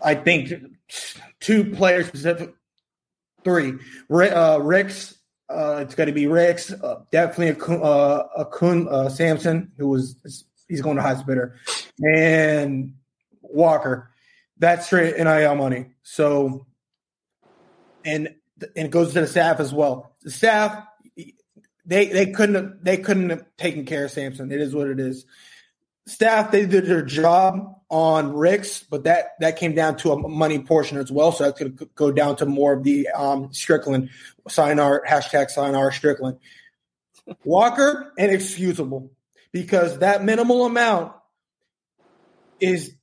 [0.00, 0.52] I think
[1.40, 2.54] two players specific,
[3.42, 3.74] three.
[4.10, 5.16] Uh, Ricks.
[5.48, 6.72] Uh, it's going to be Ricks.
[6.72, 11.56] Uh, definitely a Kun uh, Samson who was he's going to highest bidder,
[11.98, 12.94] and
[13.42, 14.10] Walker.
[14.58, 15.86] That's straight NIL money.
[16.04, 16.66] So,
[18.04, 18.34] and
[18.76, 20.12] and it goes to the staff as well.
[20.22, 20.84] The staff,
[21.84, 24.52] they they couldn't have, they couldn't have taken care of Samson.
[24.52, 25.26] It is what it is.
[26.06, 30.58] Staff, they did their job on Ricks, but that that came down to a money
[30.58, 31.32] portion as well.
[31.32, 34.10] So that's going to go down to more of the um, Stricklin
[34.48, 36.38] sign our hashtag sign our Stricklin.
[37.44, 39.10] Walker inexcusable
[39.52, 41.12] because that minimal amount
[42.60, 42.94] is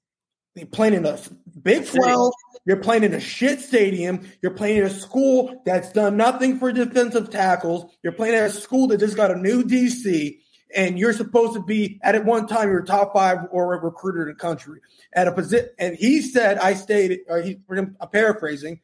[0.71, 1.19] playing in a
[1.61, 2.33] Big 12.
[2.65, 4.29] You're playing in a shit stadium.
[4.41, 7.91] You're playing in a school that's done nothing for defensive tackles.
[8.03, 10.37] You're playing at a school that just got a new DC,
[10.75, 14.21] and you're supposed to be at at one time you're top five or a recruiter
[14.23, 14.79] in the country
[15.13, 15.69] at a position.
[15.79, 18.79] And he said, I stated, or he, I'm paraphrasing,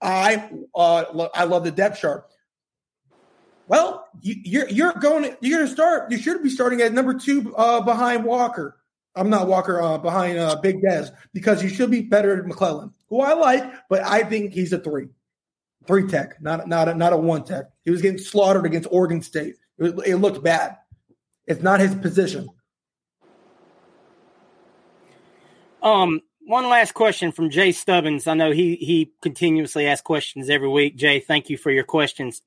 [0.00, 2.26] I uh, lo- I love the depth chart.
[3.66, 6.10] Well, you, you're you're going you're going to start.
[6.10, 8.76] You should be starting at number two uh, behind Walker.
[9.14, 12.92] I'm not Walker uh, behind uh, Big Dez because you should be better than McClellan,
[13.10, 15.08] who I like, but I think he's a three,
[15.86, 17.66] three tech, not not a, not a one tech.
[17.84, 19.56] He was getting slaughtered against Oregon State.
[19.78, 20.78] It, it looked bad.
[21.46, 22.48] It's not his position.
[25.82, 28.26] Um, one last question from Jay Stubbins.
[28.26, 30.96] I know he he continuously asks questions every week.
[30.96, 32.42] Jay, thank you for your questions.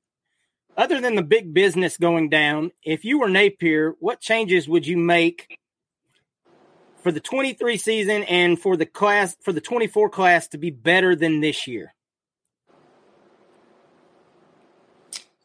[0.76, 4.96] Other than the big business going down, if you were Napier, what changes would you
[4.96, 5.58] make
[7.04, 11.14] for the 23 season and for the class for the 24 class to be better
[11.14, 11.94] than this year?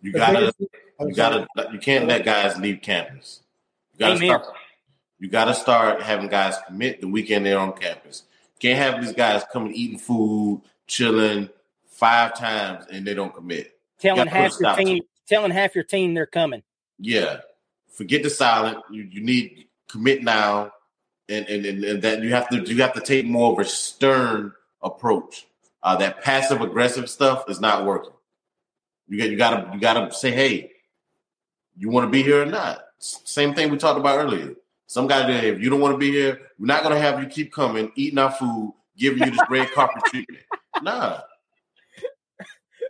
[0.02, 0.54] You gotta,
[1.02, 3.42] you gotta, you can't let guys leave campus.
[3.92, 4.40] You gotta Amen.
[4.40, 4.56] start.
[5.20, 8.24] You gotta start having guys commit the weekend they're on campus.
[8.60, 11.50] Can't have these guys coming eating food, chilling
[11.88, 13.78] five times, and they don't commit.
[14.00, 16.64] Telling Gotta put a half your stop to team telling half your team they're coming.
[16.98, 17.42] Yeah,
[17.92, 18.78] forget the silent.
[18.90, 20.72] You you need commit now,
[21.30, 23.66] and and and, and that you have to you have to take more of a
[23.66, 25.46] stern approach.
[25.82, 28.12] Uh, that passive aggressive stuff is not working.
[29.08, 30.72] You got you gotta you gotta say, hey,
[31.78, 32.80] you want to be here or not?
[33.00, 34.56] Same thing we talked about earlier.
[34.88, 37.28] Some guy there, if you don't want to be here, we're not gonna have you
[37.28, 40.44] keep coming, eating our food, giving you this red carpet treatment.
[40.82, 41.22] Nah.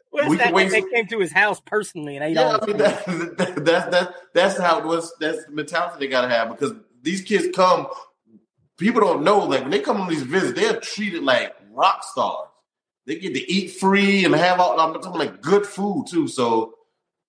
[0.10, 0.54] What is that?
[0.54, 3.38] Like they came to his house personally and ate Yeah, all I mean that, that,
[3.66, 5.14] that, that, that's how it was.
[5.20, 7.88] That's the mentality they gotta have because these kids come.
[8.80, 12.48] People don't know like when they come on these visits, they're treated like rock stars.
[13.06, 14.80] They get to eat free and have all.
[14.80, 16.28] I'm talking like good food too.
[16.30, 16.76] So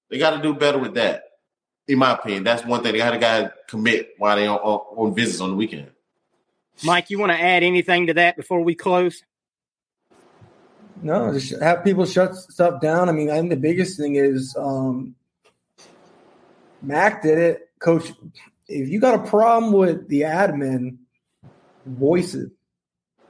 [0.08, 1.24] they got to do better with that.
[1.88, 5.08] In my opinion, that's one thing they got to got commit while they on, on,
[5.08, 5.90] on visits on the weekend.
[6.84, 9.22] Mike, you want to add anything to that before we close?
[11.02, 13.08] No, just have people shut stuff down.
[13.08, 15.16] I mean, I think the biggest thing is um,
[16.80, 17.70] Mac did it.
[17.80, 18.12] Coach,
[18.68, 20.98] if you got a problem with the admin,
[21.86, 22.50] voice it.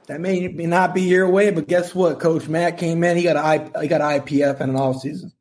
[0.07, 2.19] That may, may not be your way, but guess what?
[2.19, 3.17] Coach Matt came in.
[3.17, 5.31] He got I he got IPF in an off season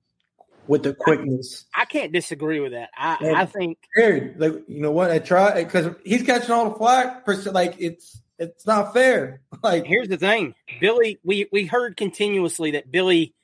[0.67, 1.65] with the quickness.
[1.75, 2.91] I can't disagree with that.
[2.97, 3.79] I, And- I think.
[3.97, 5.11] Like you know what?
[5.11, 7.27] I try because he's catching all the flack.
[7.53, 9.43] Like it's it's not fair.
[9.63, 10.55] Like here's the thing.
[10.81, 13.35] Billy, we, we heard continuously that Billy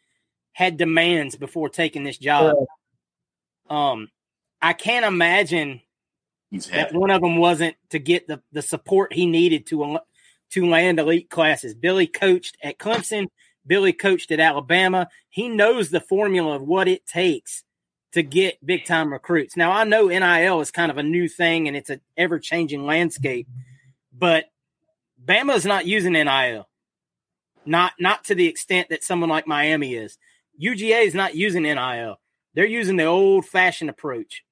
[0.52, 2.54] had demands before taking this job.
[3.68, 4.08] Um,
[4.62, 5.82] I can't imagine
[6.50, 6.96] He's that happy.
[6.96, 9.98] one of them wasn't to get the, the support he needed to
[10.52, 11.74] to land elite classes.
[11.74, 13.26] Billy coached at Clemson.
[13.66, 15.08] Billy coached at Alabama.
[15.28, 17.64] He knows the formula of what it takes
[18.12, 19.56] to get big time recruits.
[19.56, 22.86] Now I know NIL is kind of a new thing and it's an ever changing
[22.86, 23.48] landscape,
[24.16, 24.46] but
[25.22, 26.68] Bama is not using NIL.
[27.64, 30.16] Not not to the extent that someone like Miami is.
[30.62, 32.20] UGA is not using NIL.
[32.54, 34.44] They're using the old fashioned approach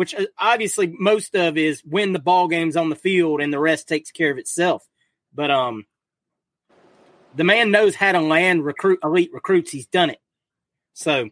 [0.00, 3.58] which uh, obviously most of is when the ball games on the field and the
[3.58, 4.88] rest takes care of itself.
[5.34, 5.84] But um
[7.34, 9.70] the man knows how to land recruit elite recruits.
[9.70, 10.18] He's done it.
[10.94, 11.28] So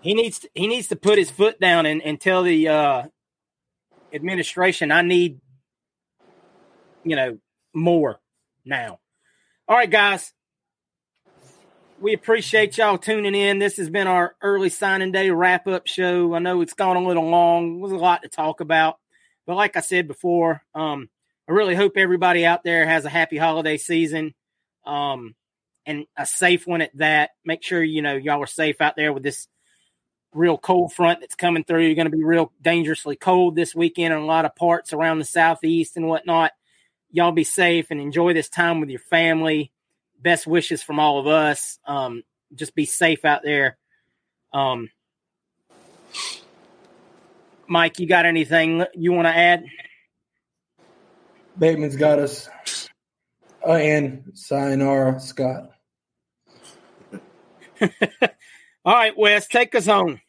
[0.00, 3.02] he needs to, he needs to put his foot down and, and tell the uh
[4.12, 5.40] administration I need
[7.02, 7.38] you know
[7.74, 8.20] more
[8.64, 9.00] now.
[9.66, 10.32] All right, guys.
[12.00, 13.58] We appreciate y'all tuning in.
[13.58, 16.32] This has been our early signing day wrap up show.
[16.32, 17.78] I know it's gone a little long.
[17.78, 18.96] Was a lot to talk about.
[19.46, 21.10] But like I said before, um,
[21.46, 24.32] I really hope everybody out there has a happy holiday season
[24.86, 25.34] um,
[25.84, 27.32] and a safe one at that.
[27.44, 29.46] Make sure, you know, y'all are safe out there with this
[30.32, 31.82] real cold front that's coming through.
[31.82, 35.18] You're going to be real dangerously cold this weekend in a lot of parts around
[35.18, 36.52] the southeast and whatnot.
[37.10, 39.70] Y'all be safe and enjoy this time with your family
[40.20, 41.78] best wishes from all of us.
[41.86, 42.22] Um,
[42.54, 43.76] just be safe out there.
[44.52, 44.90] Um,
[47.66, 49.64] Mike, you got anything you want to add?
[51.58, 52.48] Bateman's got us.
[53.64, 55.70] Uh, and sayonara, Scott.
[58.84, 60.20] All right, Wes, take us home.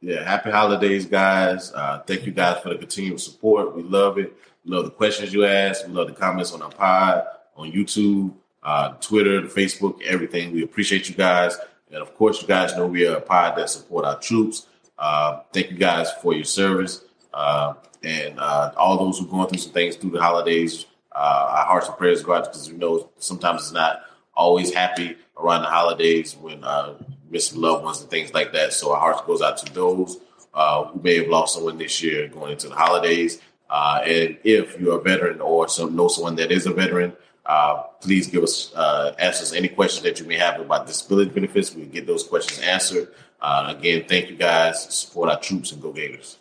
[0.00, 1.72] Yeah, happy holidays, guys.
[1.72, 3.76] Uh, thank you guys for the continued support.
[3.76, 4.32] We love it.
[4.64, 5.86] We love the questions you ask.
[5.86, 7.24] We love the comments on our pod,
[7.56, 10.52] on YouTube, uh, Twitter, Facebook, everything.
[10.52, 11.56] We appreciate you guys.
[11.90, 14.66] And of course, you guys know we are a pod that support our troops.
[14.98, 17.04] Uh, thank you guys for your service.
[17.34, 21.48] Uh, and uh, all those who are going through some things through the holidays, uh,
[21.50, 24.02] our hearts and prayers go out because we know sometimes it's not
[24.34, 26.94] always happy around the holidays when uh,
[27.30, 28.72] missing loved ones and things like that.
[28.72, 30.18] So our hearts goes out to those
[30.54, 33.40] uh, who may have lost someone this year going into the holidays.
[33.70, 37.14] And if you're a veteran or some know someone that is a veteran,
[37.44, 41.30] uh, please give us uh, ask us any questions that you may have about disability
[41.30, 41.74] benefits.
[41.74, 43.12] We get those questions answered.
[43.40, 44.82] Uh, again, thank you guys.
[44.94, 46.38] Support our troops and go Gators.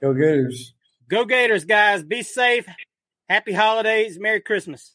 [0.00, 0.74] Go Gators.
[1.08, 2.02] Go Gators, guys.
[2.02, 2.66] Be safe.
[3.28, 4.18] Happy holidays.
[4.18, 4.94] Merry Christmas.